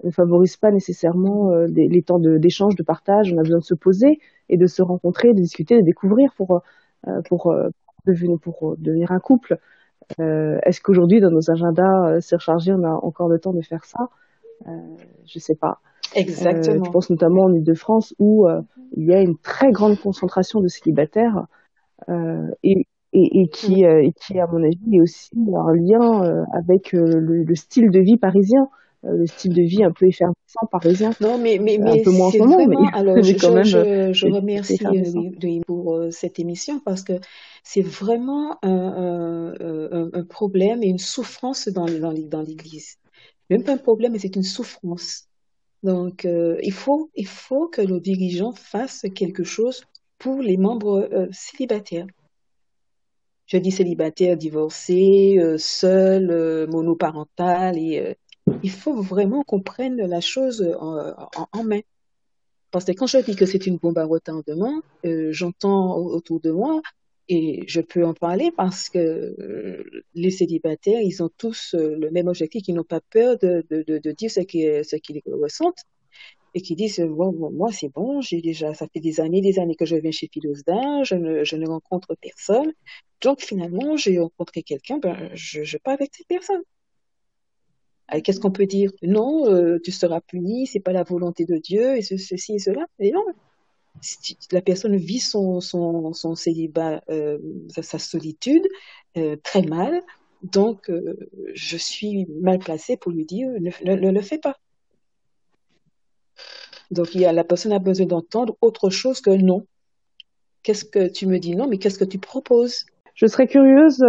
ne 0.04 0.10
favorisent 0.10 0.58
pas 0.58 0.72
nécessairement 0.72 1.52
les, 1.68 2.02
temps 2.02 2.20
d'échange, 2.20 2.76
de, 2.76 2.84
partage. 2.84 3.32
On 3.32 3.38
a 3.38 3.44
besoin 3.44 3.60
de 3.60 3.64
se 3.64 3.76
poser 3.76 4.20
et 4.50 4.58
de 4.58 4.66
se 4.66 4.82
rencontrer, 4.82 5.30
de 5.30 5.40
discuter, 5.40 5.78
de 5.78 5.86
découvrir 5.86 6.32
pour, 6.36 6.62
pour, 7.30 7.56
devenir, 8.08 8.40
pour 8.40 8.76
devenir 8.80 9.12
un 9.12 9.20
couple. 9.20 9.58
Est-ce 10.18 10.82
qu'aujourd'hui, 10.82 11.22
dans 11.22 11.32
nos 11.32 11.52
agendas 11.52 12.20
surchargés, 12.20 12.74
on 12.74 12.84
a 12.84 13.00
encore 13.04 13.30
le 13.30 13.40
temps 13.40 13.54
de 13.54 13.62
faire 13.62 13.86
ça? 13.86 14.10
Je 14.66 15.38
ne 15.38 15.40
sais 15.40 15.56
pas. 15.56 15.80
Exactement. 16.14 16.82
Euh, 16.82 16.86
je 16.86 16.92
pense 16.92 17.10
notamment 17.10 17.44
en 17.44 17.54
Ile-de-France 17.54 18.14
où 18.20 18.48
euh, 18.48 18.62
il 18.96 19.06
y 19.06 19.14
a 19.14 19.22
une 19.22 19.38
très 19.38 19.72
grande 19.72 20.00
concentration 20.00 20.62
de 20.62 20.68
célibataires 20.68 21.46
euh, 22.10 22.48
et, 22.64 22.88
et, 23.14 23.42
et, 23.42 23.48
qui, 23.48 23.84
mm. 23.84 24.00
et 24.00 24.14
qui, 24.14 24.40
à 24.40 24.48
mon 24.48 24.64
avis, 24.64 24.96
est 24.96 25.02
aussi 25.02 25.30
un 25.36 25.74
lien 25.74 26.44
avec 26.54 26.92
le, 26.94 27.56
style 27.56 27.90
de 27.90 28.00
vie 28.00 28.18
parisien 28.18 28.68
le 29.08 29.28
style 29.28 29.54
de 29.54 29.62
vie 29.62 29.84
un 29.84 29.92
peu 29.92 30.08
effervescent 30.08 30.66
parisien. 30.72 31.12
Non, 31.22 31.38
mais, 31.38 31.60
mais, 31.62 31.78
mais 31.80 32.00
un 32.00 32.04
peu 32.04 32.10
moins 32.10 32.26
en 32.26 32.32
ce 32.32 32.38
moment, 32.40 32.66
mais 32.66 32.76
alors, 32.94 33.22
je, 33.22 33.34
quand 33.34 33.54
même, 33.54 33.64
je, 33.64 34.12
je 34.14 34.26
remercie 34.26 34.80
pour 35.68 36.00
cette 36.10 36.40
émission 36.40 36.80
parce 36.84 37.04
que 37.04 37.14
c'est 37.64 37.84
vraiment 37.84 38.58
un, 38.64 39.54
un, 39.62 40.10
un, 40.12 40.24
problème 40.24 40.82
et 40.82 40.88
une 40.88 40.98
souffrance 40.98 41.68
dans, 41.68 41.86
dans, 41.86 42.14
dans 42.14 42.42
l'Église. 42.42 42.96
Même 43.52 43.62
pas 43.62 43.74
un 43.74 43.78
problème, 43.78 44.14
mais 44.14 44.18
c'est 44.18 44.36
une 44.36 44.42
souffrance 44.42 45.28
Donc, 45.86 46.26
euh, 46.26 46.58
il 46.64 46.74
faut, 46.74 47.12
il 47.14 47.28
faut 47.28 47.68
que 47.68 47.84
nos 47.84 48.00
dirigeants 48.00 48.54
fassent 48.54 49.06
quelque 49.14 49.44
chose 49.44 49.84
pour 50.18 50.42
les 50.42 50.58
membres 50.58 51.08
euh, 51.14 51.28
célibataires. 51.32 52.08
Je 53.46 53.58
dis 53.58 53.70
célibataires, 53.70 54.36
divorcés, 54.36 55.36
euh, 55.38 55.60
seuls, 55.60 56.68
monoparentales, 56.72 57.78
et 57.78 58.18
il 58.64 58.72
faut 58.72 59.00
vraiment 59.00 59.44
qu'on 59.44 59.62
prenne 59.62 59.98
la 59.98 60.22
chose 60.22 60.68
en, 60.80 61.14
en- 61.52 61.64
main. 61.64 61.82
Parce 62.72 62.86
que 62.86 62.94
quand 62.94 63.06
je 63.06 63.20
dis 63.20 63.36
que 63.36 63.46
c'est 63.46 63.68
une 63.68 63.78
bombe 63.78 64.00
à 64.00 64.06
retardement, 64.06 64.82
j'entends 65.04 65.98
autour 65.98 66.40
de 66.42 66.50
moi 66.50 66.82
et 67.28 67.64
je 67.68 67.82
peux 67.82 68.06
en 68.06 68.14
parler 68.14 68.52
parce 68.56 68.90
que 68.90 69.00
euh, 69.00 69.84
les 70.14 70.32
célibataires, 70.32 71.02
ils 71.02 71.24
ont 71.24 71.30
tous 71.38 71.74
euh, 71.76 71.96
le 71.98 72.12
même 72.12 72.28
objectif, 72.28 72.64
ils 72.68 72.76
n'ont 72.76 72.84
pas 72.84 73.02
peur 73.10 73.38
de, 73.40 73.66
de, 73.70 73.84
de, 73.88 73.98
de 73.98 74.12
dire 74.12 74.32
ce 74.32 74.42
qu'ils 74.42 74.86
ce 74.86 74.96
qu'ils 74.98 75.22
ressentent 75.28 75.84
et 76.54 76.62
qui 76.62 76.76
disent 76.76 77.02
bon, 77.02 77.32
moi 77.52 77.72
c'est 77.72 77.90
bon, 77.90 78.22
j'ai 78.22 78.42
déjà 78.42 78.74
ça 78.74 78.88
fait 78.94 79.00
des 79.00 79.20
années, 79.20 79.42
des 79.42 79.60
années 79.60 79.76
que 79.76 79.86
je 79.86 79.96
viens 79.98 80.12
chez 80.12 80.30
Philosda, 80.32 81.04
je 81.04 81.16
ne, 81.16 81.44
je 81.44 81.56
ne 81.58 81.68
rencontre 81.68 82.16
personne, 82.22 82.72
donc 83.22 83.42
finalement 83.42 83.98
j'ai 83.98 84.20
rencontré 84.20 84.64
quelqu'un, 84.64 84.98
ben 85.00 85.30
je 85.34 85.64
je 85.64 85.78
pars 85.78 85.96
avec 85.96 86.12
cette 86.16 86.28
personne. 86.28 86.62
Euh, 88.14 88.22
Qu'est-ce 88.22 88.40
qu'on 88.40 88.52
peut 88.52 88.66
dire? 88.68 88.92
Non, 89.02 89.48
euh, 89.52 89.80
tu 89.84 89.92
seras 89.92 90.22
puni, 90.22 90.68
c'est 90.68 90.80
pas 90.80 90.94
la 90.94 91.04
volonté 91.04 91.46
de 91.46 91.58
Dieu 91.58 91.98
et 91.98 92.02
ce, 92.02 92.18
ceci 92.18 92.56
et 92.56 92.60
cela. 92.60 92.86
Mais 93.00 93.12
non, 93.12 93.24
la 94.52 94.62
personne 94.62 94.96
vit 94.96 95.20
son, 95.20 95.60
célibat, 96.36 97.02
euh, 97.10 97.38
sa, 97.70 98.00
solitude 98.00 98.68
euh, 99.18 99.36
très 99.44 99.62
mal, 99.62 100.02
donc 100.44 100.90
euh, 100.90 101.16
je 101.54 101.78
suis 101.78 102.28
mal 102.42 102.60
placée 102.60 102.98
pour 102.98 103.12
lui 103.12 103.26
dire 103.26 103.50
ne, 103.60 104.12
le 104.12 104.22
fais 104.22 104.38
pas. 104.38 104.58
Donc 106.92 107.14
la 107.14 107.44
personne 107.44 107.72
a 107.72 107.80
besoin 107.80 108.06
d'entendre 108.06 108.56
autre 108.62 108.90
chose 108.90 109.22
que 109.22 109.32
non. 109.32 109.66
Qu'est-ce 110.64 110.86
que 110.86 111.08
tu 111.08 111.28
me 111.28 111.40
dis 111.40 111.56
non, 111.56 111.68
mais 111.68 111.78
qu'est-ce 111.78 112.00
que 112.00 112.06
tu 112.06 112.20
proposes? 112.20 112.86
Je 113.16 113.28
serais 113.28 113.48
curieuse 113.48 114.04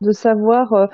de, 0.00 0.12
savoir, 0.12 0.90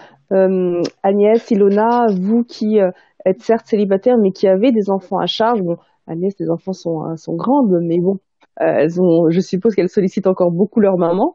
Agnès, 1.03 1.51
Ilona, 1.51 2.07
vous 2.11 2.45
qui 2.45 2.79
êtes 3.25 3.43
certes 3.43 3.67
célibataire, 3.67 4.19
mais 4.19 4.33
qui 4.33 4.47
avez 4.47 4.71
des 4.71 4.91
enfants 4.91 5.19
à 5.19 5.27
charge. 5.27 5.63
Bon, 5.63 5.79
Agnès, 6.07 6.35
les 6.39 6.51
enfants 6.51 6.75
sont, 6.75 7.17
sont 7.17 7.35
grandes, 7.35 7.79
mais 7.81 7.99
bon, 8.01 8.19
elles 8.57 9.01
ont, 9.01 9.31
je 9.31 9.41
suppose 9.41 9.75
qu'elles 9.75 9.89
sollicitent 9.89 10.27
encore 10.27 10.51
beaucoup 10.53 10.81
leur 10.81 10.97
maman. 10.97 11.35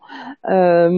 Euh, 0.49 0.89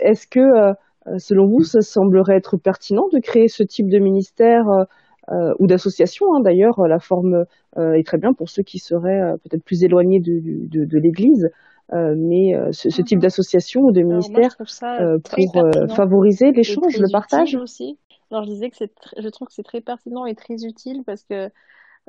Est-ce 0.00 0.26
que, 0.26 0.40
euh, 0.40 0.72
selon 1.18 1.46
vous, 1.46 1.62
ça 1.62 1.80
semblerait 1.80 2.36
être 2.36 2.56
pertinent 2.56 3.06
de 3.12 3.18
créer 3.18 3.48
ce 3.48 3.62
type 3.62 3.88
de 3.88 3.98
ministère 3.98 4.68
euh, 4.68 4.84
euh, 5.30 5.52
ou 5.58 5.66
d'association 5.66 6.26
hein, 6.34 6.40
D'ailleurs, 6.42 6.80
la 6.88 6.98
forme 6.98 7.44
euh, 7.76 7.92
est 7.92 8.06
très 8.06 8.18
bien 8.18 8.32
pour 8.32 8.48
ceux 8.48 8.62
qui 8.62 8.78
seraient 8.78 9.20
euh, 9.20 9.36
peut-être 9.42 9.64
plus 9.64 9.84
éloignés 9.84 10.20
de, 10.20 10.40
de, 10.68 10.84
de 10.84 10.98
l'Église. 10.98 11.48
Euh, 11.94 12.14
mais 12.18 12.54
euh, 12.54 12.68
ce, 12.72 12.90
ce 12.90 13.00
type 13.00 13.18
d'association 13.18 13.80
ou 13.80 13.92
de 13.92 14.02
moi, 14.02 14.18
ministère 14.18 14.56
euh, 15.00 15.16
très 15.24 15.44
pour 15.50 15.64
euh, 15.64 15.88
favoriser 15.88 16.52
l'échange, 16.52 16.98
le 16.98 17.10
partage. 17.10 17.54
aussi. 17.56 17.98
Alors 18.30 18.44
je 18.44 18.50
disais 18.50 18.68
que 18.68 18.76
je 18.76 19.28
trouve 19.30 19.48
que 19.48 19.54
c'est 19.54 19.62
très 19.62 19.80
pertinent 19.80 20.26
et 20.26 20.34
très 20.34 20.64
utile 20.64 21.02
parce 21.06 21.24
que, 21.24 21.48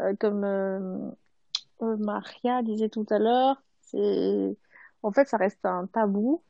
euh, 0.01 0.13
comme 0.19 0.43
euh, 1.81 1.97
Maria 1.97 2.61
disait 2.63 2.89
tout 2.89 3.05
à 3.09 3.19
l'heure, 3.19 3.61
c'est, 3.81 4.57
en 5.03 5.11
fait, 5.11 5.27
ça 5.27 5.37
reste 5.37 5.65
un 5.65 5.87
tabou. 5.87 6.43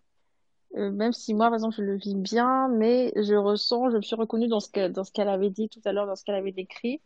Euh, 0.76 0.92
même 0.92 1.14
si 1.14 1.34
moi, 1.34 1.48
par 1.48 1.56
exemple, 1.56 1.76
je 1.78 1.82
le 1.84 1.96
vis 1.96 2.16
bien, 2.16 2.68
mais 2.70 3.12
je 3.16 3.36
ressens, 3.36 3.90
je 3.92 3.98
me 3.98 4.02
suis 4.02 4.16
reconnue 4.16 4.48
dans 4.48 4.60
ce 4.60 4.70
qu'elle 4.70 5.30
avait 5.30 5.50
dit 5.50 5.70
tout 5.70 5.82
à 5.86 5.92
l'heure, 5.94 6.06
dans 6.06 6.16
ce 6.16 6.24
qu'elle 6.24 6.36
avait 6.36 6.52
décrit, 6.52 7.02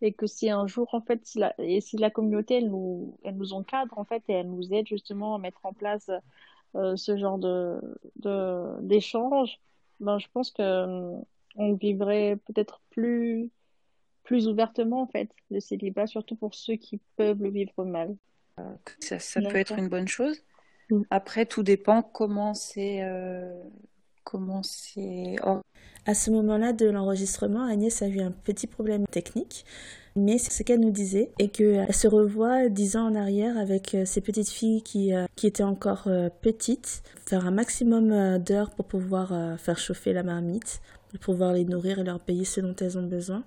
et 0.00 0.12
que 0.12 0.26
si 0.26 0.50
un 0.50 0.66
jour, 0.66 0.88
en 0.94 1.00
fait, 1.02 1.24
si 1.26 1.38
la, 1.38 1.54
et 1.58 1.80
si 1.80 1.96
la 1.98 2.10
communauté, 2.10 2.56
elle 2.56 2.70
nous, 2.70 3.18
elle 3.24 3.36
nous 3.36 3.52
encadre, 3.52 3.98
en 3.98 4.04
fait, 4.04 4.22
et 4.28 4.32
elle 4.34 4.50
nous 4.50 4.72
aide 4.72 4.86
justement 4.86 5.34
à 5.34 5.38
mettre 5.38 5.64
en 5.64 5.74
place 5.74 6.10
euh, 6.76 6.96
ce 6.96 7.16
genre 7.16 7.38
de, 7.38 7.80
de, 8.16 8.80
d'échange, 8.82 9.60
ben, 10.00 10.18
je 10.18 10.26
pense 10.32 10.50
que 10.50 10.62
euh, 10.62 11.20
on 11.56 11.74
vivrait 11.74 12.38
peut-être 12.46 12.80
plus, 12.90 13.50
plus 14.24 14.48
ouvertement, 14.48 15.02
en 15.02 15.06
fait, 15.06 15.30
le 15.50 15.60
célibat, 15.60 16.06
surtout 16.06 16.36
pour 16.36 16.54
ceux 16.54 16.76
qui 16.76 17.00
peuvent 17.16 17.42
le 17.42 17.50
vivre 17.50 17.84
mal. 17.84 18.14
Ça, 19.00 19.18
ça 19.18 19.40
peut 19.40 19.56
être 19.56 19.78
une 19.78 19.88
bonne 19.88 20.08
chose. 20.08 20.42
Mm. 20.90 21.02
Après, 21.10 21.46
tout 21.46 21.62
dépend 21.62 22.02
comment 22.02 22.54
c'est 22.54 23.02
euh, 23.02 23.50
comment 24.24 24.62
c'est 24.62 25.36
À 26.06 26.14
ce 26.14 26.30
moment-là 26.30 26.72
de 26.72 26.86
l'enregistrement, 26.86 27.64
Agnès 27.64 28.02
a 28.02 28.08
eu 28.08 28.20
un 28.20 28.30
petit 28.30 28.66
problème 28.66 29.06
technique, 29.06 29.64
mais 30.16 30.38
c'est 30.38 30.52
ce 30.52 30.62
qu'elle 30.62 30.80
nous 30.80 30.90
disait 30.90 31.32
et 31.38 31.48
qu'elle 31.48 31.94
se 31.94 32.08
revoit 32.08 32.68
dix 32.68 32.96
ans 32.96 33.06
en 33.06 33.14
arrière 33.14 33.56
avec 33.56 33.94
euh, 33.94 34.04
ses 34.04 34.20
petites 34.20 34.50
filles 34.50 34.82
qui, 34.82 35.14
euh, 35.14 35.26
qui 35.36 35.46
étaient 35.46 35.62
encore 35.62 36.04
euh, 36.06 36.28
petites, 36.42 37.02
faire 37.26 37.46
un 37.46 37.50
maximum 37.50 38.12
euh, 38.12 38.38
d'heures 38.38 38.70
pour 38.70 38.86
pouvoir 38.86 39.32
euh, 39.32 39.56
faire 39.56 39.78
chauffer 39.78 40.12
la 40.12 40.22
marmite, 40.22 40.80
pour 41.10 41.20
pouvoir 41.20 41.52
les 41.52 41.64
nourrir 41.64 41.98
et 41.98 42.04
leur 42.04 42.20
payer 42.20 42.44
ce 42.44 42.60
dont 42.60 42.76
elles 42.80 42.98
ont 42.98 43.06
besoin. 43.06 43.44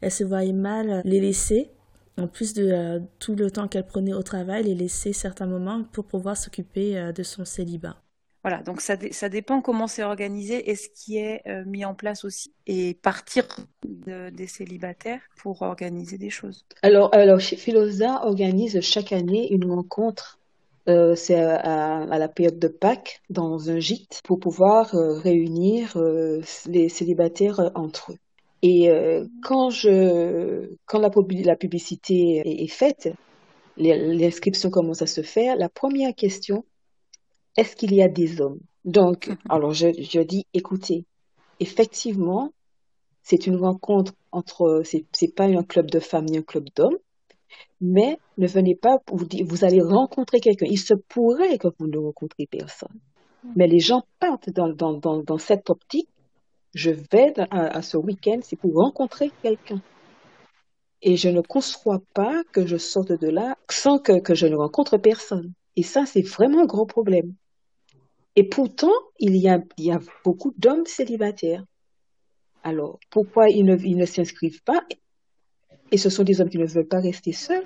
Elle 0.00 0.10
se 0.12 0.24
voyait 0.24 0.52
mal 0.52 1.02
les 1.04 1.20
laisser, 1.20 1.70
en 2.16 2.28
plus 2.28 2.54
de 2.54 2.64
euh, 2.70 3.00
tout 3.18 3.34
le 3.34 3.50
temps 3.50 3.68
qu'elle 3.68 3.86
prenait 3.86 4.14
au 4.14 4.22
travail, 4.22 4.64
les 4.64 4.74
laisser 4.74 5.12
certains 5.12 5.46
moments 5.46 5.84
pour 5.84 6.04
pouvoir 6.06 6.36
s'occuper 6.36 6.98
euh, 6.98 7.12
de 7.12 7.22
son 7.22 7.44
célibat. 7.44 7.96
Voilà, 8.42 8.62
donc 8.62 8.80
ça, 8.80 8.96
ça 9.10 9.28
dépend 9.28 9.60
comment 9.60 9.88
c'est 9.88 10.02
organisé 10.04 10.70
et 10.70 10.76
ce 10.76 10.88
qui 10.88 11.18
est 11.18 11.42
euh, 11.48 11.64
mis 11.66 11.84
en 11.84 11.94
place 11.94 12.24
aussi. 12.24 12.54
Et 12.66 12.94
partir 12.94 13.44
de- 13.84 14.30
des 14.30 14.46
célibataires 14.46 15.20
pour 15.36 15.62
organiser 15.62 16.18
des 16.18 16.30
choses. 16.30 16.64
Alors, 16.82 17.14
alors 17.14 17.38
chez 17.40 17.56
Philosa 17.56 18.24
organise 18.26 18.80
chaque 18.80 19.12
année 19.12 19.52
une 19.52 19.70
rencontre. 19.70 20.38
euh, 20.88 21.14
c'est 21.14 21.36
à, 21.40 21.98
à 22.02 22.18
la 22.18 22.28
période 22.28 22.58
de 22.58 22.68
Pâques 22.68 23.20
dans 23.30 23.70
un 23.70 23.78
gîte 23.78 24.20
pour 24.24 24.40
pouvoir 24.40 24.94
euh, 24.96 25.18
réunir 25.20 25.96
euh, 25.98 26.40
les 26.66 26.88
célibataires 26.88 27.70
entre 27.76 28.12
eux. 28.12 28.18
Et 28.62 28.90
euh, 28.90 29.24
quand 29.42 29.70
je, 29.70 30.70
quand 30.86 30.98
la, 30.98 31.10
pub- 31.10 31.44
la 31.44 31.56
publicité 31.56 32.42
est, 32.44 32.64
est 32.64 32.68
faite, 32.68 33.08
l'inscription 33.76 34.68
commence 34.70 35.00
à 35.02 35.06
se 35.06 35.22
faire. 35.22 35.54
La 35.56 35.68
première 35.68 36.14
question, 36.14 36.64
est-ce 37.56 37.76
qu'il 37.76 37.94
y 37.94 38.02
a 38.02 38.08
des 38.08 38.40
hommes? 38.40 38.58
Donc, 38.84 39.30
alors 39.48 39.72
je, 39.72 39.88
je 39.92 40.20
dis, 40.20 40.46
écoutez, 40.54 41.04
effectivement, 41.60 42.52
c'est 43.22 43.46
une 43.46 43.56
rencontre 43.56 44.14
entre, 44.32 44.82
c'est, 44.84 45.04
c'est 45.12 45.34
pas 45.34 45.44
un 45.44 45.62
club 45.62 45.90
de 45.90 46.00
femmes 46.00 46.24
ni 46.24 46.38
un 46.38 46.42
club 46.42 46.64
d'hommes, 46.74 46.98
mais 47.80 48.18
ne 48.38 48.48
venez 48.48 48.74
pas 48.74 48.98
vous 49.12 49.26
vous 49.46 49.64
allez 49.64 49.80
rencontrer 49.80 50.40
quelqu'un. 50.40 50.66
Il 50.68 50.78
se 50.78 50.94
pourrait 50.94 51.58
que 51.58 51.68
vous 51.78 51.86
ne 51.86 51.98
rencontrez 51.98 52.46
personne, 52.50 52.98
mais 53.54 53.68
les 53.68 53.78
gens 53.78 54.02
partent 54.18 54.50
dans, 54.50 54.68
dans, 54.68 54.94
dans, 54.94 55.22
dans 55.22 55.38
cette 55.38 55.70
optique. 55.70 56.08
Je 56.74 56.90
vais 56.90 57.32
à, 57.50 57.82
ce 57.82 57.96
week-end, 57.96 58.40
c'est 58.42 58.56
pour 58.56 58.74
rencontrer 58.74 59.30
quelqu'un. 59.42 59.80
Et 61.00 61.16
je 61.16 61.28
ne 61.28 61.40
conçois 61.40 62.00
pas 62.12 62.42
que 62.52 62.66
je 62.66 62.76
sorte 62.76 63.12
de 63.12 63.28
là 63.28 63.56
sans 63.70 63.98
que, 63.98 64.34
je 64.34 64.46
ne 64.46 64.56
rencontre 64.56 64.98
personne. 64.98 65.52
Et 65.76 65.82
ça, 65.82 66.04
c'est 66.06 66.22
vraiment 66.22 66.62
un 66.62 66.66
gros 66.66 66.86
problème. 66.86 67.34
Et 68.36 68.44
pourtant, 68.44 68.92
il 69.18 69.36
y 69.36 69.48
a, 69.48 69.60
beaucoup 70.24 70.52
d'hommes 70.58 70.86
célibataires. 70.86 71.64
Alors, 72.64 72.98
pourquoi 73.10 73.48
ils 73.48 73.64
ne, 73.64 73.76
ne 73.76 74.04
s'inscrivent 74.04 74.62
pas? 74.62 74.84
Et 75.90 75.98
ce 75.98 76.10
sont 76.10 76.24
des 76.24 76.40
hommes 76.40 76.50
qui 76.50 76.58
ne 76.58 76.66
veulent 76.66 76.86
pas 76.86 77.00
rester 77.00 77.32
seuls, 77.32 77.64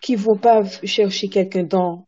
qui 0.00 0.14
vont 0.14 0.36
pas 0.36 0.64
chercher 0.84 1.28
quelqu'un 1.28 1.64
dans 1.64 2.06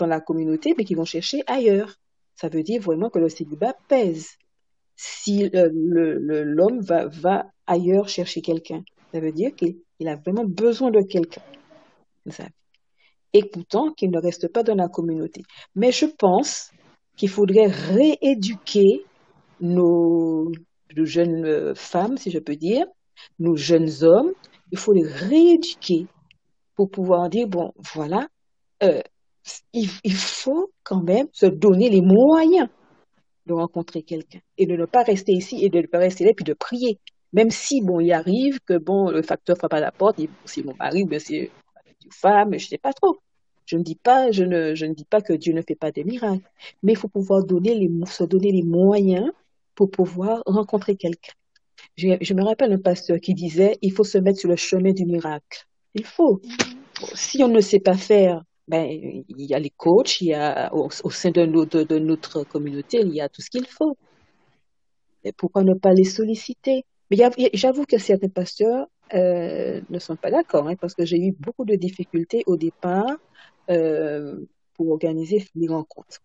la 0.00 0.20
communauté, 0.20 0.74
mais 0.76 0.84
qui 0.84 0.94
vont 0.94 1.04
chercher 1.04 1.42
ailleurs. 1.46 1.94
Ça 2.34 2.48
veut 2.48 2.62
dire 2.62 2.82
vraiment 2.82 3.10
que 3.10 3.18
le 3.18 3.28
célibat 3.28 3.74
pèse. 3.88 4.36
Si 5.00 5.48
euh, 5.54 5.68
l'homme 5.72 6.80
va, 6.80 7.06
va 7.06 7.46
ailleurs 7.68 8.08
chercher 8.08 8.40
quelqu'un, 8.40 8.82
ça 9.12 9.20
veut 9.20 9.30
dire 9.30 9.54
qu'il 9.54 9.76
il 10.00 10.08
a 10.08 10.16
vraiment 10.16 10.44
besoin 10.44 10.90
de 10.90 11.00
quelqu'un. 11.08 11.42
Et 13.32 13.44
pourtant, 13.44 13.92
qu'il 13.92 14.10
ne 14.10 14.20
reste 14.20 14.52
pas 14.52 14.64
dans 14.64 14.74
la 14.74 14.88
communauté. 14.88 15.42
Mais 15.76 15.92
je 15.92 16.06
pense 16.06 16.72
qu'il 17.16 17.28
faudrait 17.28 17.68
rééduquer 17.68 19.04
nos, 19.60 20.50
jeunes 20.96 21.74
femmes, 21.76 22.16
si 22.16 22.32
je 22.32 22.40
peux 22.40 22.56
dire, 22.56 22.86
nos 23.38 23.54
jeunes 23.54 24.02
hommes. 24.02 24.32
Il 24.72 24.78
faut 24.78 24.92
les 24.92 25.06
rééduquer 25.06 26.06
pour 26.74 26.90
pouvoir 26.90 27.28
dire, 27.28 27.46
bon, 27.46 27.72
voilà, 27.94 28.26
euh, 28.82 29.00
il 29.72 30.12
faut 30.12 30.72
quand 30.82 31.02
même 31.02 31.28
se 31.32 31.46
donner 31.46 31.88
les 31.88 32.02
moyens 32.02 32.68
de 33.48 33.54
rencontrer 33.54 34.02
quelqu'un 34.02 34.38
et 34.56 34.66
de 34.66 34.76
ne 34.76 34.84
pas 34.84 35.02
rester 35.02 35.32
ici 35.32 35.64
et 35.64 35.68
de 35.68 35.80
ne 35.80 35.86
pas 35.86 35.98
rester 35.98 36.24
là 36.24 36.32
puis 36.34 36.44
de 36.44 36.54
prier. 36.54 36.98
Même 37.32 37.50
si, 37.50 37.82
bon, 37.82 38.00
il 38.00 38.12
arrive 38.12 38.60
que, 38.60 38.78
bon, 38.78 39.10
le 39.10 39.22
facteur 39.22 39.56
frappe 39.58 39.74
à 39.74 39.80
la 39.80 39.92
porte, 39.92 40.18
et 40.18 40.30
c'est 40.44 40.64
mon 40.64 40.74
mari 40.78 41.02
ou 41.02 41.06
bien 41.06 41.18
c'est 41.18 41.50
une 42.04 42.12
femme, 42.12 42.58
je 42.58 42.66
sais 42.66 42.78
pas 42.78 42.92
trop. 42.92 43.18
Je 43.66 43.76
ne 43.76 43.82
dis 43.82 43.96
pas, 43.96 44.30
je 44.30 44.44
ne, 44.44 44.74
je 44.74 44.86
ne 44.86 44.94
dis 44.94 45.04
pas 45.04 45.20
que 45.20 45.34
Dieu 45.34 45.52
ne 45.52 45.60
fait 45.60 45.74
pas 45.74 45.90
des 45.90 46.04
miracles, 46.04 46.48
mais 46.82 46.92
il 46.92 46.96
faut 46.96 47.08
pouvoir 47.08 47.44
donner 47.44 47.74
les, 47.74 47.90
se 48.06 48.24
donner 48.24 48.50
les 48.50 48.62
moyens 48.62 49.30
pour 49.74 49.90
pouvoir 49.90 50.42
rencontrer 50.46 50.96
quelqu'un. 50.96 51.34
je 51.96 52.34
me 52.34 52.42
rappelle 52.42 52.72
un 52.72 52.78
pasteur 52.78 53.18
qui 53.20 53.34
disait, 53.34 53.76
il 53.82 53.92
faut 53.92 54.04
se 54.04 54.16
mettre 54.16 54.38
sur 54.38 54.48
le 54.48 54.56
chemin 54.56 54.92
du 54.92 55.04
miracle. 55.04 55.66
Il 55.94 56.04
faut. 56.04 56.40
Si 57.14 57.42
on 57.42 57.48
ne 57.48 57.60
sait 57.60 57.80
pas 57.80 57.96
faire, 57.96 58.42
ben, 58.68 58.84
il 58.84 59.24
y 59.44 59.54
a 59.54 59.58
les 59.58 59.70
coachs, 59.70 60.20
il 60.20 60.28
y 60.28 60.34
a, 60.34 60.72
au, 60.74 60.90
sein 60.90 61.30
de, 61.30 61.44
de, 61.44 61.98
notre 61.98 62.44
communauté, 62.44 63.00
il 63.00 63.14
y 63.14 63.20
a 63.20 63.28
tout 63.28 63.42
ce 63.42 63.50
qu'il 63.50 63.66
faut. 63.66 63.96
Pourquoi 65.36 65.62
ne 65.64 65.74
pas 65.74 65.92
les 65.92 66.04
solliciter? 66.04 66.84
Mais 67.10 67.18
j'avoue 67.54 67.84
que 67.84 67.98
certains 67.98 68.28
pasteurs 68.28 68.86
euh, 69.14 69.80
ne 69.88 69.98
sont 69.98 70.16
pas 70.16 70.30
d'accord, 70.30 70.68
hein, 70.68 70.76
parce 70.76 70.94
que 70.94 71.04
j'ai 71.04 71.18
eu 71.18 71.32
beaucoup 71.38 71.64
de 71.64 71.74
difficultés 71.74 72.42
au 72.46 72.56
départ 72.56 73.16
euh, 73.70 74.36
pour 74.74 74.90
organiser 74.90 75.46
les 75.54 75.68
rencontres. 75.68 76.20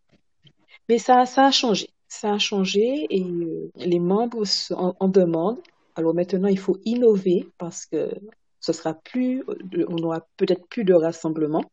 Mais 0.89 0.97
ça, 0.97 1.25
ça 1.25 1.47
a 1.47 1.51
changé 1.51 1.87
ça 2.13 2.33
a 2.33 2.37
changé 2.37 3.07
et 3.09 3.23
euh, 3.23 3.71
les 3.75 3.99
membres 3.99 4.43
en, 4.71 5.07
demandent. 5.07 5.61
Alors 5.95 6.13
maintenant, 6.13 6.47
il 6.47 6.59
faut 6.59 6.77
innover 6.85 7.47
parce 7.57 7.85
que 7.87 8.11
ce 8.59 8.71
sera 8.71 8.93
plus, 8.93 9.43
on 9.89 9.95
n'aura 9.95 10.21
peut-être 10.37 10.65
plus 10.67 10.83
de 10.83 10.93
rassemblement, 10.93 11.63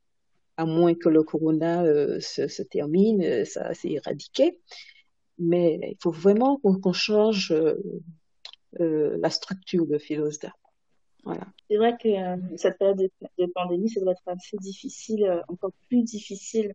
à 0.61 0.67
moins 0.67 0.95
que 0.95 1.09
le 1.09 1.23
corona 1.23 1.83
euh, 1.85 2.21
se, 2.21 2.63
termine, 2.63 3.23
euh, 3.23 3.45
ça 3.45 3.75
s'est 3.75 3.91
éradiqué. 3.91 4.59
Mais 5.39 5.81
il 5.83 5.97
faut 6.03 6.11
vraiment 6.11 6.59
qu'on 6.59 6.93
change 6.93 7.55
la 8.79 9.31
structure 9.31 9.87
de 9.87 9.97
Philosda. 9.97 10.53
Voilà. 11.25 11.47
C'est 11.69 11.77
vrai 11.77 11.97
que 11.97 12.09
cette 12.57 12.79
période 12.79 12.99
de, 12.99 13.11
de, 13.39 13.47
pandémie, 13.47 13.89
ça 13.89 14.01
doit 14.01 14.13
être 14.13 14.23
assez 14.27 14.59
difficile, 14.59 15.43
encore 15.49 15.73
plus 15.89 16.03
difficile 16.03 16.75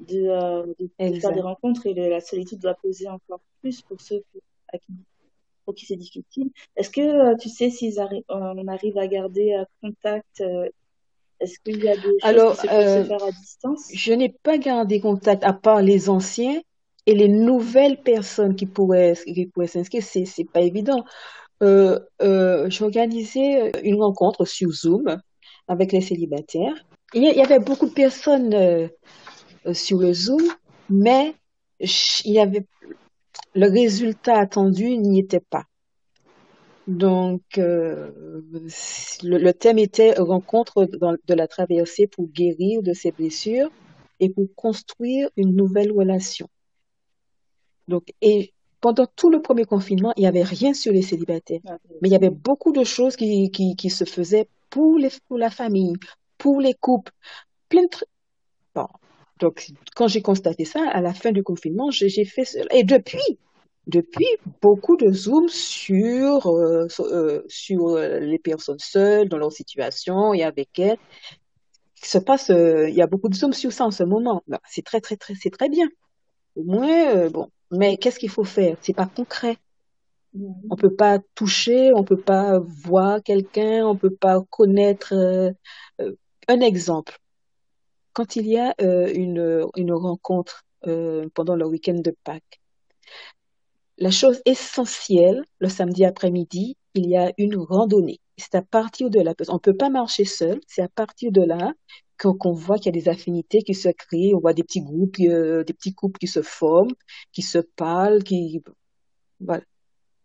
de, 0.00 0.26
euh, 0.28 0.74
de 0.78 1.20
faire 1.20 1.32
des 1.32 1.40
rencontres 1.40 1.86
et 1.86 1.94
la 1.94 2.20
solitude 2.20 2.60
doit 2.60 2.74
peser 2.74 3.08
encore 3.08 3.40
plus 3.60 3.82
pour 3.82 4.00
ceux 4.00 4.22
à 4.72 4.78
qui, 4.78 4.92
pour 5.64 5.74
qui 5.74 5.86
c'est 5.86 5.96
difficile. 5.96 6.50
Est-ce 6.76 6.90
que 6.90 7.00
euh, 7.00 7.36
tu 7.36 7.48
sais 7.48 7.70
si 7.70 7.96
on 8.28 8.68
arrive 8.68 8.98
à 8.98 9.06
garder 9.06 9.54
euh, 9.54 9.64
contact 9.80 10.42
Est-ce 11.40 11.58
qu'il 11.60 11.82
y 11.82 11.88
a 11.88 11.96
des 11.96 12.02
choses 12.02 12.18
Alors, 12.22 12.54
qui 12.54 12.62
se 12.62 12.66
peuvent 12.66 13.02
se 13.02 13.08
faire 13.08 13.24
à 13.24 13.30
distance? 13.30 13.88
Je 13.92 14.12
n'ai 14.12 14.34
pas 14.42 14.58
gardé 14.58 15.00
contact 15.00 15.44
à 15.44 15.52
part 15.52 15.82
les 15.82 16.08
anciens 16.08 16.60
et 17.06 17.14
les 17.14 17.28
nouvelles 17.28 18.02
personnes 18.02 18.56
qui 18.56 18.66
pourraient, 18.66 19.14
qui 19.24 19.46
pourraient 19.46 19.66
s'inscrire. 19.66 20.02
C'est, 20.02 20.24
c'est 20.24 20.44
pas 20.50 20.60
évident. 20.60 21.04
Euh, 21.62 22.00
euh, 22.22 22.68
j'ai 22.68 22.84
organisé 22.84 23.72
une 23.82 24.00
rencontre 24.00 24.44
sur 24.44 24.70
Zoom 24.70 25.20
avec 25.68 25.92
les 25.92 26.00
célibataires. 26.00 26.74
Il 27.14 27.22
y, 27.22 27.40
avait 27.40 27.60
beaucoup 27.60 27.86
de 27.86 27.94
personnes 27.94 28.52
euh, 28.52 28.88
sur 29.72 29.98
le 29.98 30.12
Zoom, 30.12 30.42
mais 30.90 31.34
il 31.80 32.32
y 32.32 32.40
avait 32.40 32.66
le 33.54 33.70
résultat 33.70 34.38
attendu 34.38 34.98
n'y 34.98 35.20
était 35.20 35.40
pas. 35.40 35.64
Donc, 36.86 37.42
euh, 37.58 38.42
le, 39.22 39.52
thème 39.52 39.78
était 39.78 40.14
rencontre 40.18 40.84
de 40.84 41.34
la 41.34 41.48
traversée 41.48 42.06
pour 42.06 42.28
guérir 42.28 42.82
de 42.82 42.92
ses 42.92 43.10
blessures 43.10 43.70
et 44.20 44.28
pour 44.30 44.46
construire 44.54 45.28
une 45.36 45.54
nouvelle 45.54 45.90
relation. 45.90 46.48
Donc, 47.88 48.12
et 48.22 48.52
pendant 48.80 49.06
tout 49.16 49.30
le 49.30 49.42
premier 49.42 49.64
confinement, 49.64 50.12
il 50.16 50.20
n'y 50.20 50.26
avait 50.26 50.42
rien 50.42 50.74
sur 50.74 50.92
les 50.92 51.02
célibataires, 51.02 51.60
ah, 51.66 51.78
mais 52.00 52.08
il 52.08 52.12
y 52.12 52.16
avait 52.16 52.30
beaucoup 52.30 52.72
de 52.72 52.84
choses 52.84 53.16
qui, 53.16 53.50
qui, 53.50 53.74
qui 53.74 53.90
se 53.90 54.04
faisaient 54.04 54.48
pour, 54.70 54.98
les, 54.98 55.10
pour 55.26 55.38
la 55.38 55.50
famille, 55.50 55.94
pour 56.38 56.60
les 56.60 56.74
couples, 56.74 57.12
plein 57.68 57.82
de 57.82 57.88
bon, 58.74 58.86
donc, 59.38 59.66
quand 59.94 60.08
j'ai 60.08 60.22
constaté 60.22 60.64
ça, 60.64 60.88
à 60.90 61.00
la 61.00 61.12
fin 61.12 61.32
du 61.32 61.42
confinement, 61.42 61.90
j'ai 61.90 62.24
fait 62.24 62.44
cela. 62.44 62.66
Et 62.74 62.84
depuis, 62.84 63.38
depuis, 63.86 64.26
beaucoup 64.60 64.96
de 64.96 65.12
Zoom 65.12 65.48
sur, 65.48 66.46
euh, 66.46 66.88
euh, 67.00 67.42
sur 67.48 67.96
euh, 67.96 68.18
les 68.18 68.38
personnes 68.38 68.78
seules, 68.78 69.28
dans 69.28 69.38
leur 69.38 69.52
situation 69.52 70.34
et 70.34 70.42
avec 70.42 70.78
elles. 70.78 70.98
Il 72.02 72.06
se 72.06 72.18
passe, 72.18 72.50
il 72.50 72.94
y 72.94 73.02
a 73.02 73.06
beaucoup 73.06 73.28
de 73.28 73.34
Zoom 73.34 73.52
sur 73.52 73.72
ça 73.72 73.84
en 73.84 73.90
ce 73.90 74.04
moment. 74.04 74.42
Ben, 74.48 74.58
c'est 74.68 74.84
très, 74.84 75.00
très, 75.00 75.16
très, 75.16 75.34
c'est 75.34 75.50
très 75.50 75.68
bien. 75.68 75.88
Au 76.54 76.62
moins, 76.62 77.28
bon. 77.30 77.48
Mais 77.70 77.96
qu'est-ce 77.96 78.18
qu'il 78.18 78.30
faut 78.30 78.44
faire? 78.44 78.76
C'est 78.80 78.94
pas 78.94 79.06
concret. 79.06 79.56
Mm-hmm. 80.36 80.66
On 80.70 80.76
peut 80.76 80.94
pas 80.94 81.18
toucher, 81.34 81.92
on 81.94 82.04
peut 82.04 82.20
pas 82.20 82.60
voir 82.60 83.22
quelqu'un, 83.22 83.86
on 83.86 83.96
peut 83.96 84.14
pas 84.14 84.40
connaître. 84.50 85.14
un 86.48 86.60
exemple 86.60 87.18
quand 88.16 88.34
il 88.36 88.46
y 88.46 88.56
a 88.58 88.74
euh, 88.80 89.12
une, 89.14 89.66
une, 89.76 89.92
rencontre 89.92 90.64
pendant 91.34 91.56
le 91.56 91.66
week-end 91.66 92.00
de 92.02 92.16
Pâques, 92.24 92.60
la 93.98 94.10
chose 94.10 94.40
essentielle, 94.44 95.42
le 95.58 95.68
samedi 95.68 96.04
après-midi, 96.04 96.76
il 96.94 97.08
y 97.08 97.16
a 97.16 97.32
une 97.38 97.56
randonnée. 97.56 98.20
C'est 98.36 98.54
à 98.54 98.62
partir 98.62 99.10
de 99.10 99.20
là, 99.20 99.34
on 99.48 99.54
ne 99.54 99.58
peut 99.58 99.76
pas 99.76 99.88
marcher 99.88 100.24
seul, 100.24 100.60
c'est 100.66 100.82
à 100.82 100.88
partir 100.88 101.32
de 101.32 101.42
là 101.42 101.72
qu'on 102.18 102.52
voit 102.52 102.78
qu'il 102.78 102.86
y 102.86 102.98
a 102.98 103.00
des 103.00 103.08
affinités 103.08 103.62
qui 103.62 103.74
se 103.74 103.88
créent, 103.90 104.34
on 104.34 104.40
voit 104.40 104.54
des 104.54 104.62
petits 104.62 104.80
groupes, 104.80 105.16
euh, 105.20 105.64
des 105.64 105.74
petits 105.74 105.94
couples 105.94 106.18
qui 106.18 106.26
se 106.26 106.42
forment, 106.42 106.94
qui 107.32 107.42
se 107.42 107.58
parlent, 107.58 108.22
qui... 108.22 108.62
Voilà. 109.40 109.62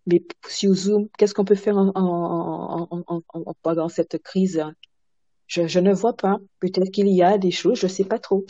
Mais 0.06 0.24
sur 0.48 0.74
Zoom, 0.74 1.10
qu'est-ce 1.18 1.34
qu'on 1.34 1.46
peut 1.46 1.56
faire 1.56 1.78
en, 1.78 1.92
en, 1.94 2.88
en, 3.28 3.54
pendant 3.62 3.90
cette 3.90 4.18
crise? 4.24 4.64
Je 5.48 5.80
ne 5.80 5.94
vois 5.94 6.16
pas. 6.16 6.38
Peut-être 6.60 6.92
qu'il 6.92 7.10
y 7.10 7.22
a 7.22 7.38
des 7.38 7.52
choses, 7.52 7.80
je 7.80 7.88
ne 7.88 7.92
sais 7.92 8.06
pas 8.06 8.20
trop. 8.20 8.46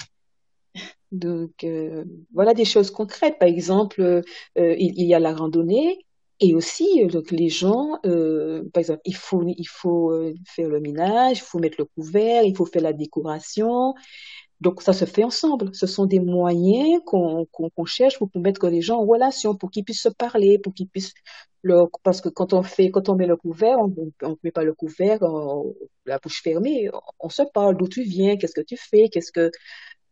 Donc 1.11 1.63
euh, 1.63 2.05
voilà 2.33 2.53
des 2.53 2.65
choses 2.65 2.91
concrètes. 2.91 3.37
Par 3.39 3.47
exemple, 3.49 4.01
euh, 4.01 4.21
il, 4.77 5.05
y 5.05 5.13
a 5.13 5.19
la 5.19 5.33
randonnée 5.33 6.05
et 6.39 6.55
aussi 6.55 7.03
euh, 7.03 7.07
donc 7.07 7.31
les 7.31 7.49
gens, 7.49 7.99
euh, 8.05 8.63
par 8.73 8.81
exemple, 8.81 9.01
il 9.05 9.15
faut 9.15 9.43
il 9.45 9.67
faut 9.67 10.11
euh, 10.11 10.33
faire 10.47 10.69
le 10.69 10.79
ménage, 10.79 11.39
il 11.39 11.41
faut 11.41 11.59
mettre 11.59 11.77
le 11.79 11.85
couvert, 11.85 12.43
il 12.43 12.55
faut 12.55 12.65
faire 12.65 12.81
la 12.81 12.93
décoration. 12.93 13.93
Donc 14.61 14.81
ça 14.83 14.93
se 14.93 15.05
fait 15.05 15.23
ensemble. 15.23 15.73
Ce 15.73 15.87
sont 15.87 16.05
des 16.05 16.19
moyens 16.19 17.01
qu'on 17.05 17.45
qu'on 17.45 17.85
cherche 17.85 18.19
pour 18.19 18.29
mettre 18.35 18.67
les 18.69 18.81
gens 18.81 18.99
en 18.99 19.05
relation, 19.05 19.55
pour 19.55 19.71
qu'ils 19.71 19.83
puissent 19.85 20.03
se 20.03 20.09
parler, 20.09 20.59
pour 20.59 20.73
qu'ils 20.73 20.87
puissent 20.87 21.13
parce 22.03 22.21
que 22.21 22.29
quand 22.29 22.53
on 22.53 22.63
fait, 22.63 22.89
quand 22.91 23.09
on 23.09 23.15
met 23.15 23.27
le 23.27 23.35
couvert, 23.35 23.77
on 23.79 23.87
ne 23.87 24.35
met 24.43 24.51
pas 24.51 24.63
le 24.63 24.73
couvert, 24.73 25.19
la 26.05 26.17
bouche 26.17 26.41
fermée, 26.41 26.89
on, 27.19 27.29
se 27.29 27.43
parle 27.43 27.77
d'où 27.77 27.87
tu 27.87 28.01
viens, 28.03 28.37
qu'est-ce 28.37 28.55
que 28.55 28.61
tu 28.61 28.77
fais, 28.77 29.09
qu'est-ce 29.09 29.31
que, 29.31 29.51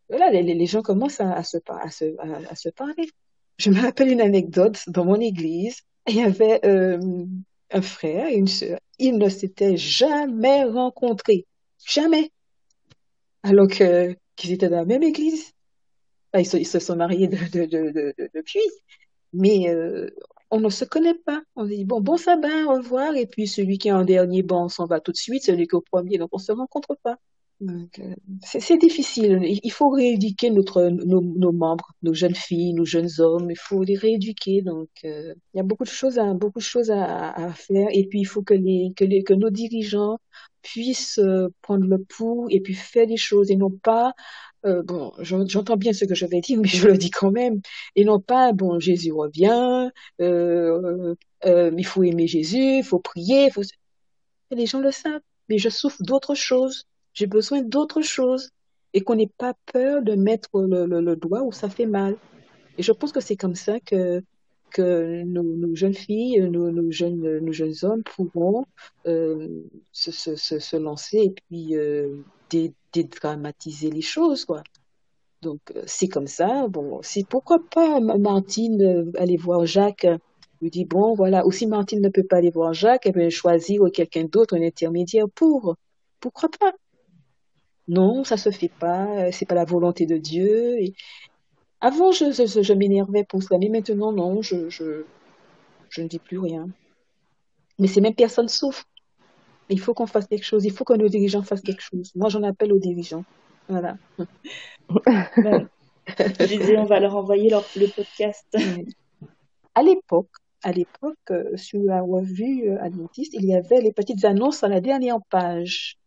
les, 0.09 0.65
gens 0.65 0.81
commencent 0.81 1.21
à, 1.21 1.43
se, 1.43 1.57
à, 1.67 2.55
se, 2.55 2.69
parler. 2.69 3.09
Je 3.57 3.69
me 3.69 3.81
rappelle 3.81 4.11
une 4.11 4.21
anecdote 4.21 4.83
dans 4.87 5.05
mon 5.05 5.19
église. 5.19 5.81
Il 6.07 6.15
y 6.15 6.21
avait 6.21 6.65
euh, 6.65 7.25
un 7.71 7.81
frère 7.81 8.27
et 8.27 8.35
une 8.35 8.47
sœur. 8.47 8.79
Ils 8.97 9.17
ne 9.17 9.29
s'étaient 9.29 9.77
jamais 9.77 10.63
rencontrés. 10.63 11.45
Jamais. 11.85 12.31
Alors 13.43 13.67
qu'ils 13.67 14.51
étaient 14.51 14.69
dans 14.69 14.77
la 14.77 14.85
même 14.85 15.03
église. 15.03 15.53
ils, 16.33 16.45
se, 16.45 16.79
sont 16.79 16.95
mariés 16.95 17.27
de, 17.27 17.37
de, 17.37 17.65
de, 17.65 17.91
de, 17.91 18.29
depuis. 18.33 18.61
Mais 19.33 19.69
euh, 19.69 20.09
on 20.51 20.59
ne 20.59 20.69
se 20.69 20.85
connaît 20.85 21.13
pas. 21.13 21.41
On 21.55 21.65
dit 21.65 21.85
bon, 21.85 22.01
bon 22.01 22.17
sabbat, 22.17 22.65
au 22.65 22.77
revoir. 22.77 23.15
Et 23.15 23.27
puis 23.27 23.47
celui 23.47 23.77
qui 23.77 23.89
est 23.89 23.91
en 23.91 24.03
dernier, 24.03 24.41
bon, 24.41 24.63
on 24.65 24.69
s'en 24.69 24.85
va 24.85 24.99
tout 24.99 25.11
de 25.11 25.17
suite. 25.17 25.43
Celui 25.43 25.67
qui 25.67 25.75
est 25.75 25.77
au 25.77 25.81
premier, 25.81 26.17
donc 26.17 26.29
on 26.31 26.39
se 26.39 26.51
rencontre 26.51 26.97
pas. 27.03 27.17
Euh, 27.61 28.15
c'est 28.41 28.77
difficile. 28.77 29.39
Il 29.43 29.71
faut 29.71 29.89
rééduquer 29.89 30.49
notre, 30.49 30.83
nos, 30.83 31.51
membres, 31.51 31.91
nos 32.03 32.13
jeunes 32.13 32.35
filles, 32.35 32.73
nos 32.73 32.85
jeunes 32.85 33.09
hommes. 33.19 33.51
Il 33.51 33.57
faut 33.57 33.83
les 33.83 33.97
rééduquer. 33.97 34.61
Donc, 34.61 34.89
euh, 35.03 35.33
il 35.53 35.57
y 35.57 35.59
a 35.59 35.63
beaucoup 35.63 35.83
de 35.83 35.89
choses 35.89 36.19
à, 36.19 36.33
beaucoup 36.33 36.59
de 36.59 36.63
choses 36.63 36.89
à, 36.89 37.31
à, 37.31 37.53
faire. 37.53 37.89
Et 37.91 38.07
puis, 38.07 38.21
il 38.21 38.25
faut 38.25 38.43
que 38.43 38.53
les, 38.53 38.93
que 38.95 39.03
les, 39.03 39.23
que 39.23 39.33
nos 39.33 39.49
dirigeants 39.49 40.19
puissent 40.61 41.19
euh, 41.19 41.49
prendre 41.61 41.85
le 41.85 41.97
pouls 42.03 42.47
et 42.49 42.61
puis 42.61 42.73
faire 42.73 43.07
des 43.07 43.17
choses 43.17 43.51
et 43.51 43.55
non 43.55 43.71
pas 43.71 44.13
euh, 44.65 44.83
bon, 44.83 45.13
j'entends 45.19 45.77
bien 45.77 45.93
ce 45.93 46.05
que 46.05 46.15
je 46.15 46.25
vais 46.25 46.41
dire, 46.41 46.59
mais 46.59 46.67
je 46.67 46.87
le 46.87 46.97
dis 46.97 47.11
quand 47.11 47.31
même. 47.31 47.61
Et 47.95 48.03
non 48.03 48.19
pas, 48.19 48.53
bon, 48.53 48.79
Jésus 48.79 49.11
revient, 49.11 49.89
euh, 50.21 51.15
il 51.45 51.85
faut 51.85 52.03
aimer 52.03 52.27
Jésus, 52.27 52.77
il 52.79 52.83
faut 52.83 52.99
prier, 52.99 53.49
faut... 53.51 53.61
les 54.51 54.65
gens 54.65 54.79
le 54.79 54.91
savent, 54.91 55.21
mais 55.47 55.57
je 55.57 55.69
souffre 55.69 56.01
d'autres 56.03 56.35
choses. 56.35 56.85
J'ai 57.13 57.27
besoin 57.27 57.61
d'autres 57.61 58.01
choses. 58.01 58.51
Et 58.93 59.01
qu'on 59.01 59.15
n'ait 59.15 59.29
pas 59.37 59.53
peur 59.71 60.01
de 60.01 60.15
mettre 60.15 60.49
le, 60.53 60.85
le, 60.87 61.15
doigt 61.15 61.43
où 61.43 61.51
ça 61.51 61.69
fait 61.69 61.85
mal. 61.85 62.17
Et 62.79 62.81
je 62.81 62.91
pense 62.91 63.11
que 63.11 63.19
c'est 63.19 63.35
comme 63.35 63.53
ça 63.53 63.79
que, 63.79 64.23
que 64.71 65.21
nos, 65.23 65.75
jeunes 65.75 65.93
filles, 65.93 66.41
nos, 66.49 66.89
jeunes, 66.91 67.37
nos 67.39 67.51
jeunes 67.51 67.75
hommes 67.83 68.03
pourront 68.03 68.65
euh, 69.05 69.47
se, 69.91 70.11
se, 70.11 70.35
se, 70.35 70.75
lancer 70.77 71.17
et 71.17 71.29
puis 71.29 71.75
euh, 71.75 72.23
dédramatiser 72.93 73.91
les 73.91 74.01
choses, 74.01 74.43
quoi. 74.43 74.63
Donc, 75.43 75.59
euh, 75.75 75.83
c'est 75.85 76.07
comme 76.07 76.27
ça. 76.27 76.67
Bon, 76.67 77.01
pourquoi 77.29 77.59
pas 77.69 77.99
Martine 77.99 79.11
aller 79.17 79.37
voir 79.37 79.67
Jacques 79.67 80.07
lui 80.61 80.69
dit 80.69 80.85
bon 80.85 81.13
voilà 81.13 81.45
aussi 81.45 81.67
Martine 81.67 82.01
ne 82.01 82.09
peut 82.09 82.25
pas 82.25 82.37
aller 82.37 82.49
voir 82.49 82.73
Jacques 82.73 83.05
elle 83.05 83.13
peut 83.13 83.29
choisir 83.29 83.81
quelqu'un 83.93 84.25
d'autre 84.25 84.57
un 84.57 84.61
intermédiaire 84.61 85.29
pour 85.33 85.75
pourquoi 86.19 86.49
pas? 86.59 86.73
Non 87.89 88.23
ça 88.23 88.37
se 88.37 88.51
fait 88.51 88.71
pas 88.79 89.05
euh, 89.17 89.29
c'est 89.33 89.45
pas 89.45 89.55
la 89.55 89.65
volonté 89.65 90.05
de 90.05 90.17
Dieu 90.17 90.79
et 90.79 90.93
avant 91.81 92.11
je, 92.13 92.31
je, 92.31 92.61
je 92.61 92.73
m'énervais 92.73 93.25
pour 93.25 93.43
cela 93.43 93.59
mais 93.59 93.69
maintenant 93.69 94.13
non 94.13 94.41
je, 94.41 94.69
je 94.69 95.03
je 95.89 96.01
ne 96.01 96.07
dis 96.07 96.19
plus 96.19 96.39
rien 96.39 96.69
Mais 97.79 97.87
ces 97.87 98.01
mêmes 98.01 98.15
personnes 98.15 98.47
souffrent. 98.47 98.85
Il 99.69 99.79
faut 99.79 99.93
qu'on 99.93 100.07
fasse 100.07 100.27
quelque 100.27 100.45
chose. 100.45 100.65
Il 100.65 100.71
faut 100.71 100.83
que 100.83 100.93
nos 100.93 101.09
dirigeants 101.09 101.43
fassent 101.43 101.61
quelque 101.61 101.81
chose. 101.81 102.11
Moi, 102.15 102.29
j'en 102.29 102.43
appelle 102.43 102.73
aux 102.73 102.79
dirigeants. 102.79 103.25
Voilà. 103.67 103.97
Je 106.17 106.45
disais, 106.45 106.77
on 106.77 106.85
va 106.85 106.99
leur 106.99 107.15
envoyer 107.15 107.49
le 107.49 107.87
podcast. 107.87 108.45
À 109.75 109.83
l'époque, 109.83 110.31
à 110.63 110.71
l'époque, 110.71 111.15
euh, 111.29 111.55
sur 111.55 111.79
la 111.83 112.01
revue 112.01 112.71
euh, 112.71 112.81
adventiste, 112.81 113.33
il 113.35 113.45
y 113.45 113.55
avait 113.55 113.79
les 113.79 113.93
petites 113.93 114.25
annonces 114.25 114.63
à 114.63 114.67
la 114.67 114.81
dernière 114.81 115.19
page. 115.29 115.98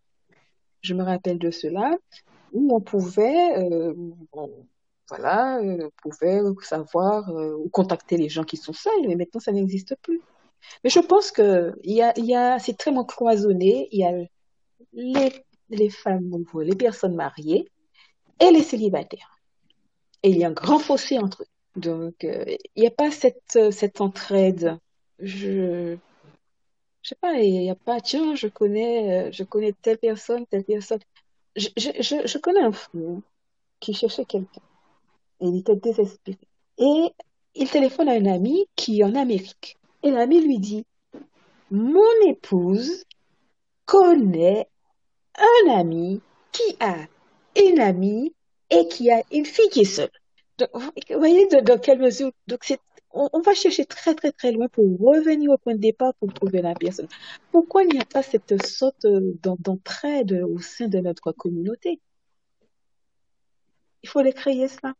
Je 0.83 0.95
me 0.95 1.03
rappelle 1.03 1.39
de 1.39 1.51
cela, 1.51 1.97
où 2.53 2.75
on 2.75 2.81
pouvait, 2.81 3.57
euh, 3.59 3.95
voilà, 5.09 5.61
on 5.63 5.91
pouvait 6.03 6.41
savoir 6.63 7.31
ou 7.31 7.69
contacter 7.71 8.17
les 8.17 8.29
gens 8.29 8.45
qui 8.45 8.57
sont 8.57 8.73
seuls, 8.73 9.07
mais 9.07 9.17
maintenant 9.17 9.41
ça 9.41 9.53
n'existe 9.53 9.97
plus. 10.03 10.21
Mais 10.85 10.91
je 10.91 11.01
pense 11.01 11.31
que 11.31 11.75
y 11.85 12.03
a, 12.03 12.13
y 12.19 12.35
a, 12.35 12.59
c'est 12.59 12.77
très 12.77 12.93
cloisonné. 13.07 13.89
Il 13.93 14.01
y 14.01 14.05
a 14.05 14.13
les, 14.93 15.33
les 15.71 15.91
femmes, 15.91 16.45
les 16.61 16.77
personnes 16.77 17.15
mariées 17.15 17.69
et 18.41 18.51
les 18.51 18.63
célibataires. 18.63 19.39
Et 20.23 20.31
il 20.31 20.39
y 20.39 20.45
a 20.45 20.49
un 20.49 20.53
grand 20.53 20.79
fossé 20.79 21.19
entre 21.19 21.43
eux. 21.43 21.47
Donc, 21.81 22.25
euh, 22.25 22.45
il 22.77 22.83
n'y 22.83 22.87
a 22.87 22.91
pas 22.91 23.11
cette, 23.11 23.73
cette 23.73 24.01
entraide. 24.01 24.79
Je 25.19 25.97
sais 27.13 27.19
pas, 27.21 27.35
il 27.35 27.61
n'y 27.61 27.71
a 27.71 27.75
pas, 27.75 28.01
tiens, 28.01 28.35
je 28.35 28.49
connais, 28.49 29.29
euh, 29.29 29.33
je 29.33 29.45
connais 29.45 29.73
telle 29.73 29.99
personne, 29.99 30.47
telle 30.47 30.65
personne. 30.65 31.01
Je, 31.57 31.69
je, 31.77 32.27
je 32.27 32.39
connais 32.39 32.63
un 32.63 32.73
fou 32.73 33.23
qui 33.81 33.93
cherchait 33.95 34.25
quelqu'un. 34.25 34.63
Et 35.41 35.47
il 35.47 35.59
était 35.59 35.77
désespéré. 35.77 36.39
Et 36.79 37.13
il 37.55 37.71
téléphone 37.71 38.09
à 38.09 38.13
un 38.13 38.27
ami 38.27 38.67
qui 38.77 39.01
est 39.01 39.05
en 39.05 39.15
Amérique. 39.15 39.77
Et 40.03 40.11
l'ami 40.11 40.41
lui 40.41 40.59
dit, 40.59 40.85
mon 41.71 42.27
épouse 42.27 43.05
connaît 43.85 44.69
un 45.37 45.71
ami 45.73 46.21
qui 46.53 46.77
a 46.81 46.97
une 47.57 47.81
amie 47.81 48.35
et 48.71 48.89
qui 48.89 49.11
a 49.11 49.23
une 49.31 49.45
fille 49.45 49.69
qui 49.69 49.81
est 49.81 49.85
seule. 49.85 50.11
vous 50.73 50.91
voyez 51.19 51.47
dans 51.49 51.79
quelle 51.79 51.99
mesure? 51.99 52.33
Donc 52.47 52.61
c'est 52.63 52.81
on, 53.13 53.41
va 53.41 53.55
chercher 53.55 53.85
très 53.85 54.15
très 54.15 54.33
très 54.33 54.53
loin 54.53 54.69
pour 54.69 54.85
revenir 54.99 55.51
au 55.51 55.59
point 55.59 55.75
de 55.75 55.81
départ 55.81 56.15
pour 56.15 56.33
trouver 56.33 56.63
la 56.63 56.75
personne. 56.75 57.09
Pourquoi 57.51 57.85
il 57.85 57.93
n'y 57.93 58.01
a 58.01 58.05
pas 58.05 58.23
cette 58.23 58.65
sorte 58.67 59.07
d'entraide 59.07 60.33
au 60.49 60.59
sein 60.59 60.89
de 60.89 60.99
notre 60.99 61.33
communauté? 61.33 62.01
Il 64.03 64.09
faut 64.09 64.23
les 64.23 64.33
créer 64.33 64.69
cela. 64.69 64.95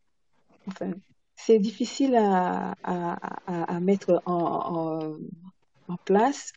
Enfin, 0.67 0.91
c'est 1.35 1.59
difficile 1.59 2.15
à, 2.15 2.75
mettre 3.81 4.21
en, 4.25 5.17
en, 5.87 5.97
place 6.05 6.53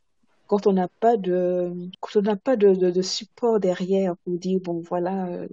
quand 0.46 0.66
on 0.66 0.72
n'a 0.72 0.88
pas 0.88 1.16
de 1.16 3.02
support 3.02 3.60
derrière 3.60 4.16
pour 4.18 4.38
dire 4.38 4.60
bon 4.60 4.80
voilà 4.80 5.26
euh, 5.26 5.48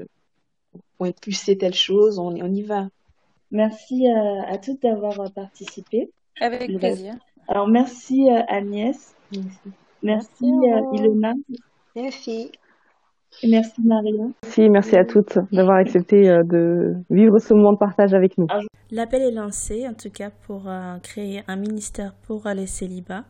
on 0.99 1.05
impulser 1.05 1.57
telle 1.57 1.73
chose 1.73 2.19
on 2.19 2.35
y 2.35 2.61
va 2.61 2.89
merci 3.53 4.05
à, 4.07 4.51
à 4.51 4.57
toutes 4.57 4.81
d'avoir 4.81 5.31
participé. 5.31 6.11
Avec 6.41 6.77
plaisir. 6.77 7.13
Alors 7.47 7.67
merci 7.67 8.29
Agnès. 8.49 9.15
Merci, 9.31 9.71
merci, 10.03 10.45
Ilona. 10.93 11.33
Merci. 11.95 12.51
Merci 13.43 13.81
Maria. 13.83 14.25
Merci, 14.43 14.69
merci 14.69 14.95
à 14.95 15.05
toutes 15.05 15.39
d'avoir 15.51 15.77
accepté 15.77 16.29
euh, 16.29 16.43
de 16.43 16.95
vivre 17.09 17.39
ce 17.39 17.53
moment 17.53 17.73
de 17.73 17.77
partage 17.77 18.13
avec 18.13 18.37
nous. 18.37 18.47
L'appel 18.91 19.21
est 19.23 19.31
lancé, 19.31 19.87
en 19.87 19.93
tout 19.93 20.11
cas, 20.11 20.29
pour 20.45 20.67
euh, 20.67 20.97
créer 21.01 21.41
un 21.47 21.55
ministère 21.55 22.13
pour 22.27 22.47
les 22.55 22.67
célibats, 22.67 23.23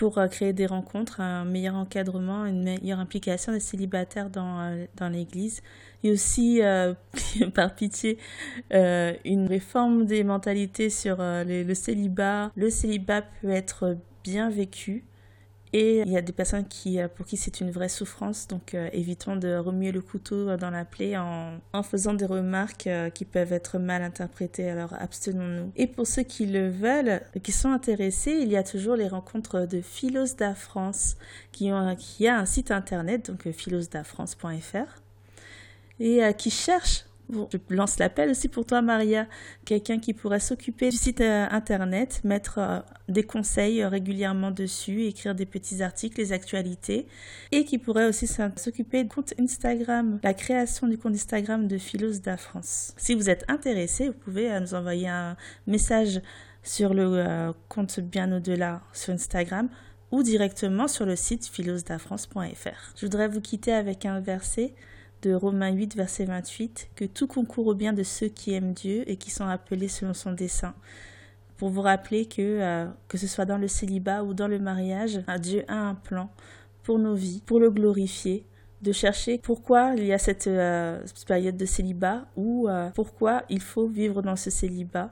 pour 0.00 0.16
euh, 0.16 0.28
créer 0.28 0.54
des 0.54 0.64
rencontres, 0.64 1.20
un 1.20 1.44
meilleur 1.44 1.74
encadrement, 1.74 2.46
une 2.46 2.62
meilleure 2.62 3.00
implication 3.00 3.52
des 3.52 3.60
célibataires 3.60 4.30
dans, 4.30 4.86
dans 4.96 5.10
l'Église, 5.10 5.60
et 6.02 6.10
aussi, 6.10 6.62
par 7.54 7.74
pitié, 7.74 8.16
une 8.70 9.46
réforme 9.46 10.06
des 10.06 10.24
mentalités 10.24 10.88
sur 10.88 11.18
le 11.20 11.74
célibat. 11.74 12.50
Le 12.56 12.70
célibat 12.70 13.20
peut 13.20 13.50
être 13.50 13.98
bien 14.24 14.48
vécu 14.48 15.04
et 15.72 16.00
il 16.00 16.10
y 16.10 16.16
a 16.16 16.20
des 16.20 16.32
personnes 16.32 16.66
qui, 16.66 17.00
euh, 17.00 17.06
pour 17.06 17.26
qui 17.26 17.36
c'est 17.36 17.60
une 17.60 17.70
vraie 17.70 17.88
souffrance, 17.88 18.48
donc 18.48 18.74
euh, 18.74 18.88
évitons 18.92 19.36
de 19.36 19.54
remuer 19.54 19.92
le 19.92 20.00
couteau 20.00 20.56
dans 20.56 20.70
la 20.70 20.84
plaie 20.84 21.16
en, 21.16 21.82
faisant 21.84 22.12
des 22.12 22.26
remarques 22.26 22.88
euh, 22.88 23.08
qui 23.08 23.24
peuvent 23.24 23.52
être 23.52 23.78
mal 23.78 24.02
interprétées, 24.02 24.68
alors 24.68 24.94
abstenons-nous. 24.94 25.70
Et 25.76 25.86
pour 25.86 26.08
ceux 26.08 26.24
qui 26.24 26.46
le 26.46 26.68
veulent, 26.68 27.22
qui 27.42 27.52
sont 27.52 27.70
intéressés, 27.70 28.32
il 28.32 28.48
y 28.48 28.56
a 28.56 28.64
toujours 28.64 28.96
les 28.96 29.06
rencontres 29.06 29.66
de 29.66 29.80
Philos 29.80 30.34
da 30.36 30.54
France, 30.54 31.16
qui, 31.52 31.70
a 31.70 31.96
un 32.36 32.46
site 32.46 32.72
internet, 32.72 33.30
donc 33.30 33.48
philosdafrance.fr, 33.50 35.00
et 36.00 36.34
qui 36.36 36.50
cherchent 36.50 37.04
je 37.32 37.74
lance 37.74 37.98
l'appel 37.98 38.30
aussi 38.30 38.48
pour 38.48 38.66
toi, 38.66 38.82
Maria, 38.82 39.26
quelqu'un 39.64 39.98
qui 39.98 40.14
pourrait 40.14 40.40
s'occuper 40.40 40.90
du 40.90 40.96
site 40.96 41.20
euh, 41.20 41.46
internet, 41.50 42.20
mettre 42.24 42.58
euh, 42.58 42.80
des 43.08 43.22
conseils 43.22 43.82
euh, 43.82 43.88
régulièrement 43.88 44.50
dessus, 44.50 45.04
écrire 45.04 45.34
des 45.34 45.46
petits 45.46 45.82
articles, 45.82 46.20
les 46.20 46.32
actualités, 46.32 47.06
et 47.52 47.64
qui 47.64 47.78
pourrait 47.78 48.06
aussi 48.06 48.26
s'occuper 48.26 49.04
du 49.04 49.08
compte 49.08 49.34
Instagram, 49.38 50.18
la 50.22 50.34
création 50.34 50.86
du 50.86 50.98
compte 50.98 51.14
Instagram 51.14 51.66
de 51.66 51.78
Philos 51.78 52.18
da 52.18 52.36
France. 52.36 52.94
Si 52.96 53.14
vous 53.14 53.30
êtes 53.30 53.44
intéressé, 53.48 54.08
vous 54.08 54.14
pouvez 54.14 54.58
nous 54.60 54.74
envoyer 54.74 55.08
un 55.08 55.36
message 55.66 56.20
sur 56.62 56.92
le 56.92 57.52
compte 57.68 58.00
bien 58.00 58.30
au-delà 58.36 58.82
sur 58.92 59.14
Instagram 59.14 59.68
ou 60.10 60.22
directement 60.22 60.88
sur 60.88 61.06
le 61.06 61.16
site 61.16 61.46
philosdafrance.fr. 61.46 62.94
Je 62.96 63.06
voudrais 63.06 63.28
vous 63.28 63.40
quitter 63.40 63.72
avec 63.72 64.04
un 64.06 64.20
verset 64.20 64.74
de 65.22 65.34
Romains 65.34 65.72
8, 65.72 65.96
verset 65.96 66.24
28, 66.24 66.90
que 66.94 67.04
tout 67.04 67.26
concourt 67.26 67.66
au 67.66 67.74
bien 67.74 67.92
de 67.92 68.02
ceux 68.02 68.28
qui 68.28 68.54
aiment 68.54 68.72
Dieu 68.72 69.04
et 69.08 69.16
qui 69.16 69.30
sont 69.30 69.46
appelés 69.46 69.88
selon 69.88 70.14
son 70.14 70.32
dessein. 70.32 70.74
Pour 71.56 71.68
vous 71.68 71.82
rappeler 71.82 72.26
que, 72.26 72.40
euh, 72.40 72.86
que 73.08 73.18
ce 73.18 73.26
soit 73.26 73.44
dans 73.44 73.58
le 73.58 73.68
célibat 73.68 74.24
ou 74.24 74.32
dans 74.34 74.48
le 74.48 74.58
mariage, 74.58 75.20
Dieu 75.40 75.64
a 75.68 75.76
un 75.76 75.94
plan 75.94 76.30
pour 76.82 76.98
nos 76.98 77.14
vies, 77.14 77.42
pour 77.44 77.60
le 77.60 77.70
glorifier, 77.70 78.44
de 78.82 78.92
chercher 78.92 79.38
pourquoi 79.38 79.94
il 79.96 80.04
y 80.04 80.12
a 80.12 80.18
cette, 80.18 80.46
euh, 80.46 81.04
période 81.26 81.56
de 81.56 81.66
célibat 81.66 82.26
ou 82.36 82.68
euh, 82.68 82.90
pourquoi 82.94 83.44
il 83.50 83.60
faut 83.60 83.86
vivre 83.86 84.22
dans 84.22 84.36
ce 84.36 84.50
célibat 84.50 85.10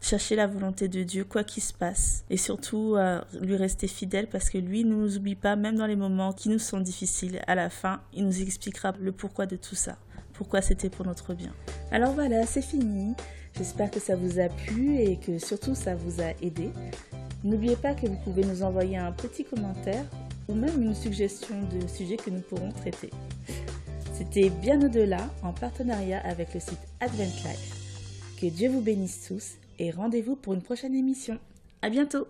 chercher 0.00 0.36
la 0.36 0.46
volonté 0.46 0.88
de 0.88 1.02
Dieu, 1.02 1.24
quoi 1.24 1.44
qu'il 1.44 1.62
se 1.62 1.72
passe, 1.72 2.24
et 2.30 2.36
surtout 2.36 2.94
euh, 2.96 3.20
lui 3.40 3.56
rester 3.56 3.86
fidèle 3.86 4.28
parce 4.28 4.48
que 4.48 4.58
lui 4.58 4.84
ne 4.84 4.94
nous 4.94 5.16
oublie 5.16 5.34
pas, 5.34 5.56
même 5.56 5.76
dans 5.76 5.86
les 5.86 5.96
moments 5.96 6.32
qui 6.32 6.48
nous 6.48 6.58
sont 6.58 6.80
difficiles. 6.80 7.40
À 7.46 7.54
la 7.54 7.70
fin, 7.70 8.00
il 8.14 8.24
nous 8.24 8.40
expliquera 8.40 8.94
le 8.98 9.12
pourquoi 9.12 9.46
de 9.46 9.56
tout 9.56 9.74
ça, 9.74 9.96
pourquoi 10.32 10.62
c'était 10.62 10.90
pour 10.90 11.06
notre 11.06 11.34
bien. 11.34 11.52
Alors 11.92 12.14
voilà, 12.14 12.46
c'est 12.46 12.62
fini. 12.62 13.14
J'espère 13.56 13.90
que 13.90 14.00
ça 14.00 14.16
vous 14.16 14.38
a 14.38 14.48
plu 14.48 14.98
et 14.98 15.16
que 15.16 15.38
surtout 15.38 15.74
ça 15.74 15.94
vous 15.94 16.20
a 16.22 16.30
aidé. 16.40 16.70
N'oubliez 17.42 17.76
pas 17.76 17.94
que 17.94 18.06
vous 18.06 18.18
pouvez 18.24 18.44
nous 18.44 18.62
envoyer 18.62 18.96
un 18.96 19.12
petit 19.12 19.44
commentaire 19.44 20.04
ou 20.48 20.54
même 20.54 20.82
une 20.82 20.94
suggestion 20.94 21.56
de 21.62 21.86
sujet 21.86 22.16
que 22.16 22.30
nous 22.30 22.40
pourrons 22.40 22.70
traiter. 22.70 23.10
C'était 24.14 24.50
bien 24.50 24.80
au-delà 24.82 25.28
en 25.42 25.52
partenariat 25.52 26.20
avec 26.24 26.54
le 26.54 26.60
site 26.60 26.78
Advent 27.00 27.24
Life. 27.44 27.76
Que 28.40 28.46
Dieu 28.46 28.70
vous 28.70 28.80
bénisse 28.80 29.26
tous 29.26 29.59
et 29.80 29.90
rendez-vous 29.90 30.36
pour 30.36 30.52
une 30.52 30.62
prochaine 30.62 30.94
émission. 30.94 31.38
À 31.82 31.88
bientôt! 31.88 32.28